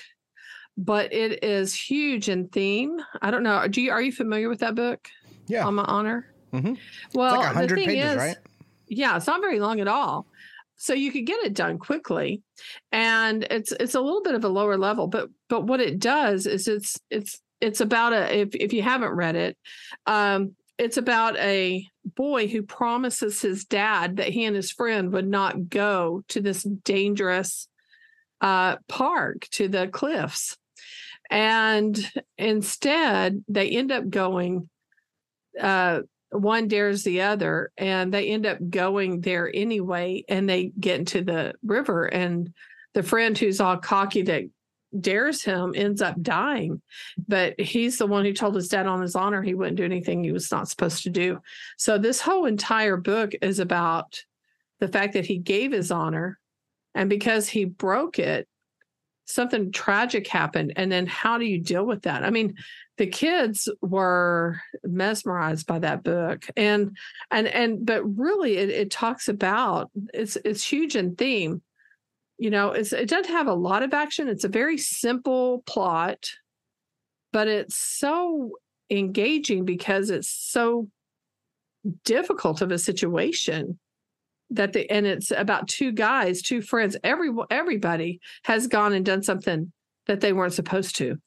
but 0.77 1.13
it 1.13 1.43
is 1.43 1.73
huge 1.73 2.29
in 2.29 2.47
theme. 2.47 2.99
I 3.21 3.31
don't 3.31 3.43
know. 3.43 3.67
Do 3.67 3.81
you, 3.81 3.91
are 3.91 4.01
you 4.01 4.11
familiar 4.11 4.49
with 4.49 4.59
that 4.59 4.75
book? 4.75 5.07
Yeah. 5.47 5.65
On 5.65 5.75
my 5.75 5.83
honor? 5.83 6.27
Mm-hmm. 6.53 6.73
Well, 7.13 7.35
it's 7.35 7.45
like 7.45 7.55
100 7.55 7.69
the 7.69 7.75
thing 7.75 7.85
pages, 7.87 8.11
is, 8.11 8.17
right? 8.17 8.37
Yeah, 8.87 9.17
it's 9.17 9.27
not 9.27 9.41
very 9.41 9.59
long 9.59 9.79
at 9.79 9.87
all 9.87 10.27
so 10.83 10.93
you 10.93 11.13
could 11.13 11.25
get 11.25 11.43
it 11.43 11.53
done 11.53 11.77
quickly 11.77 12.41
and 12.91 13.47
it's 13.49 13.71
it's 13.73 13.95
a 13.95 14.01
little 14.01 14.21
bit 14.21 14.35
of 14.35 14.43
a 14.43 14.49
lower 14.49 14.77
level 14.77 15.07
but 15.07 15.29
but 15.47 15.65
what 15.65 15.79
it 15.79 15.97
does 15.97 16.45
is 16.45 16.67
it's 16.67 16.99
it's 17.09 17.39
it's 17.61 17.79
about 17.79 18.11
a 18.11 18.39
if, 18.39 18.55
if 18.55 18.73
you 18.73 18.81
haven't 18.81 19.13
read 19.13 19.35
it 19.37 19.57
um 20.07 20.55
it's 20.77 20.97
about 20.97 21.37
a 21.37 21.87
boy 22.03 22.47
who 22.47 22.63
promises 22.63 23.41
his 23.41 23.63
dad 23.63 24.17
that 24.17 24.27
he 24.27 24.43
and 24.43 24.55
his 24.57 24.71
friend 24.71 25.13
would 25.13 25.27
not 25.27 25.69
go 25.69 26.21
to 26.27 26.41
this 26.41 26.63
dangerous 26.63 27.69
uh 28.41 28.75
park 28.89 29.47
to 29.51 29.69
the 29.69 29.87
cliffs 29.87 30.57
and 31.33 32.11
instead 32.37 33.43
they 33.47 33.69
end 33.71 33.91
up 33.91 34.07
going 34.07 34.69
uh 35.59 35.99
one 36.29 36.67
dares 36.67 37.03
the 37.03 37.21
other 37.21 37.71
and 37.77 38.13
they 38.13 38.29
end 38.29 38.45
up 38.45 38.57
going 38.69 39.21
there 39.21 39.51
anyway 39.53 40.23
and 40.29 40.47
they 40.47 40.71
get 40.79 40.99
into 40.99 41.23
the 41.23 41.53
river 41.63 42.05
and 42.05 42.53
the 42.93 43.03
friend 43.03 43.37
who's 43.37 43.59
all 43.59 43.77
cocky 43.77 44.21
that 44.21 44.43
dares 44.99 45.43
him 45.43 45.73
ends 45.75 46.01
up 46.01 46.19
dying. 46.21 46.81
But 47.27 47.59
he's 47.59 47.97
the 47.97 48.07
one 48.07 48.25
who 48.25 48.33
told 48.33 48.55
his 48.55 48.67
dad 48.67 48.85
on 48.85 49.01
his 49.01 49.15
honor 49.15 49.41
he 49.41 49.55
wouldn't 49.55 49.77
do 49.77 49.83
anything 49.83 50.23
he 50.23 50.31
was 50.31 50.51
not 50.51 50.69
supposed 50.69 51.03
to 51.03 51.09
do. 51.09 51.39
So 51.77 51.97
this 51.97 52.21
whole 52.21 52.45
entire 52.45 52.97
book 52.97 53.31
is 53.41 53.59
about 53.59 54.23
the 54.79 54.87
fact 54.87 55.13
that 55.13 55.25
he 55.25 55.37
gave 55.37 55.71
his 55.71 55.91
honor 55.91 56.39
and 56.93 57.09
because 57.09 57.49
he 57.49 57.65
broke 57.65 58.19
it 58.19 58.47
something 59.33 59.71
tragic 59.71 60.27
happened 60.27 60.73
and 60.75 60.91
then 60.91 61.05
how 61.05 61.37
do 61.37 61.45
you 61.45 61.59
deal 61.59 61.85
with 61.85 62.03
that? 62.03 62.23
I 62.23 62.29
mean 62.29 62.55
the 62.97 63.07
kids 63.07 63.67
were 63.81 64.61
mesmerized 64.83 65.65
by 65.65 65.79
that 65.79 66.03
book 66.03 66.45
and 66.55 66.95
and 67.31 67.47
and 67.47 67.85
but 67.85 68.03
really 68.03 68.57
it, 68.57 68.69
it 68.69 68.91
talks 68.91 69.27
about 69.27 69.89
it's 70.13 70.37
it's 70.45 70.63
huge 70.63 70.95
in 70.95 71.15
theme. 71.15 71.61
You 72.37 72.49
know 72.49 72.71
it's 72.71 72.93
it 72.93 73.09
doesn't 73.09 73.31
have 73.31 73.47
a 73.47 73.53
lot 73.53 73.83
of 73.83 73.93
action 73.93 74.27
it's 74.27 74.43
a 74.43 74.49
very 74.49 74.77
simple 74.77 75.63
plot 75.65 76.29
but 77.31 77.47
it's 77.47 77.75
so 77.75 78.51
engaging 78.89 79.65
because 79.65 80.09
it's 80.09 80.29
so 80.29 80.87
difficult 82.05 82.61
of 82.61 82.71
a 82.71 82.77
situation 82.77 83.79
that 84.53 84.73
the 84.73 84.89
and 84.89 85.05
it's 85.05 85.31
about 85.31 85.67
two 85.67 85.91
guys 85.91 86.41
two 86.41 86.61
friends 86.61 86.95
every 87.03 87.29
everybody 87.49 88.19
has 88.43 88.67
gone 88.67 88.93
and 88.93 89.05
done 89.05 89.23
something 89.23 89.71
that 90.05 90.21
they 90.21 90.33
weren't 90.33 90.53
supposed 90.53 90.95
to 90.95 91.17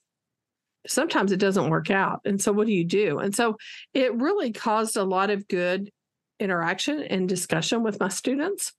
sometimes 0.87 1.33
it 1.33 1.39
doesn't 1.41 1.71
work 1.71 1.91
out. 1.91 2.21
And 2.25 2.41
so 2.41 2.53
what 2.53 2.67
do 2.67 2.73
you 2.73 2.85
do? 2.85 3.19
And 3.19 3.35
so 3.35 3.57
it 3.95 4.15
really 4.15 4.53
caused 4.53 4.97
a 4.97 5.05
lot 5.05 5.31
of 5.31 5.49
good 5.49 5.91
interaction 6.39 7.01
and 7.03 7.29
discussion 7.29 7.83
with 7.83 8.01
my 8.01 8.09
students. 8.09 8.73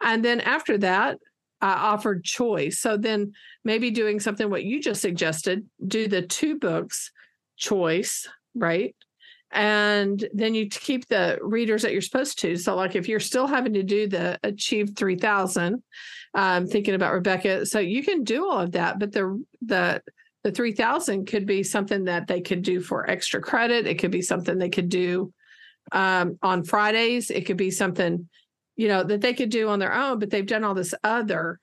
And 0.00 0.24
then 0.24 0.40
after 0.40 0.78
that, 0.78 1.18
I 1.60 1.72
offered 1.72 2.24
choice. 2.24 2.80
So 2.80 2.96
then 2.96 3.32
maybe 3.64 3.90
doing 3.90 4.20
something 4.20 4.48
what 4.48 4.64
you 4.64 4.80
just 4.80 5.02
suggested, 5.02 5.66
do 5.86 6.08
the 6.08 6.22
two 6.22 6.58
books 6.58 7.10
choice, 7.56 8.26
right? 8.54 8.94
And 9.52 10.28
then 10.32 10.54
you 10.54 10.68
keep 10.68 11.08
the 11.08 11.38
readers 11.42 11.82
that 11.82 11.92
you're 11.92 12.02
supposed 12.02 12.38
to. 12.40 12.56
So, 12.56 12.76
like 12.76 12.94
if 12.94 13.08
you're 13.08 13.18
still 13.18 13.46
having 13.46 13.72
to 13.74 13.82
do 13.82 14.06
the 14.06 14.38
Achieve 14.44 14.92
3000, 14.96 15.82
I'm 16.34 16.62
um, 16.62 16.68
thinking 16.68 16.94
about 16.94 17.12
Rebecca. 17.12 17.66
So 17.66 17.80
you 17.80 18.04
can 18.04 18.22
do 18.22 18.48
all 18.48 18.60
of 18.60 18.72
that, 18.72 19.00
but 19.00 19.12
the 19.12 19.44
the 19.62 20.02
the 20.42 20.50
3000 20.50 21.26
could 21.26 21.46
be 21.46 21.62
something 21.62 22.04
that 22.04 22.26
they 22.26 22.40
could 22.40 22.62
do 22.62 22.80
for 22.80 23.08
extra 23.08 23.40
credit 23.40 23.86
it 23.86 23.98
could 23.98 24.10
be 24.10 24.22
something 24.22 24.58
they 24.58 24.70
could 24.70 24.88
do 24.88 25.32
um, 25.92 26.38
on 26.42 26.64
fridays 26.64 27.30
it 27.30 27.46
could 27.46 27.56
be 27.56 27.70
something 27.70 28.28
you 28.76 28.88
know 28.88 29.02
that 29.02 29.20
they 29.20 29.34
could 29.34 29.50
do 29.50 29.68
on 29.68 29.78
their 29.78 29.94
own 29.94 30.18
but 30.18 30.30
they've 30.30 30.46
done 30.46 30.64
all 30.64 30.74
this 30.74 30.94
other 31.04 31.60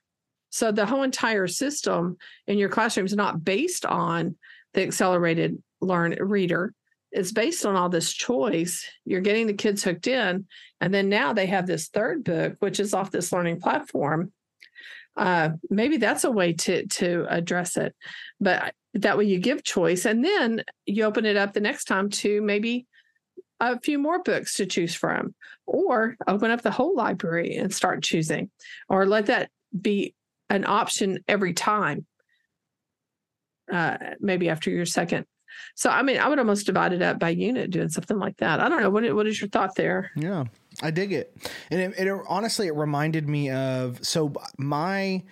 so 0.49 0.71
the 0.71 0.85
whole 0.85 1.03
entire 1.03 1.47
system 1.47 2.17
in 2.45 2.57
your 2.57 2.69
classroom 2.69 3.05
is 3.05 3.15
not 3.15 3.43
based 3.43 3.85
on 3.85 4.35
the 4.73 4.83
accelerated 4.83 5.61
learn 5.81 6.15
reader 6.19 6.73
it's 7.17 7.31
based 7.31 7.65
on 7.65 7.75
all 7.75 7.89
this 7.89 8.13
choice 8.13 8.85
you're 9.05 9.21
getting 9.21 9.47
the 9.47 9.53
kids 9.53 9.83
hooked 9.83 10.07
in 10.07 10.45
and 10.81 10.93
then 10.93 11.09
now 11.09 11.33
they 11.33 11.47
have 11.47 11.67
this 11.67 11.87
third 11.89 12.23
book 12.23 12.55
which 12.59 12.79
is 12.79 12.93
off 12.93 13.11
this 13.11 13.31
learning 13.31 13.59
platform 13.59 14.31
uh, 15.17 15.49
maybe 15.69 15.97
that's 15.97 16.23
a 16.23 16.31
way 16.31 16.53
to 16.53 16.85
to 16.87 17.25
address 17.29 17.75
it. 17.75 17.95
But 18.39 18.73
that 18.93 19.17
way 19.17 19.25
you 19.25 19.39
give 19.39 19.63
choice, 19.63 20.05
and 20.05 20.23
then 20.23 20.63
you 20.85 21.03
open 21.03 21.25
it 21.25 21.35
up 21.35 21.53
the 21.53 21.59
next 21.59 21.85
time 21.85 22.09
to 22.09 22.41
maybe 22.41 22.85
a 23.59 23.79
few 23.79 23.97
more 23.97 24.21
books 24.21 24.55
to 24.55 24.67
choose 24.67 24.93
from, 24.93 25.33
or 25.65 26.15
open 26.27 26.51
up 26.51 26.61
the 26.61 26.71
whole 26.71 26.95
library 26.95 27.55
and 27.55 27.73
start 27.73 28.03
choosing, 28.03 28.51
or 28.87 29.05
let 29.07 29.25
that 29.25 29.49
be 29.79 30.13
an 30.49 30.65
option 30.65 31.19
every 31.27 31.53
time. 31.53 32.05
Uh, 33.71 33.97
maybe 34.21 34.49
after 34.49 34.69
your 34.69 34.85
second 34.85 35.25
so 35.75 35.89
I 35.89 36.01
mean, 36.01 36.17
I 36.17 36.27
would 36.27 36.39
almost 36.39 36.65
divide 36.65 36.93
it 36.93 37.01
up 37.01 37.19
by 37.19 37.29
unit, 37.29 37.71
doing 37.71 37.89
something 37.89 38.17
like 38.17 38.37
that. 38.37 38.59
I 38.59 38.69
don't 38.69 38.81
know. 38.81 38.89
What 38.89 39.13
what 39.15 39.27
is 39.27 39.39
your 39.39 39.49
thought 39.49 39.75
there? 39.75 40.11
Yeah, 40.15 40.45
I 40.81 40.91
dig 40.91 41.13
it, 41.13 41.35
and 41.71 41.81
it, 41.81 41.99
it 41.99 42.21
honestly 42.27 42.67
it 42.67 42.75
reminded 42.75 43.27
me 43.27 43.49
of 43.49 44.05
so 44.05 44.33
my 44.57 45.23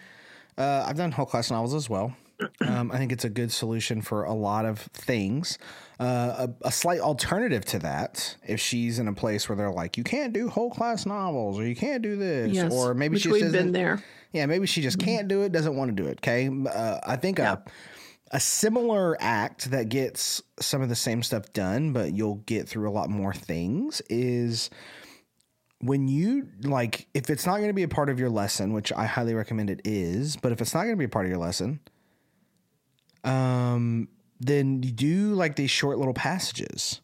uh, 0.57 0.85
I've 0.87 0.97
done 0.97 1.11
whole 1.11 1.25
class 1.25 1.51
novels 1.51 1.73
as 1.73 1.89
well. 1.89 2.15
Um, 2.67 2.91
I 2.91 2.97
think 2.97 3.13
it's 3.13 3.23
a 3.23 3.29
good 3.29 3.51
solution 3.51 4.01
for 4.01 4.25
a 4.25 4.33
lot 4.33 4.65
of 4.65 4.79
things. 4.79 5.57
Uh, 5.99 6.47
a, 6.63 6.67
a, 6.67 6.71
slight 6.71 6.99
alternative 6.99 7.63
to 7.65 7.79
that, 7.79 8.35
if 8.45 8.59
she's 8.59 8.99
in 8.99 9.07
a 9.07 9.13
place 9.13 9.47
where 9.47 9.55
they're 9.55 9.71
like, 9.71 9.97
you 9.97 10.03
can't 10.03 10.33
do 10.33 10.49
whole 10.49 10.69
class 10.69 11.05
novels, 11.05 11.57
or 11.57 11.65
you 11.65 11.75
can't 11.75 12.01
do 12.01 12.17
this, 12.17 12.51
yes, 12.51 12.73
or 12.73 12.93
maybe 12.93 13.17
she's 13.17 13.51
been 13.51 13.71
there. 13.71 14.03
Yeah, 14.33 14.47
maybe 14.47 14.67
she 14.67 14.81
just 14.81 14.97
mm-hmm. 14.97 15.05
can't 15.05 15.27
do 15.29 15.43
it, 15.43 15.53
doesn't 15.53 15.77
want 15.77 15.95
to 15.95 16.03
do 16.03 16.09
it. 16.09 16.19
Okay, 16.19 16.49
uh, 16.69 16.99
I 17.03 17.15
think 17.15 17.37
yeah. 17.37 17.53
a 17.53 17.57
a 18.31 18.39
similar 18.39 19.15
act 19.19 19.71
that 19.71 19.89
gets 19.89 20.41
some 20.59 20.81
of 20.81 20.89
the 20.89 20.95
same 20.95 21.23
stuff 21.23 21.53
done, 21.53 21.93
but 21.93 22.13
you'll 22.13 22.41
get 22.45 22.67
through 22.67 22.89
a 22.89 22.91
lot 22.91 23.09
more 23.09 23.33
things 23.33 24.01
is 24.09 24.69
when 25.79 26.07
you 26.07 26.47
like 26.63 27.07
if 27.13 27.29
it's 27.29 27.45
not 27.45 27.57
going 27.57 27.69
to 27.69 27.73
be 27.73 27.83
a 27.83 27.87
part 27.87 28.09
of 28.09 28.19
your 28.19 28.29
lesson, 28.29 28.73
which 28.73 28.91
I 28.91 29.05
highly 29.05 29.33
recommend 29.33 29.69
it 29.69 29.81
is, 29.83 30.37
but 30.37 30.51
if 30.51 30.61
it's 30.61 30.73
not 30.73 30.81
going 30.81 30.93
to 30.95 30.99
be 30.99 31.05
a 31.05 31.09
part 31.09 31.25
of 31.25 31.29
your 31.29 31.39
lesson, 31.39 31.79
um 33.23 34.07
then 34.39 34.83
you 34.83 34.91
do 34.91 35.33
like 35.33 35.55
these 35.55 35.71
short 35.71 35.97
little 35.97 36.13
passages. 36.13 37.01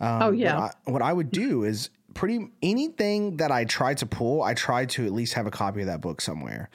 Um, 0.00 0.22
Oh, 0.22 0.30
yeah. 0.32 0.58
What 0.58 0.76
I, 0.86 0.90
what 0.90 1.02
I 1.02 1.12
would 1.12 1.30
do 1.30 1.64
is 1.64 1.90
pretty 2.14 2.50
anything 2.62 3.36
that 3.36 3.50
I 3.50 3.64
try 3.64 3.94
to 3.94 4.06
pull, 4.06 4.42
I 4.42 4.54
try 4.54 4.86
to 4.86 5.06
at 5.06 5.12
least 5.12 5.34
have 5.34 5.46
a 5.46 5.50
copy 5.50 5.80
of 5.80 5.86
that 5.86 6.00
book 6.00 6.20
somewhere. 6.20 6.70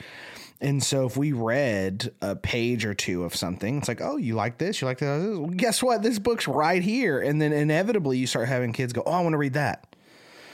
And 0.60 0.82
so 0.84 1.06
if 1.06 1.16
we 1.16 1.34
read 1.34 2.12
a 2.22 2.36
page 2.36 2.84
or 2.86 2.94
two 2.96 3.24
of 3.24 3.36
something, 3.36 3.78
it's 3.78 3.88
like, 3.88 4.02
oh, 4.02 4.18
you 4.18 4.34
like 4.36 4.58
this? 4.58 4.82
You 4.82 4.88
like 4.88 4.98
this. 4.98 5.38
Well, 5.38 5.48
guess 5.50 5.84
what? 5.84 6.02
This 6.02 6.18
book's 6.20 6.48
right 6.48 6.82
here. 6.82 7.20
And 7.22 7.40
then 7.42 7.54
inevitably 7.54 8.18
you 8.18 8.26
start 8.26 8.48
having 8.48 8.74
kids 8.74 8.92
go, 8.92 9.04
oh, 9.06 9.12
I 9.12 9.22
want 9.22 9.34
to 9.34 9.38
read 9.38 9.54
that. 9.54 9.96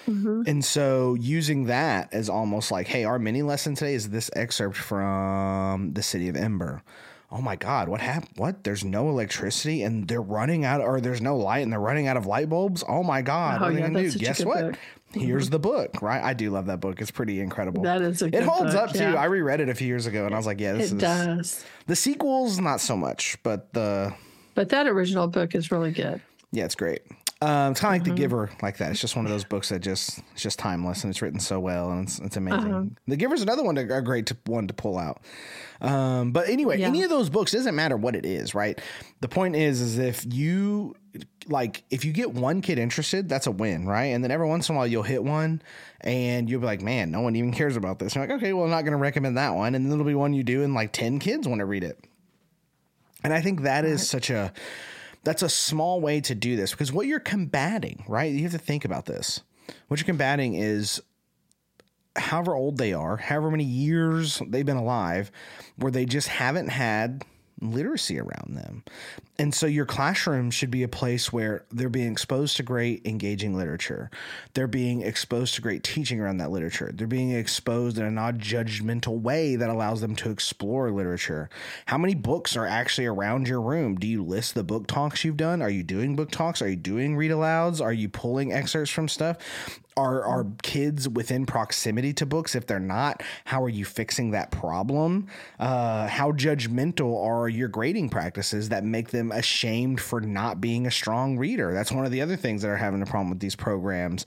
Mm-hmm. 0.08 0.44
And 0.48 0.66
so 0.66 1.14
using 1.14 1.66
that 1.68 2.14
as 2.14 2.28
almost 2.28 2.70
like, 2.72 2.88
hey, 2.88 3.06
our 3.06 3.18
mini 3.18 3.42
lesson 3.42 3.76
today 3.76 3.94
is 3.94 4.10
this 4.10 4.30
excerpt 4.36 4.76
from 4.76 5.94
the 5.94 6.04
city 6.04 6.28
of 6.28 6.36
Ember. 6.36 6.84
Oh 7.32 7.42
my 7.42 7.56
God, 7.56 7.88
what 7.88 8.02
happened? 8.02 8.34
What? 8.36 8.64
There's 8.64 8.84
no 8.84 9.10
electricity 9.10 9.82
and 9.82 10.08
they're 10.08 10.22
running 10.22 10.66
out, 10.66 10.82
or 10.82 11.02
there's 11.02 11.22
no 11.22 11.36
light 11.38 11.60
and 11.60 11.72
they're 11.72 11.80
running 11.80 12.08
out 12.08 12.16
of 12.18 12.28
light 12.28 12.48
bulbs. 12.50 12.84
Oh 12.88 13.02
my 13.02 13.22
God, 13.24 13.60
Oh, 13.60 13.64
what 13.66 13.72
are 13.72 13.74
they 13.76 13.82
gonna 13.82 14.00
do? 14.04 14.10
that's 14.12 14.14
such 14.14 14.22
a 14.22 14.26
Guess 14.26 14.46
what? 14.46 14.62
book. 14.72 14.80
Here's 15.14 15.50
the 15.50 15.60
book, 15.60 16.02
right? 16.02 16.24
I 16.24 16.34
do 16.34 16.50
love 16.50 16.66
that 16.68 16.80
book. 16.80 17.02
It's 17.02 17.12
pretty 17.12 17.40
incredible. 17.40 17.84
That 17.84 18.02
is 18.02 18.22
a 18.22 18.26
it 18.28 18.44
holds 18.44 18.74
book, 18.74 18.90
up 18.90 18.94
too. 18.94 19.00
yeah. 19.00 19.16
I 19.16 19.26
reread 19.26 19.60
it 19.60 19.70
a 19.70 19.76
few 19.76 19.88
years 19.88 20.06
ago 20.08 20.26
and 20.26 20.34
I 20.34 20.38
was 20.38 20.46
like, 20.46 20.60
yeah, 20.60 20.74
this 20.74 20.92
It 20.92 20.96
is 20.96 21.02
does. 21.02 21.66
the 21.88 21.96
sequels, 21.96 22.60
not 22.60 22.82
so 22.82 22.98
much, 22.98 23.38
but 23.44 23.74
the 23.74 24.14
But 24.56 24.70
that 24.70 24.88
original 24.88 25.28
book 25.28 25.54
is 25.56 25.72
really 25.72 25.92
good. 25.92 26.22
yeah, 26.52 26.66
it's 26.66 26.76
great. 26.76 27.02
Um, 27.44 27.72
it's 27.72 27.82
kind 27.82 27.96
of 28.02 28.02
like 28.02 28.04
Mm-hmm. 28.04 28.16
The 28.16 28.22
Giver, 28.22 28.50
like 28.62 28.78
that. 28.78 28.92
It's 28.92 29.02
just 29.02 29.16
one 29.16 29.26
of 29.26 29.32
those 29.32 29.44
books 29.44 29.70
that 29.70 29.80
just 29.80 30.20
it's 30.34 30.42
just 30.42 30.60
timeless 30.60 31.04
and 31.04 31.12
it's 31.12 31.22
written 31.22 31.40
so 31.40 31.60
well 31.60 31.92
and 31.92 32.08
it's, 32.08 32.20
it's 32.20 32.38
amazing. 32.38 32.74
Uh-huh. 32.74 32.86
The 33.08 33.18
Giver's 33.18 33.42
another 33.42 33.64
one, 33.64 33.76
to, 33.76 33.82
a 33.98 34.02
great 34.02 34.28
to, 34.28 34.38
one 34.46 34.68
to 34.68 34.74
pull 34.74 34.98
out. 34.98 35.22
Um, 35.82 36.32
but 36.32 36.48
anyway, 36.48 36.80
Yeah. 36.80 36.88
any 36.88 37.04
of 37.04 37.10
those 37.10 37.30
books 37.30 37.52
doesn't 37.52 37.76
matter 37.76 37.98
what 37.98 38.16
it 38.16 38.26
is, 38.26 38.56
right? 38.56 38.80
The 39.22 39.28
point 39.28 39.56
is, 39.56 39.82
is 39.82 39.98
if 39.98 40.26
you 40.32 40.96
like, 41.48 41.84
if 41.90 42.06
you 42.06 42.14
get 42.14 42.34
one 42.34 42.62
kid 42.62 42.80
interested, 42.80 43.28
that's 43.28 43.48
a 43.48 43.52
win, 43.52 43.86
right? 43.86 44.06
And 44.06 44.24
then 44.24 44.32
every 44.32 44.48
once 44.48 44.70
in 44.70 44.76
a 44.76 44.78
while 44.78 44.88
you'll 44.88 45.04
hit 45.04 45.24
one, 45.24 45.62
and 46.02 46.50
you'll 46.50 46.62
be 46.62 46.66
like, 46.66 46.82
man, 46.82 47.12
no 47.12 47.22
one 47.22 47.36
even 47.36 47.52
cares 47.52 47.76
about 47.76 48.00
this. 48.00 48.16
And 48.16 48.22
you're 48.22 48.36
like, 48.38 48.44
okay, 48.44 48.54
well, 48.54 48.64
I'm 48.64 48.70
not 48.72 48.82
going 48.84 48.94
to 48.94 48.98
recommend 48.98 49.38
that 49.38 49.54
one, 49.56 49.76
and 49.76 49.86
then 49.86 49.92
it'll 49.92 50.06
be 50.06 50.16
one 50.16 50.34
you 50.34 50.44
do, 50.44 50.64
and 50.64 50.74
like 50.74 50.94
ten 50.94 51.20
kids 51.20 51.48
want 51.48 51.60
to 51.60 51.66
read 51.66 51.84
it. 51.84 52.00
And 53.24 53.34
I 53.34 53.42
think 53.42 53.62
that 53.64 53.84
is 53.86 54.08
such 54.08 54.30
a 54.30 54.54
that's 55.24 55.42
a 55.42 55.50
small 55.50 56.02
way 56.02 56.22
to 56.22 56.36
do 56.36 56.56
this 56.56 56.72
because 56.72 56.92
what 56.92 57.08
you're 57.08 57.20
combating, 57.20 58.04
right? 58.08 58.32
You 58.32 58.44
have 58.44 58.52
to 58.52 58.58
think 58.58 58.86
about 58.86 59.06
this. 59.06 59.42
What 59.88 60.00
you're 60.00 60.06
combating 60.06 60.56
is 60.56 61.02
however 62.16 62.54
old 62.54 62.78
they 62.78 62.94
are, 62.94 63.18
however 63.18 63.50
many 63.50 63.64
years 63.64 64.42
they've 64.48 64.66
been 64.66 64.78
alive, 64.78 65.32
where 65.78 65.92
they 65.92 66.06
just 66.06 66.28
haven't 66.28 66.68
had 66.68 67.24
literacy 67.72 68.20
around 68.20 68.56
them. 68.56 68.84
And 69.40 69.54
so 69.54 69.66
your 69.66 69.86
classroom 69.86 70.52
should 70.52 70.70
be 70.70 70.84
a 70.84 70.88
place 70.88 71.34
where 71.34 71.66
they're 71.72 71.90
being 71.90 72.12
exposed 72.12 72.58
to 72.58 72.64
great 72.64 73.06
engaging 73.06 73.56
literature. 73.56 74.12
They're 74.54 74.68
being 74.68 75.02
exposed 75.02 75.56
to 75.56 75.62
great 75.62 75.84
teaching 75.84 76.20
around 76.20 76.38
that 76.38 76.52
literature. 76.52 76.92
They're 76.94 77.08
being 77.08 77.32
exposed 77.32 77.98
in 77.98 78.06
a 78.06 78.12
non-judgmental 78.12 79.22
way 79.22 79.56
that 79.56 79.70
allows 79.70 80.02
them 80.02 80.16
to 80.18 80.30
explore 80.30 80.92
literature. 80.92 81.50
How 81.88 81.98
many 81.98 82.14
books 82.14 82.56
are 82.56 82.68
actually 82.68 83.08
around 83.08 83.48
your 83.48 83.62
room? 83.62 83.96
Do 83.96 84.08
you 84.08 84.24
list 84.24 84.54
the 84.54 84.64
book 84.64 84.86
talks 84.86 85.24
you've 85.24 85.38
done? 85.38 85.62
Are 85.62 85.70
you 85.70 85.84
doing 85.84 86.16
book 86.16 86.30
talks? 86.30 86.62
Are 86.62 86.70
you 86.70 86.76
doing 86.76 87.16
read 87.16 87.32
alouds? 87.32 87.82
Are 87.82 87.94
you 87.94 88.10
pulling 88.10 88.54
excerpts 88.54 88.92
from 88.92 89.08
stuff? 89.08 89.38
Are 89.96 90.24
are 90.24 90.48
kids 90.64 91.08
within 91.08 91.46
proximity 91.46 92.14
to 92.14 92.26
books? 92.26 92.56
If 92.56 92.66
they're 92.68 92.80
not, 92.80 93.22
how 93.46 93.64
are 93.64 93.70
you 93.70 93.86
fixing 93.86 94.32
that 94.32 94.52
problem? 94.52 95.28
Uh, 95.60 96.08
how 96.08 96.32
judgmental 96.32 97.24
are 97.24 97.48
your 97.48 97.68
grading 97.68 98.10
practices 98.10 98.70
that 98.70 98.84
make 98.84 99.10
them 99.10 99.32
ashamed 99.32 100.02
for 100.02 100.20
not 100.22 100.60
being 100.60 100.88
a 100.88 100.92
strong 100.92 101.38
reader? 101.38 101.74
That's 101.74 101.92
one 101.92 102.06
of 102.06 102.12
the 102.12 102.22
other 102.22 102.36
things 102.36 102.62
that 102.64 102.70
are 102.70 102.78
having 102.78 103.02
a 103.02 103.06
problem 103.06 103.30
with 103.30 103.40
these 103.40 103.56
programs. 103.56 104.26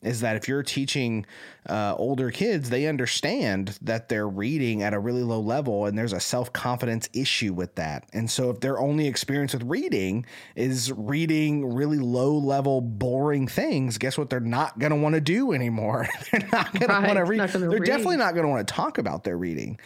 Is 0.00 0.20
that 0.20 0.36
if 0.36 0.46
you're 0.46 0.62
teaching 0.62 1.26
uh, 1.68 1.94
older 1.98 2.30
kids, 2.30 2.70
they 2.70 2.86
understand 2.86 3.78
that 3.82 4.08
they're 4.08 4.28
reading 4.28 4.82
at 4.82 4.94
a 4.94 4.98
really 4.98 5.24
low 5.24 5.40
level, 5.40 5.86
and 5.86 5.98
there's 5.98 6.12
a 6.12 6.20
self 6.20 6.52
confidence 6.52 7.08
issue 7.12 7.52
with 7.52 7.74
that. 7.74 8.08
And 8.12 8.30
so, 8.30 8.50
if 8.50 8.60
their 8.60 8.78
only 8.78 9.08
experience 9.08 9.52
with 9.52 9.64
reading 9.64 10.24
is 10.54 10.92
reading 10.92 11.74
really 11.74 11.98
low 11.98 12.38
level, 12.38 12.80
boring 12.80 13.48
things, 13.48 13.98
guess 13.98 14.16
what? 14.16 14.30
They're 14.30 14.40
not 14.40 14.78
going 14.78 14.90
to 14.90 14.96
want 14.96 15.07
to 15.14 15.20
do 15.20 15.52
anymore. 15.52 16.08
they're 16.32 16.48
not 16.52 16.72
going 16.78 16.88
Right, 16.88 17.00
to 17.00 17.06
want 17.06 17.18
to 17.18 17.24
read. 17.24 17.40
They're 17.70 17.80
definitely 17.80 18.16
not 18.18 18.34
going 18.34 18.44
to 18.44 18.50
want 18.50 18.66
to 18.66 18.74
talk 18.74 18.98
about 18.98 19.24
their 19.24 19.36
reading. 19.36 19.78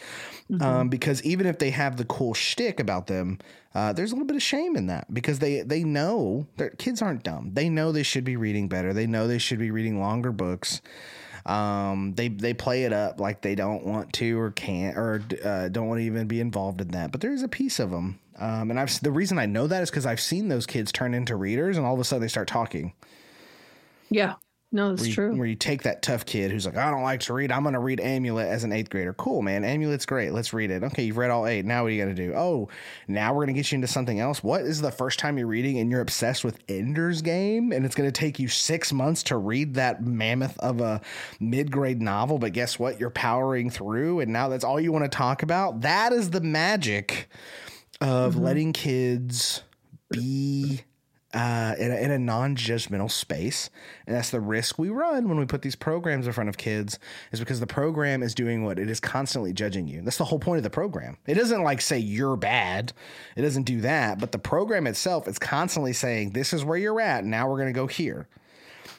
Um, 0.59 0.89
because 0.89 1.23
even 1.23 1.47
if 1.47 1.57
they 1.59 1.71
have 1.71 1.97
the 1.97 2.05
cool 2.05 2.33
shtick 2.33 2.79
about 2.79 3.07
them, 3.07 3.39
uh, 3.73 3.93
there's 3.93 4.11
a 4.11 4.15
little 4.15 4.27
bit 4.27 4.35
of 4.35 4.43
shame 4.43 4.75
in 4.75 4.87
that 4.87 5.11
because 5.13 5.39
they 5.39 5.61
they 5.61 5.83
know 5.83 6.47
their 6.57 6.69
kids 6.71 7.01
aren't 7.01 7.23
dumb. 7.23 7.51
They 7.53 7.69
know 7.69 7.91
they 7.91 8.03
should 8.03 8.23
be 8.23 8.35
reading 8.37 8.67
better. 8.67 8.93
They 8.93 9.07
know 9.07 9.27
they 9.27 9.39
should 9.39 9.59
be 9.59 9.71
reading 9.71 9.99
longer 9.99 10.31
books. 10.31 10.81
Um, 11.45 12.13
they 12.15 12.29
they 12.29 12.53
play 12.53 12.83
it 12.83 12.93
up 12.93 13.19
like 13.19 13.41
they 13.41 13.55
don't 13.55 13.85
want 13.85 14.13
to 14.13 14.39
or 14.39 14.51
can't 14.51 14.97
or 14.97 15.23
uh, 15.43 15.69
don't 15.69 15.87
want 15.87 15.99
to 15.99 16.05
even 16.05 16.27
be 16.27 16.39
involved 16.39 16.81
in 16.81 16.89
that. 16.89 17.11
But 17.11 17.21
there 17.21 17.33
is 17.33 17.43
a 17.43 17.47
piece 17.47 17.79
of 17.79 17.91
them. 17.91 18.19
Um, 18.37 18.69
and 18.71 18.79
I've 18.79 18.97
the 19.01 19.11
reason 19.11 19.39
I 19.39 19.45
know 19.45 19.67
that 19.67 19.83
is 19.83 19.89
because 19.89 20.05
I've 20.05 20.21
seen 20.21 20.47
those 20.49 20.65
kids 20.65 20.91
turn 20.91 21.13
into 21.13 21.35
readers, 21.35 21.77
and 21.77 21.85
all 21.85 21.93
of 21.93 21.99
a 21.99 22.03
sudden 22.03 22.21
they 22.21 22.27
start 22.27 22.47
talking. 22.47 22.93
Yeah. 24.09 24.35
No, 24.73 24.89
that's 24.89 25.01
Where 25.01 25.07
you, 25.07 25.13
true. 25.13 25.37
where 25.37 25.45
you 25.45 25.55
take 25.55 25.83
that 25.83 26.01
tough 26.01 26.25
kid 26.25 26.49
who's 26.49 26.65
like, 26.65 26.77
I 26.77 26.89
don't 26.89 27.03
like 27.03 27.19
to 27.21 27.33
read. 27.33 27.51
I'm 27.51 27.61
going 27.61 27.73
to 27.73 27.79
read 27.79 27.99
Amulet 27.99 28.47
as 28.47 28.63
an 28.63 28.73
eighth 28.73 28.89
grader. 28.89 29.13
Cool, 29.13 29.43
man. 29.43 29.63
Amulet's 29.63 30.07
great. 30.07 30.33
Let's 30.33 30.51
read 30.51 30.71
it. 30.71 30.81
Okay, 30.81 31.03
you've 31.03 31.17
read 31.17 31.29
all 31.29 31.45
eight. 31.45 31.63
Now 31.63 31.83
what 31.83 31.89
are 31.89 31.91
you 31.91 32.03
going 32.03 32.15
to 32.15 32.27
do? 32.27 32.33
Oh, 32.33 32.69
now 33.07 33.33
we're 33.33 33.45
going 33.45 33.53
to 33.53 33.59
get 33.59 33.71
you 33.71 33.75
into 33.75 33.87
something 33.87 34.19
else. 34.19 34.43
What 34.43 34.61
is 34.61 34.81
the 34.81 34.89
first 34.89 35.19
time 35.19 35.37
you're 35.37 35.45
reading 35.45 35.77
and 35.77 35.91
you're 35.91 36.01
obsessed 36.01 36.43
with 36.43 36.57
Ender's 36.67 37.21
Game 37.21 37.71
and 37.71 37.85
it's 37.85 37.93
going 37.93 38.11
to 38.11 38.19
take 38.19 38.39
you 38.39 38.47
six 38.47 38.91
months 38.91 39.21
to 39.23 39.37
read 39.37 39.75
that 39.75 40.03
mammoth 40.03 40.57
of 40.57 40.81
a 40.81 41.01
mid 41.39 41.71
grade 41.71 42.01
novel? 42.01 42.39
But 42.39 42.53
guess 42.53 42.79
what? 42.79 42.99
You're 42.99 43.11
powering 43.11 43.69
through 43.69 44.21
and 44.21 44.33
now 44.33 44.49
that's 44.49 44.63
all 44.63 44.81
you 44.81 44.91
want 44.91 45.05
to 45.05 45.15
talk 45.15 45.43
about. 45.43 45.81
That 45.81 46.13
is 46.13 46.31
the 46.31 46.41
magic 46.41 47.29
of 48.01 48.33
mm-hmm. 48.33 48.43
letting 48.43 48.73
kids 48.73 49.61
be 50.09 50.81
uh, 51.33 51.75
in 51.79 51.91
a, 51.91 51.95
in 51.95 52.11
a 52.11 52.19
non-judgmental 52.19 53.09
space, 53.09 53.69
and 54.05 54.15
that's 54.15 54.29
the 54.29 54.39
risk 54.39 54.77
we 54.77 54.89
run 54.89 55.27
when 55.27 55.39
we 55.39 55.45
put 55.45 55.61
these 55.61 55.75
programs 55.75 56.27
in 56.27 56.33
front 56.33 56.49
of 56.49 56.57
kids. 56.57 56.99
Is 57.31 57.39
because 57.39 57.59
the 57.59 57.67
program 57.67 58.21
is 58.21 58.35
doing 58.35 58.63
what 58.63 58.77
it 58.79 58.89
is 58.89 58.99
constantly 58.99 59.53
judging 59.53 59.87
you. 59.87 60.01
That's 60.01 60.17
the 60.17 60.25
whole 60.25 60.39
point 60.39 60.57
of 60.57 60.63
the 60.63 60.69
program. 60.69 61.17
It 61.25 61.35
doesn't 61.35 61.63
like 61.63 61.81
say 61.81 61.97
you're 61.97 62.35
bad. 62.35 62.93
It 63.35 63.41
doesn't 63.41 63.63
do 63.63 63.81
that. 63.81 64.19
But 64.19 64.31
the 64.31 64.39
program 64.39 64.87
itself 64.87 65.27
is 65.27 65.39
constantly 65.39 65.93
saying 65.93 66.31
this 66.31 66.53
is 66.53 66.63
where 66.63 66.77
you're 66.77 67.01
at. 67.01 67.25
Now 67.25 67.49
we're 67.49 67.57
going 67.57 67.73
to 67.73 67.79
go 67.79 67.87
here. 67.87 68.27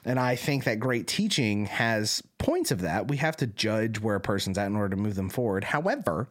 And 0.05 0.19
I 0.19 0.37
think 0.37 0.65
that 0.65 0.81
great 0.81 1.07
teaching 1.07 1.67
has 1.67 2.23
points 2.39 2.71
of 2.71 2.83
that. 2.83 3.09
We 3.09 3.17
have 3.19 3.37
to 3.39 3.47
judge 3.47 4.01
where 4.01 4.17
a 4.17 4.21
person's 4.21 4.59
at 4.59 4.67
in 4.67 4.77
order 4.77 4.95
to 4.95 5.01
move 5.01 5.15
them 5.15 5.31
forward. 5.31 5.65
However, 5.65 6.29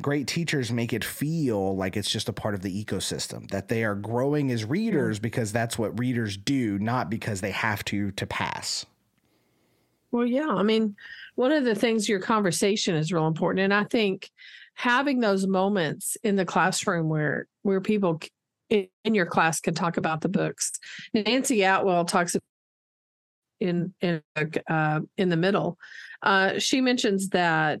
great 0.00 0.26
teachers 0.26 0.70
make 0.70 0.92
it 0.92 1.04
feel 1.04 1.76
like 1.76 1.96
it's 1.96 2.10
just 2.10 2.28
a 2.28 2.32
part 2.32 2.54
of 2.54 2.62
the 2.62 2.84
ecosystem 2.84 3.50
that 3.50 3.68
they 3.68 3.84
are 3.84 3.94
growing 3.94 4.50
as 4.50 4.64
readers 4.64 5.18
because 5.18 5.52
that's 5.52 5.78
what 5.78 5.98
readers 5.98 6.36
do 6.36 6.78
not 6.78 7.10
because 7.10 7.40
they 7.40 7.50
have 7.50 7.84
to 7.84 8.10
to 8.12 8.26
pass 8.26 8.86
Well, 10.10 10.26
yeah. 10.26 10.48
I 10.48 10.62
mean, 10.62 10.96
one 11.34 11.52
of 11.52 11.64
the 11.64 11.74
things 11.74 12.08
your 12.08 12.20
conversation 12.20 12.94
is 12.94 13.12
real 13.12 13.26
important, 13.26 13.64
and 13.64 13.74
I 13.74 13.84
think 13.84 14.30
having 14.74 15.18
those 15.18 15.46
moments 15.46 16.16
in 16.22 16.36
the 16.36 16.44
classroom 16.44 17.08
where 17.08 17.46
where 17.62 17.80
people 17.80 18.20
in, 18.70 18.88
in 19.04 19.14
your 19.14 19.26
class 19.26 19.60
can 19.60 19.74
talk 19.74 19.96
about 19.96 20.20
the 20.20 20.28
books. 20.28 20.72
Nancie 21.14 21.66
Atwell 21.66 22.04
talks 22.04 22.36
in 23.60 23.92
in 24.00 24.22
uh, 24.68 25.00
in 25.16 25.28
the 25.28 25.36
middle. 25.36 25.78
Uh, 26.22 26.58
she 26.58 26.80
mentions 26.80 27.28
that 27.30 27.80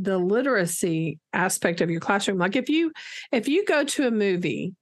the 0.00 0.18
literacy 0.18 1.18
aspect 1.32 1.80
of 1.80 1.90
your 1.90 2.00
classroom, 2.00 2.38
like 2.38 2.56
if 2.56 2.68
you 2.68 2.92
if 3.32 3.48
you 3.48 3.64
go 3.64 3.84
to 3.84 4.06
a 4.06 4.10
movie 4.10 4.74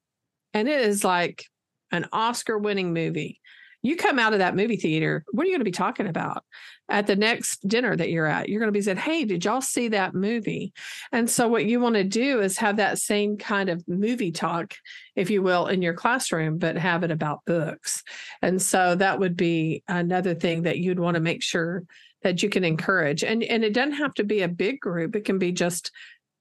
and 0.55 0.69
it 0.69 0.81
is 0.81 1.05
like 1.05 1.45
an 1.93 2.07
Oscar 2.13 2.59
winning 2.59 2.93
movie 2.93 3.41
you 3.87 3.95
come 3.97 4.19
out 4.19 4.33
of 4.33 4.41
that 4.41 4.57
movie 4.57 4.77
theater, 4.77 5.25
what 5.31 5.45
are 5.45 5.47
you 5.47 5.53
going 5.53 5.61
to 5.61 5.65
be 5.65 5.71
talking 5.71 6.09
about 6.09 6.45
at 6.89 7.07
the 7.07 7.15
next 7.15 7.67
dinner 7.69 7.95
that 7.95 8.11
you're 8.11 8.27
at? 8.27 8.49
You're 8.49 8.59
going 8.59 8.69
to 8.69 8.77
be 8.77 8.83
said, 8.83 8.99
Hey, 8.99 9.25
did 9.25 9.45
y'all 9.45 9.61
see 9.61 9.89
that 9.89 10.13
movie? 10.13 10.73
And 11.13 11.31
so, 11.31 11.47
what 11.47 11.67
you 11.67 11.79
want 11.79 11.95
to 11.95 12.03
do 12.03 12.41
is 12.41 12.59
have 12.59 12.79
that 12.79 12.99
same 12.99 13.37
kind 13.37 13.69
of 13.69 13.87
movie 13.87 14.33
talk, 14.33 14.75
if 15.15 15.31
you 15.31 15.41
will, 15.41 15.69
in 15.69 15.83
your 15.83 15.95
classroom, 15.95 16.59
but 16.59 16.77
have 16.77 17.05
it 17.05 17.13
about 17.13 17.45
books. 17.47 18.03
And 18.43 18.61
so, 18.61 18.97
that 18.97 19.21
would 19.21 19.37
be 19.37 19.85
another 19.87 20.35
thing 20.35 20.63
that 20.63 20.79
you'd 20.79 21.01
want 21.01 21.15
to 21.15 21.21
make 21.21 21.43
sure 21.43 21.85
that 22.27 22.43
you 22.43 22.49
can 22.49 22.65
encourage. 22.65 23.23
And, 23.23 23.45
and 23.45 23.63
it 23.63 23.73
doesn't 23.73 23.93
have 23.93 24.13
to 24.15 24.25
be 24.25 24.43
a 24.43 24.49
big 24.49 24.81
group, 24.81 25.15
it 25.15 25.25
can 25.25 25.39
be 25.39 25.53
just 25.53 25.93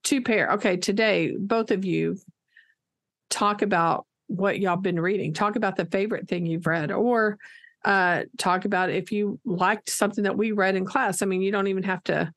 two 0.04 0.20
pair. 0.20 0.54
Okay, 0.54 0.78
today, 0.78 1.36
both 1.38 1.70
of 1.70 1.86
you 1.86 2.18
talk 3.30 3.62
about 3.62 4.08
what 4.26 4.60
y'all 4.60 4.78
been 4.78 5.00
reading. 5.00 5.32
Talk 5.32 5.56
about 5.56 5.76
the 5.76 5.86
favorite 5.86 6.28
thing 6.28 6.48
you've 6.48 6.66
read, 6.66 6.92
or 6.92 7.38
uh, 7.84 8.24
talk 8.40 8.66
about 8.66 8.90
if 8.90 9.12
you 9.12 9.40
liked 9.46 9.92
something 9.92 10.24
that 10.24 10.36
we 10.36 10.54
read 10.54 10.76
in 10.76 10.86
class. 10.88 11.22
I 11.22 11.28
mean, 11.28 11.44
you 11.44 11.52
don't 11.52 11.68
even 11.68 11.84
have 11.84 12.04
to. 12.06 12.34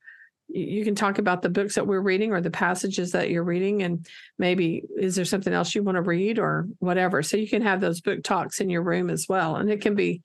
You 0.49 0.85
can 0.85 0.95
talk 0.95 1.17
about 1.17 1.41
the 1.41 1.49
books 1.49 1.77
that 1.77 1.87
we're 1.87 2.01
reading 2.01 2.33
or 2.33 2.43
the 2.43 2.51
passages 2.51 3.13
that 3.13 3.31
you're 3.31 3.45
reading, 3.45 3.83
and 3.83 4.07
maybe 4.39 4.83
is 4.99 5.17
there 5.17 5.25
something 5.25 5.55
else 5.55 5.75
you 5.75 5.83
want 5.83 5.97
to 5.97 6.03
read 6.03 6.39
or 6.39 6.69
whatever. 6.81 7.23
So 7.23 7.39
you 7.39 7.49
can 7.49 7.63
have 7.63 7.81
those 7.81 8.03
book 8.03 8.23
talks 8.23 8.61
in 8.61 8.69
your 8.69 8.83
room 8.83 9.09
as 9.09 9.25
well, 9.27 9.57
and 9.57 9.71
it 9.71 9.81
can 9.81 9.95
be 9.95 10.21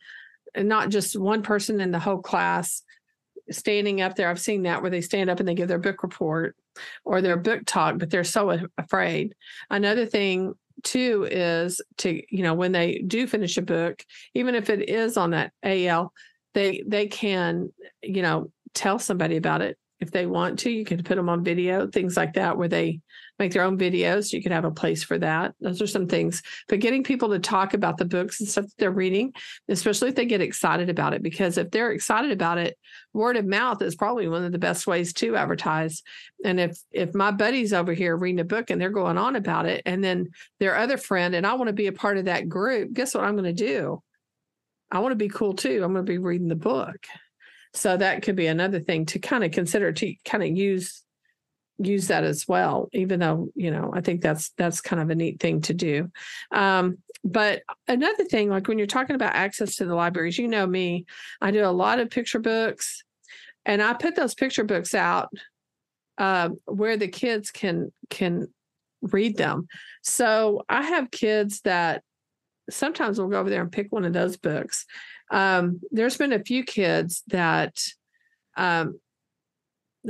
not 0.58 0.90
just 0.90 1.18
one 1.18 1.42
person 1.42 1.80
in 1.80 1.92
the 1.92 2.00
whole 2.00 2.22
class 2.22 2.84
standing 3.52 4.02
up 4.02 4.16
there. 4.16 4.30
I've 4.30 4.40
seen 4.40 4.64
that 4.64 4.82
where 4.82 4.92
they 4.92 5.02
stand 5.02 5.30
up 5.30 5.40
and 5.40 5.48
they 5.48 5.56
give 5.56 5.68
their 5.68 5.80
book 5.80 6.04
report 6.04 6.56
or 7.06 7.22
their 7.22 7.38
book 7.38 7.62
talk, 7.66 7.98
but 7.98 8.10
they're 8.10 8.24
so 8.24 8.68
afraid. 8.78 9.36
Another 9.70 10.06
thing 10.06 10.56
too 10.82 11.28
is 11.30 11.82
to 11.98 12.22
you 12.36 12.44
know 12.44 12.54
when 12.54 12.72
they 12.72 12.98
do 13.06 13.28
finish 13.28 13.58
a 13.58 13.62
book 13.62 14.04
even 14.34 14.56
if 14.56 14.70
it 14.70 14.90
is 14.90 15.18
on 15.18 15.30
that 15.30 15.54
al 15.62 16.12
they 16.54 16.84
they 16.88 17.08
can 17.08 17.72
you 18.02 18.22
know 18.22 18.52
tell 18.74 18.98
somebody 18.98 19.38
about 19.38 19.62
it 19.62 19.78
if 20.04 20.12
they 20.12 20.28
want 20.28 20.60
to 20.60 20.70
you 20.70 20.86
can 20.86 21.02
put 21.02 21.16
them 21.16 21.30
on 21.30 21.44
video 21.44 21.88
things 21.88 22.16
like 22.16 22.34
that 22.34 22.58
where 22.58 22.68
they 22.68 23.00
make 23.40 23.52
their 23.52 23.64
own 23.64 23.78
videos. 23.78 24.32
You 24.32 24.42
could 24.42 24.52
have 24.52 24.66
a 24.66 24.72
place 24.72 25.04
for 25.04 25.18
that. 25.20 25.56
Those 25.60 25.82
are 25.82 25.88
some 25.88 26.08
things. 26.08 26.42
But 26.68 26.80
getting 26.80 27.04
people 27.04 27.30
to 27.30 27.40
talk 27.40 27.74
about 27.74 27.98
the 27.98 28.06
books 28.06 28.40
and 28.40 28.48
stuff 28.48 28.66
that 28.66 28.74
they're 28.78 28.92
reading, 28.92 29.34
especially 29.68 30.10
if 30.10 30.16
they 30.16 30.26
get 30.26 30.42
excited 30.42 30.90
about 30.90 31.14
it, 31.14 31.24
because 31.24 31.58
if 31.58 31.72
they're 31.72 31.92
excited 31.92 32.32
about 32.32 32.58
it, 32.58 32.78
word 33.14 33.38
of 33.38 33.46
mouth 33.46 33.82
is 33.82 33.96
probably 33.96 34.28
one 34.28 34.44
of 34.44 34.52
the 34.52 34.60
best 34.60 34.86
ways 34.86 35.14
to 35.14 35.36
advertise. 35.36 36.04
And 36.46 36.60
if 36.60 36.78
if 36.92 37.14
my 37.16 37.32
buddy's 37.32 37.74
over 37.74 37.94
here 37.94 38.16
reading 38.16 38.40
a 38.40 38.46
book 38.46 38.70
and 38.70 38.80
they're 38.80 38.90
going 38.90 39.18
on 39.18 39.36
about 39.36 39.66
it, 39.66 39.82
and 39.86 40.04
then 40.04 40.30
their 40.60 40.76
other 40.76 40.98
friend, 40.98 41.34
and 41.34 41.48
I 41.48 41.56
want 41.56 41.68
to 41.68 41.74
be 41.74 41.88
a 41.88 41.94
part 41.94 42.18
of 42.18 42.26
that 42.26 42.48
group, 42.48 42.94
guess 42.94 43.16
what 43.16 43.24
I'm 43.24 43.36
going 43.36 43.56
to 43.56 43.66
do? 43.66 44.02
I 44.92 45.00
want 45.00 45.12
to 45.12 45.18
be 45.18 45.30
cool 45.30 45.54
too. 45.54 45.84
I'm 45.84 45.94
going 45.94 46.06
to 46.06 46.12
be 46.12 46.20
reading 46.20 46.50
the 46.50 46.56
book. 46.56 47.04
So 47.74 47.98
that 47.98 48.22
could 48.22 48.36
be 48.36 48.48
another 48.48 48.80
thing 48.80 49.06
to 49.08 49.20
kind 49.20 49.44
of 49.44 49.52
consider 49.52 49.92
to 49.92 50.16
kind 50.26 50.44
of 50.44 50.50
use 50.56 51.04
use 51.80 52.08
that 52.08 52.24
as 52.24 52.48
well 52.48 52.88
even 52.94 53.20
though 53.20 53.50
you 53.56 53.72
know 53.72 53.90
i 53.96 54.00
think 54.00 54.22
that's 54.22 54.52
that's 54.58 54.80
kind 54.80 55.02
of 55.02 55.10
a 55.10 55.16
neat 55.16 55.40
thing 55.40 55.60
to 55.60 55.74
do. 55.74 56.10
Um, 56.52 57.00
but 57.24 57.64
another 57.88 58.26
thing 58.26 58.50
like 58.50 58.68
when 58.68 58.78
you're 58.78 58.86
talking 58.86 59.16
about 59.16 59.34
access 59.34 59.78
to 59.78 59.86
the 59.86 59.96
libraries 59.96 60.38
you 60.38 60.48
know 60.48 60.68
me 60.68 61.06
i 61.42 61.50
do 61.50 61.66
a 61.66 61.68
lot 61.68 62.00
of 62.00 62.12
picture 62.12 62.40
books 62.40 63.04
and 63.66 63.82
i 63.82 63.94
put 63.94 64.16
those 64.16 64.36
picture 64.36 64.64
books 64.64 64.94
out 64.94 65.30
uh, 66.18 66.50
where 66.66 66.98
the 66.98 67.08
kids 67.08 67.52
can 67.52 67.92
can 68.10 68.48
read 69.02 69.36
them. 69.38 69.68
So 70.04 70.64
i 70.70 70.84
have 70.84 71.12
kids 71.12 71.62
that 71.62 72.04
sometimes 72.70 73.20
will 73.20 73.28
go 73.28 73.40
over 73.40 73.50
there 73.50 73.62
and 73.62 73.72
pick 73.72 73.92
one 73.92 74.06
of 74.06 74.14
those 74.14 74.38
books 74.38 74.86
um, 75.32 75.82
there's 75.92 76.18
been 76.18 76.34
a 76.34 76.44
few 76.44 76.64
kids 76.64 77.24
that 77.28 77.78
um, 78.56 79.00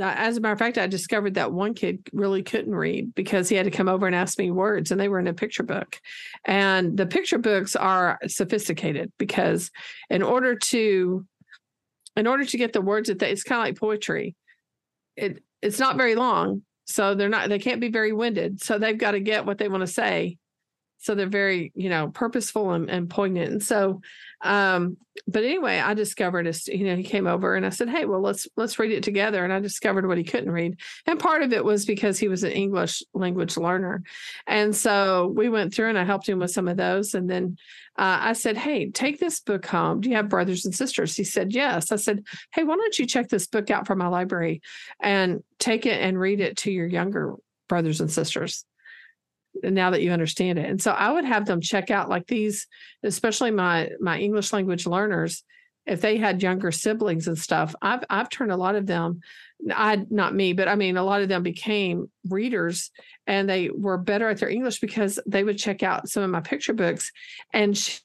as 0.00 0.36
a 0.36 0.40
matter 0.40 0.52
of 0.52 0.58
fact, 0.58 0.76
I 0.76 0.86
discovered 0.86 1.34
that 1.34 1.52
one 1.52 1.74
kid 1.74 2.08
really 2.12 2.42
couldn't 2.42 2.74
read 2.74 3.14
because 3.14 3.48
he 3.48 3.56
had 3.56 3.64
to 3.64 3.70
come 3.70 3.88
over 3.88 4.06
and 4.06 4.14
ask 4.14 4.38
me 4.38 4.50
words, 4.50 4.90
and 4.90 5.00
they 5.00 5.08
were 5.08 5.20
in 5.20 5.28
a 5.28 5.34
picture 5.34 5.62
book. 5.62 6.00
And 6.44 6.96
the 6.96 7.06
picture 7.06 7.38
books 7.38 7.76
are 7.76 8.18
sophisticated 8.26 9.12
because 9.18 9.70
in 10.10 10.22
order 10.22 10.56
to 10.56 11.24
in 12.16 12.26
order 12.26 12.44
to 12.44 12.58
get 12.58 12.72
the 12.72 12.80
words 12.80 13.08
that 13.08 13.18
they, 13.18 13.30
it's 13.30 13.42
kind 13.42 13.60
of 13.60 13.66
like 13.66 13.78
poetry. 13.78 14.34
It 15.16 15.42
it's 15.62 15.78
not 15.78 15.96
very 15.96 16.16
long, 16.16 16.62
so 16.86 17.14
they're 17.14 17.28
not 17.28 17.48
they 17.48 17.60
can't 17.60 17.80
be 17.80 17.90
very 17.90 18.12
winded. 18.12 18.62
So 18.62 18.78
they've 18.78 18.98
got 18.98 19.12
to 19.12 19.20
get 19.20 19.46
what 19.46 19.58
they 19.58 19.68
want 19.68 19.82
to 19.82 19.86
say 19.86 20.38
so 21.04 21.14
they're 21.14 21.26
very 21.26 21.70
you 21.74 21.90
know 21.90 22.08
purposeful 22.08 22.70
and, 22.70 22.88
and 22.88 23.10
poignant. 23.10 23.52
And 23.52 23.62
so 23.62 24.00
um 24.42 24.96
but 25.26 25.44
anyway 25.44 25.78
i 25.78 25.94
discovered 25.94 26.46
a 26.46 26.54
you 26.66 26.84
know 26.84 26.96
he 26.96 27.02
came 27.04 27.26
over 27.26 27.54
and 27.54 27.64
i 27.64 27.68
said 27.68 27.88
hey 27.88 28.04
well 28.04 28.20
let's 28.20 28.48
let's 28.56 28.78
read 28.78 28.90
it 28.90 29.02
together. 29.02 29.44
And 29.44 29.52
i 29.52 29.60
discovered 29.60 30.06
what 30.06 30.16
he 30.16 30.24
couldn't 30.24 30.50
read. 30.50 30.78
And 31.06 31.20
part 31.20 31.42
of 31.42 31.52
it 31.52 31.62
was 31.62 31.84
because 31.84 32.18
he 32.18 32.28
was 32.28 32.42
an 32.42 32.52
english 32.52 33.02
language 33.12 33.58
learner. 33.58 34.02
And 34.46 34.74
so 34.74 35.32
we 35.36 35.50
went 35.50 35.74
through 35.74 35.90
and 35.90 35.98
i 35.98 36.04
helped 36.04 36.26
him 36.26 36.38
with 36.38 36.52
some 36.52 36.68
of 36.68 36.78
those. 36.78 37.12
And 37.14 37.28
then 37.28 37.58
uh, 37.98 38.18
i 38.20 38.32
said 38.32 38.56
hey 38.56 38.90
take 38.90 39.20
this 39.20 39.40
book 39.40 39.66
home. 39.66 40.00
Do 40.00 40.08
you 40.08 40.16
have 40.16 40.30
brothers 40.30 40.64
and 40.64 40.74
sisters? 40.74 41.14
He 41.14 41.24
said 41.24 41.52
yes. 41.52 41.92
I 41.92 41.96
said 41.96 42.24
hey 42.54 42.64
why 42.64 42.76
don't 42.76 42.98
you 42.98 43.06
check 43.06 43.28
this 43.28 43.46
book 43.46 43.70
out 43.70 43.86
from 43.86 43.98
my 43.98 44.08
library 44.08 44.62
and 45.00 45.42
take 45.58 45.84
it 45.84 46.00
and 46.00 46.18
read 46.18 46.40
it 46.40 46.56
to 46.58 46.72
your 46.72 46.86
younger 46.86 47.34
brothers 47.68 48.00
and 48.00 48.10
sisters 48.10 48.64
now 49.62 49.90
that 49.90 50.02
you 50.02 50.10
understand 50.10 50.58
it. 50.58 50.68
And 50.68 50.80
so 50.80 50.90
I 50.92 51.12
would 51.12 51.24
have 51.24 51.46
them 51.46 51.60
check 51.60 51.90
out 51.90 52.08
like 52.08 52.26
these, 52.26 52.66
especially 53.02 53.50
my 53.50 53.90
my 54.00 54.18
English 54.18 54.52
language 54.52 54.86
learners, 54.86 55.44
if 55.86 56.00
they 56.00 56.16
had 56.16 56.42
younger 56.42 56.72
siblings 56.72 57.28
and 57.28 57.38
stuff. 57.38 57.74
I've 57.82 58.04
I've 58.10 58.30
turned 58.30 58.52
a 58.52 58.56
lot 58.56 58.74
of 58.74 58.86
them, 58.86 59.20
I 59.70 60.04
not 60.10 60.34
me, 60.34 60.52
but 60.52 60.68
I 60.68 60.74
mean 60.74 60.96
a 60.96 61.04
lot 61.04 61.22
of 61.22 61.28
them 61.28 61.42
became 61.42 62.10
readers 62.28 62.90
and 63.26 63.48
they 63.48 63.70
were 63.70 63.98
better 63.98 64.28
at 64.28 64.38
their 64.38 64.50
English 64.50 64.80
because 64.80 65.18
they 65.26 65.44
would 65.44 65.58
check 65.58 65.82
out 65.82 66.08
some 66.08 66.22
of 66.22 66.30
my 66.30 66.40
picture 66.40 66.74
books 66.74 67.12
and 67.52 68.00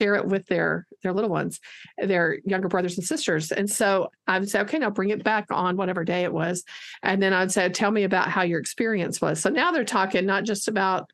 share 0.00 0.14
it 0.14 0.26
with 0.26 0.46
their 0.46 0.86
their 1.02 1.12
little 1.12 1.30
ones, 1.30 1.60
their 1.96 2.38
younger 2.44 2.68
brothers 2.68 2.96
and 2.98 3.06
sisters. 3.06 3.52
And 3.52 3.70
so 3.70 4.10
I 4.26 4.38
would 4.38 4.50
say, 4.50 4.60
okay, 4.60 4.78
now 4.78 4.90
bring 4.90 5.10
it 5.10 5.24
back 5.24 5.46
on 5.50 5.76
whatever 5.76 6.04
day 6.04 6.24
it 6.24 6.32
was. 6.32 6.64
And 7.02 7.22
then 7.22 7.32
I'd 7.32 7.52
say, 7.52 7.68
tell 7.68 7.90
me 7.90 8.04
about 8.04 8.28
how 8.28 8.42
your 8.42 8.60
experience 8.60 9.20
was. 9.20 9.40
So 9.40 9.50
now 9.50 9.70
they're 9.70 9.84
talking 9.84 10.26
not 10.26 10.44
just 10.44 10.68
about 10.68 11.10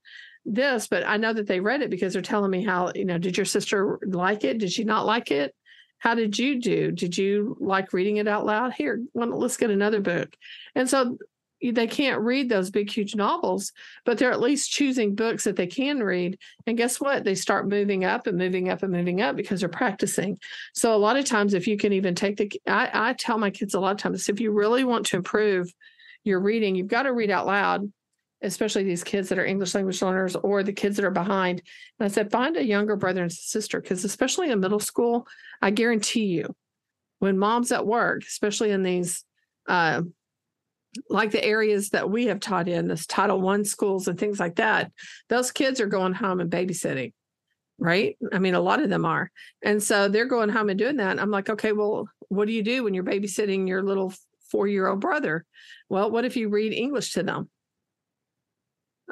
this, 0.46 0.86
but 0.86 1.06
I 1.06 1.16
know 1.16 1.32
that 1.32 1.46
they 1.46 1.60
read 1.60 1.82
it 1.82 1.90
because 1.90 2.12
they're 2.12 2.22
telling 2.22 2.50
me 2.50 2.64
how, 2.64 2.92
you 2.94 3.04
know, 3.04 3.18
did 3.18 3.36
your 3.36 3.46
sister 3.46 3.98
like 4.06 4.44
it? 4.44 4.58
Did 4.58 4.72
she 4.72 4.84
not 4.84 5.06
like 5.06 5.30
it? 5.30 5.54
How 5.98 6.14
did 6.14 6.38
you 6.38 6.60
do? 6.60 6.92
Did 6.92 7.16
you 7.16 7.56
like 7.60 7.94
reading 7.94 8.18
it 8.18 8.28
out 8.28 8.44
loud? 8.44 8.74
Here, 8.74 9.02
well, 9.14 9.38
let's 9.38 9.56
get 9.56 9.70
another 9.70 10.00
book. 10.00 10.36
And 10.74 10.88
so 10.88 11.16
they 11.72 11.86
can't 11.86 12.20
read 12.20 12.48
those 12.48 12.70
big 12.70 12.90
huge 12.90 13.14
novels 13.14 13.72
but 14.04 14.18
they're 14.18 14.32
at 14.32 14.40
least 14.40 14.70
choosing 14.70 15.14
books 15.14 15.44
that 15.44 15.56
they 15.56 15.66
can 15.66 16.02
read. 16.02 16.38
And 16.66 16.76
guess 16.76 17.00
what? 17.00 17.24
They 17.24 17.34
start 17.34 17.68
moving 17.68 18.04
up 18.04 18.26
and 18.26 18.36
moving 18.36 18.68
up 18.68 18.82
and 18.82 18.92
moving 18.92 19.20
up 19.20 19.36
because 19.36 19.60
they're 19.60 19.68
practicing. 19.68 20.38
So 20.74 20.94
a 20.94 20.98
lot 20.98 21.16
of 21.16 21.24
times 21.24 21.54
if 21.54 21.66
you 21.66 21.76
can 21.76 21.92
even 21.92 22.14
take 22.14 22.36
the 22.36 22.50
i, 22.66 22.90
I 22.92 23.12
tell 23.14 23.38
my 23.38 23.50
kids 23.50 23.74
a 23.74 23.80
lot 23.80 23.92
of 23.92 23.98
times 23.98 24.28
if 24.28 24.40
you 24.40 24.52
really 24.52 24.84
want 24.84 25.06
to 25.06 25.16
improve 25.16 25.72
your 26.22 26.40
reading 26.40 26.74
you've 26.74 26.88
got 26.88 27.02
to 27.02 27.12
read 27.12 27.30
out 27.30 27.46
loud 27.46 27.90
especially 28.42 28.84
these 28.84 29.04
kids 29.04 29.28
that 29.28 29.38
are 29.38 29.44
english 29.44 29.74
language 29.74 30.02
learners 30.02 30.36
or 30.36 30.62
the 30.62 30.72
kids 30.72 30.96
that 30.96 31.04
are 31.04 31.10
behind. 31.10 31.62
And 31.98 32.06
i 32.06 32.08
said 32.08 32.30
find 32.30 32.56
a 32.56 32.64
younger 32.64 32.96
brother 32.96 33.22
and 33.22 33.32
sister 33.32 33.80
because 33.80 34.04
especially 34.04 34.50
in 34.50 34.60
middle 34.60 34.80
school 34.80 35.26
i 35.62 35.70
guarantee 35.70 36.26
you 36.26 36.54
when 37.18 37.38
mom's 37.38 37.72
at 37.72 37.86
work 37.86 38.22
especially 38.22 38.70
in 38.70 38.82
these 38.82 39.24
uh, 39.66 40.02
like 41.08 41.30
the 41.30 41.44
areas 41.44 41.90
that 41.90 42.10
we 42.10 42.26
have 42.26 42.40
taught 42.40 42.68
in, 42.68 42.88
this 42.88 43.06
Title 43.06 43.40
One 43.40 43.64
schools 43.64 44.08
and 44.08 44.18
things 44.18 44.38
like 44.38 44.56
that, 44.56 44.92
those 45.28 45.52
kids 45.52 45.80
are 45.80 45.86
going 45.86 46.12
home 46.12 46.40
and 46.40 46.50
babysitting, 46.50 47.12
right? 47.78 48.16
I 48.32 48.38
mean, 48.38 48.54
a 48.54 48.60
lot 48.60 48.82
of 48.82 48.90
them 48.90 49.04
are. 49.04 49.30
And 49.62 49.82
so 49.82 50.08
they're 50.08 50.26
going 50.26 50.50
home 50.50 50.68
and 50.68 50.78
doing 50.78 50.96
that. 50.98 51.20
I'm 51.20 51.30
like, 51.30 51.50
okay, 51.50 51.72
well, 51.72 52.08
what 52.28 52.46
do 52.46 52.52
you 52.52 52.62
do 52.62 52.84
when 52.84 52.94
you're 52.94 53.04
babysitting 53.04 53.68
your 53.68 53.82
little 53.82 54.12
four 54.50 54.66
year 54.66 54.86
old 54.86 55.00
brother? 55.00 55.44
Well, 55.88 56.10
what 56.10 56.24
if 56.24 56.36
you 56.36 56.48
read 56.48 56.72
English 56.72 57.12
to 57.14 57.22
them? 57.22 57.50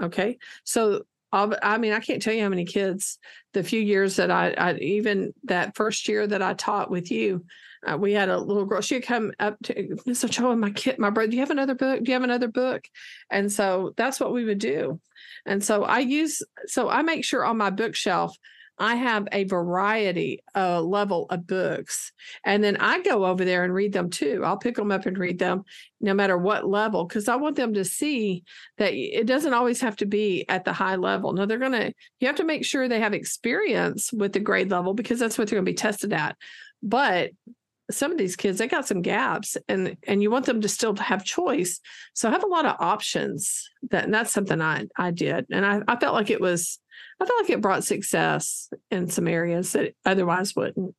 Okay. 0.01 0.39
So 0.65 1.03
I 1.33 1.79
mean, 1.79 1.93
I 1.93 2.01
can't 2.01 2.21
tell 2.21 2.35
you 2.35 2.43
how 2.43 2.51
many 2.51 2.67
kids, 2.67 3.19
the 3.55 3.63
few 3.63 3.81
years 3.81 4.17
that 4.17 4.31
I, 4.31 4.51
I 4.51 4.75
even 4.75 5.33
that 5.45 5.75
first 5.75 6.07
year 6.07 6.27
that 6.27 6.43
I 6.43 6.53
taught 6.53 6.91
with 6.91 7.11
you, 7.11 7.47
uh, 7.87 7.97
we 7.97 8.13
had 8.13 8.29
a 8.29 8.39
little 8.39 8.65
girl. 8.65 8.81
She'd 8.81 9.03
come 9.03 9.33
up 9.41 9.57
to. 9.65 9.97
Cho 10.29 10.51
and 10.51 10.61
my 10.61 10.71
kid, 10.71 10.99
my 10.99 11.11
brother. 11.11 11.31
Do 11.31 11.37
you 11.37 11.43
have 11.43 11.51
another 11.51 11.75
book? 11.75 12.03
Do 12.03 12.11
you 12.11 12.15
have 12.15 12.23
another 12.23 12.49
book? 12.49 12.85
And 13.31 13.51
so 13.51 13.93
that's 13.97 14.21
what 14.21 14.33
we 14.33 14.45
would 14.45 14.59
do. 14.59 15.01
And 15.47 15.63
so 15.63 15.85
I 15.85 15.99
use, 15.99 16.43
so 16.67 16.89
I 16.89 17.03
make 17.03 17.25
sure 17.25 17.45
on 17.45 17.57
my 17.57 17.71
bookshelf 17.71 18.37
I 18.79 18.95
have 18.95 19.29
a 19.33 19.45
variety 19.45 20.43
uh, 20.57 20.81
level 20.81 21.27
of 21.31 21.47
books. 21.47 22.13
And 22.45 22.65
then 22.65 22.79
I 22.79 23.01
go 23.03 23.27
over 23.27 23.45
there 23.45 23.65
and 23.65 23.75
read 23.75 23.93
them 23.93 24.11
too. 24.11 24.43
I'll 24.45 24.57
pick 24.57 24.77
them 24.77 24.91
up 24.91 25.07
and 25.07 25.19
read 25.19 25.39
them 25.39 25.65
no 26.01 26.15
matter 26.15 26.39
what 26.39 26.67
level, 26.67 27.05
because 27.05 27.29
I 27.29 27.37
want 27.37 27.57
them 27.57 27.75
to 27.75 27.85
see 27.85 28.45
that 28.79 28.95
it 28.95 29.27
doesn't 29.27 29.55
always 29.55 29.81
have 29.83 29.97
to 29.97 30.07
be 30.07 30.47
at 30.49 30.65
the 30.65 30.73
high 30.73 30.97
level. 30.97 31.33
No, 31.33 31.47
they're 31.47 31.59
going 31.59 31.73
to, 31.73 31.93
you 32.19 32.27
have 32.27 32.37
to 32.37 32.45
make 32.45 32.65
sure 32.65 32.89
they 32.89 33.01
have 33.01 33.15
experience 33.15 34.13
with 34.13 34.33
the 34.33 34.41
grade 34.41 34.71
level 34.71 34.95
because 34.95 35.19
that's 35.19 35.37
what 35.37 35.49
they're 35.49 35.59
going 35.59 35.67
to 35.67 35.71
be 35.71 35.77
tested 35.77 36.13
at. 36.13 36.37
But 36.83 37.31
some 37.93 38.13
of 38.13 38.19
these 38.19 38.37
kids 38.37 38.59
they 38.59 38.69
got 38.69 38.87
some 38.87 39.03
gaps 39.03 39.57
and 39.69 39.97
and 40.07 40.23
you 40.23 40.31
want 40.31 40.47
them 40.47 40.61
to 40.61 40.69
still 40.69 40.97
have 40.97 41.25
choice 41.25 41.81
so 42.15 42.29
i 42.29 42.33
have 42.33 42.45
a 42.45 42.49
lot 42.49 42.67
of 42.67 42.77
options 42.81 43.69
that 43.91 44.05
and 44.05 44.15
that's 44.15 44.33
something 44.33 44.61
i 44.61 44.87
i 44.97 45.11
did 45.11 45.47
and 45.51 45.65
i, 45.65 45.81
I 45.89 45.97
felt 45.97 46.15
like 46.15 46.31
it 46.31 46.41
was 46.41 46.79
I 47.21 47.25
felt 47.25 47.43
like 47.43 47.51
it 47.51 47.61
brought 47.61 47.85
success 47.85 48.69
in 48.91 49.09
some 49.09 49.29
areas 49.29 49.73
that 49.73 49.95
otherwise 50.05 50.57
wouldn't. 50.57 50.95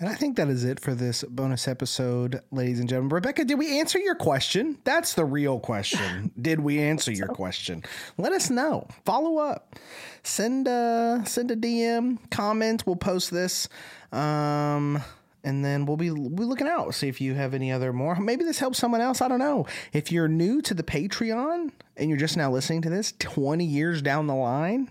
And 0.00 0.08
I 0.08 0.14
think 0.14 0.36
that 0.36 0.48
is 0.48 0.64
it 0.64 0.80
for 0.80 0.94
this 0.94 1.22
bonus 1.22 1.68
episode, 1.68 2.42
ladies 2.50 2.80
and 2.80 2.88
gentlemen. 2.88 3.14
Rebecca, 3.14 3.44
did 3.44 3.58
we 3.58 3.78
answer 3.78 3.98
your 3.98 4.14
question? 4.14 4.78
That's 4.84 5.14
the 5.14 5.24
real 5.24 5.58
question. 5.58 6.32
did 6.40 6.60
we 6.60 6.80
answer 6.80 7.12
your 7.12 7.28
question? 7.28 7.82
Let 8.18 8.32
us 8.32 8.50
know. 8.50 8.88
Follow 9.04 9.38
up. 9.38 9.76
Send 10.22 10.68
a 10.68 11.22
send 11.24 11.50
a 11.50 11.56
DM, 11.56 12.18
comment. 12.30 12.84
We'll 12.84 12.96
post 12.96 13.30
this. 13.30 13.68
Um 14.12 15.02
and 15.46 15.64
then 15.64 15.86
we'll 15.86 15.96
be 15.96 16.10
we'll 16.10 16.48
looking 16.48 16.66
out 16.66 16.92
see 16.94 17.08
if 17.08 17.20
you 17.20 17.34
have 17.34 17.54
any 17.54 17.70
other 17.70 17.92
more. 17.92 18.16
Maybe 18.16 18.44
this 18.44 18.58
helps 18.58 18.78
someone 18.78 19.00
else 19.00 19.20
i 19.20 19.28
don't 19.28 19.38
know. 19.38 19.66
If 19.92 20.10
you're 20.12 20.28
new 20.28 20.60
to 20.62 20.74
the 20.74 20.82
patreon 20.82 21.70
and 21.96 22.10
you're 22.10 22.18
just 22.18 22.36
now 22.36 22.50
listening 22.50 22.82
to 22.82 22.90
this 22.90 23.14
20 23.18 23.64
years 23.64 24.02
down 24.02 24.26
the 24.26 24.34
line 24.34 24.90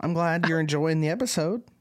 i'm 0.00 0.14
glad 0.14 0.48
you're 0.48 0.60
enjoying 0.60 1.00
the 1.00 1.08
episode. 1.08 1.62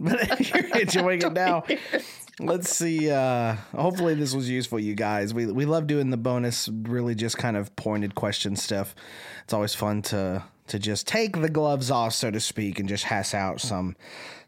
But 0.00 0.40
you're 0.54 0.80
enjoying 0.80 1.22
it 1.22 1.32
now. 1.34 1.64
Let's 2.40 2.74
see 2.74 3.10
uh 3.10 3.54
hopefully 3.76 4.14
this 4.14 4.34
was 4.34 4.48
useful 4.48 4.80
you 4.80 4.94
guys. 4.94 5.32
We 5.32 5.46
we 5.46 5.66
love 5.66 5.86
doing 5.86 6.10
the 6.10 6.16
bonus 6.16 6.68
really 6.68 7.14
just 7.14 7.38
kind 7.38 7.56
of 7.56 7.74
pointed 7.76 8.14
question 8.14 8.56
stuff. 8.56 8.94
It's 9.44 9.52
always 9.52 9.74
fun 9.74 10.02
to 10.02 10.42
to 10.66 10.78
just 10.78 11.06
take 11.06 11.40
the 11.40 11.50
gloves 11.50 11.90
off 11.90 12.14
so 12.14 12.30
to 12.30 12.40
speak 12.40 12.78
and 12.78 12.88
just 12.88 13.04
hash 13.04 13.34
out 13.34 13.60
some 13.60 13.94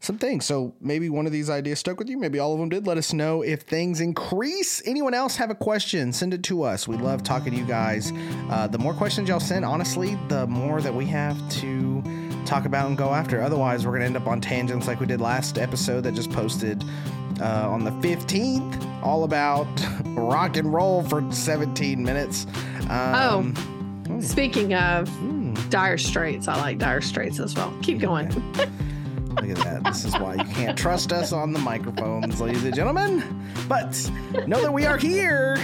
some 0.00 0.18
things. 0.18 0.44
So 0.44 0.74
maybe 0.80 1.08
one 1.08 1.26
of 1.26 1.32
these 1.32 1.50
ideas 1.50 1.78
stuck 1.78 1.98
with 1.98 2.08
you. 2.08 2.18
Maybe 2.18 2.38
all 2.38 2.52
of 2.52 2.60
them 2.60 2.68
did. 2.68 2.86
Let 2.86 2.98
us 2.98 3.12
know 3.12 3.42
if 3.42 3.62
things 3.62 4.00
increase. 4.00 4.82
Anyone 4.86 5.14
else 5.14 5.36
have 5.36 5.50
a 5.50 5.54
question? 5.54 6.12
Send 6.12 6.34
it 6.34 6.42
to 6.44 6.62
us. 6.62 6.86
We 6.86 6.96
love 6.96 7.22
talking 7.22 7.52
to 7.52 7.58
you 7.58 7.66
guys. 7.66 8.12
Uh, 8.50 8.66
the 8.66 8.78
more 8.78 8.94
questions 8.94 9.28
y'all 9.28 9.40
send 9.40 9.64
honestly 9.64 10.18
the 10.28 10.46
more 10.46 10.80
that 10.80 10.94
we 10.94 11.06
have 11.06 11.36
to 11.50 12.02
talk 12.44 12.64
about 12.64 12.86
and 12.86 12.96
go 12.96 13.12
after. 13.12 13.42
Otherwise 13.42 13.86
we're 13.86 13.92
gonna 13.92 14.04
end 14.04 14.16
up 14.16 14.26
on 14.26 14.40
tangents 14.40 14.86
like 14.86 15.00
we 15.00 15.06
did 15.06 15.20
last 15.20 15.58
episode 15.58 16.02
that 16.02 16.14
just 16.14 16.30
posted 16.30 16.84
uh, 17.40 17.68
on 17.68 17.84
the 17.84 17.90
15th, 17.90 19.02
all 19.02 19.24
about 19.24 19.66
rock 20.06 20.56
and 20.56 20.72
roll 20.72 21.02
for 21.02 21.30
17 21.30 22.02
minutes. 22.02 22.46
Um, 22.88 23.54
oh, 24.08 24.20
speaking 24.20 24.74
of 24.74 25.10
Dire 25.70 25.98
Straits, 25.98 26.48
I 26.48 26.56
like 26.56 26.78
Dire 26.78 27.00
Straits 27.00 27.40
as 27.40 27.54
well. 27.54 27.76
Keep 27.82 27.98
going. 27.98 28.30
Look 29.40 29.50
at 29.50 29.64
that. 29.64 29.84
This 29.84 30.04
is 30.04 30.14
why 30.14 30.34
you 30.34 30.44
can't 30.44 30.78
trust 30.78 31.12
us 31.12 31.32
on 31.32 31.52
the 31.52 31.58
microphones, 31.58 32.40
ladies 32.40 32.64
and 32.64 32.74
gentlemen. 32.74 33.22
But 33.68 34.10
know 34.46 34.62
that 34.62 34.72
we 34.72 34.86
are 34.86 34.96
here. 34.96 35.58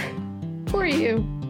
For 0.67 0.85
you. 0.85 1.42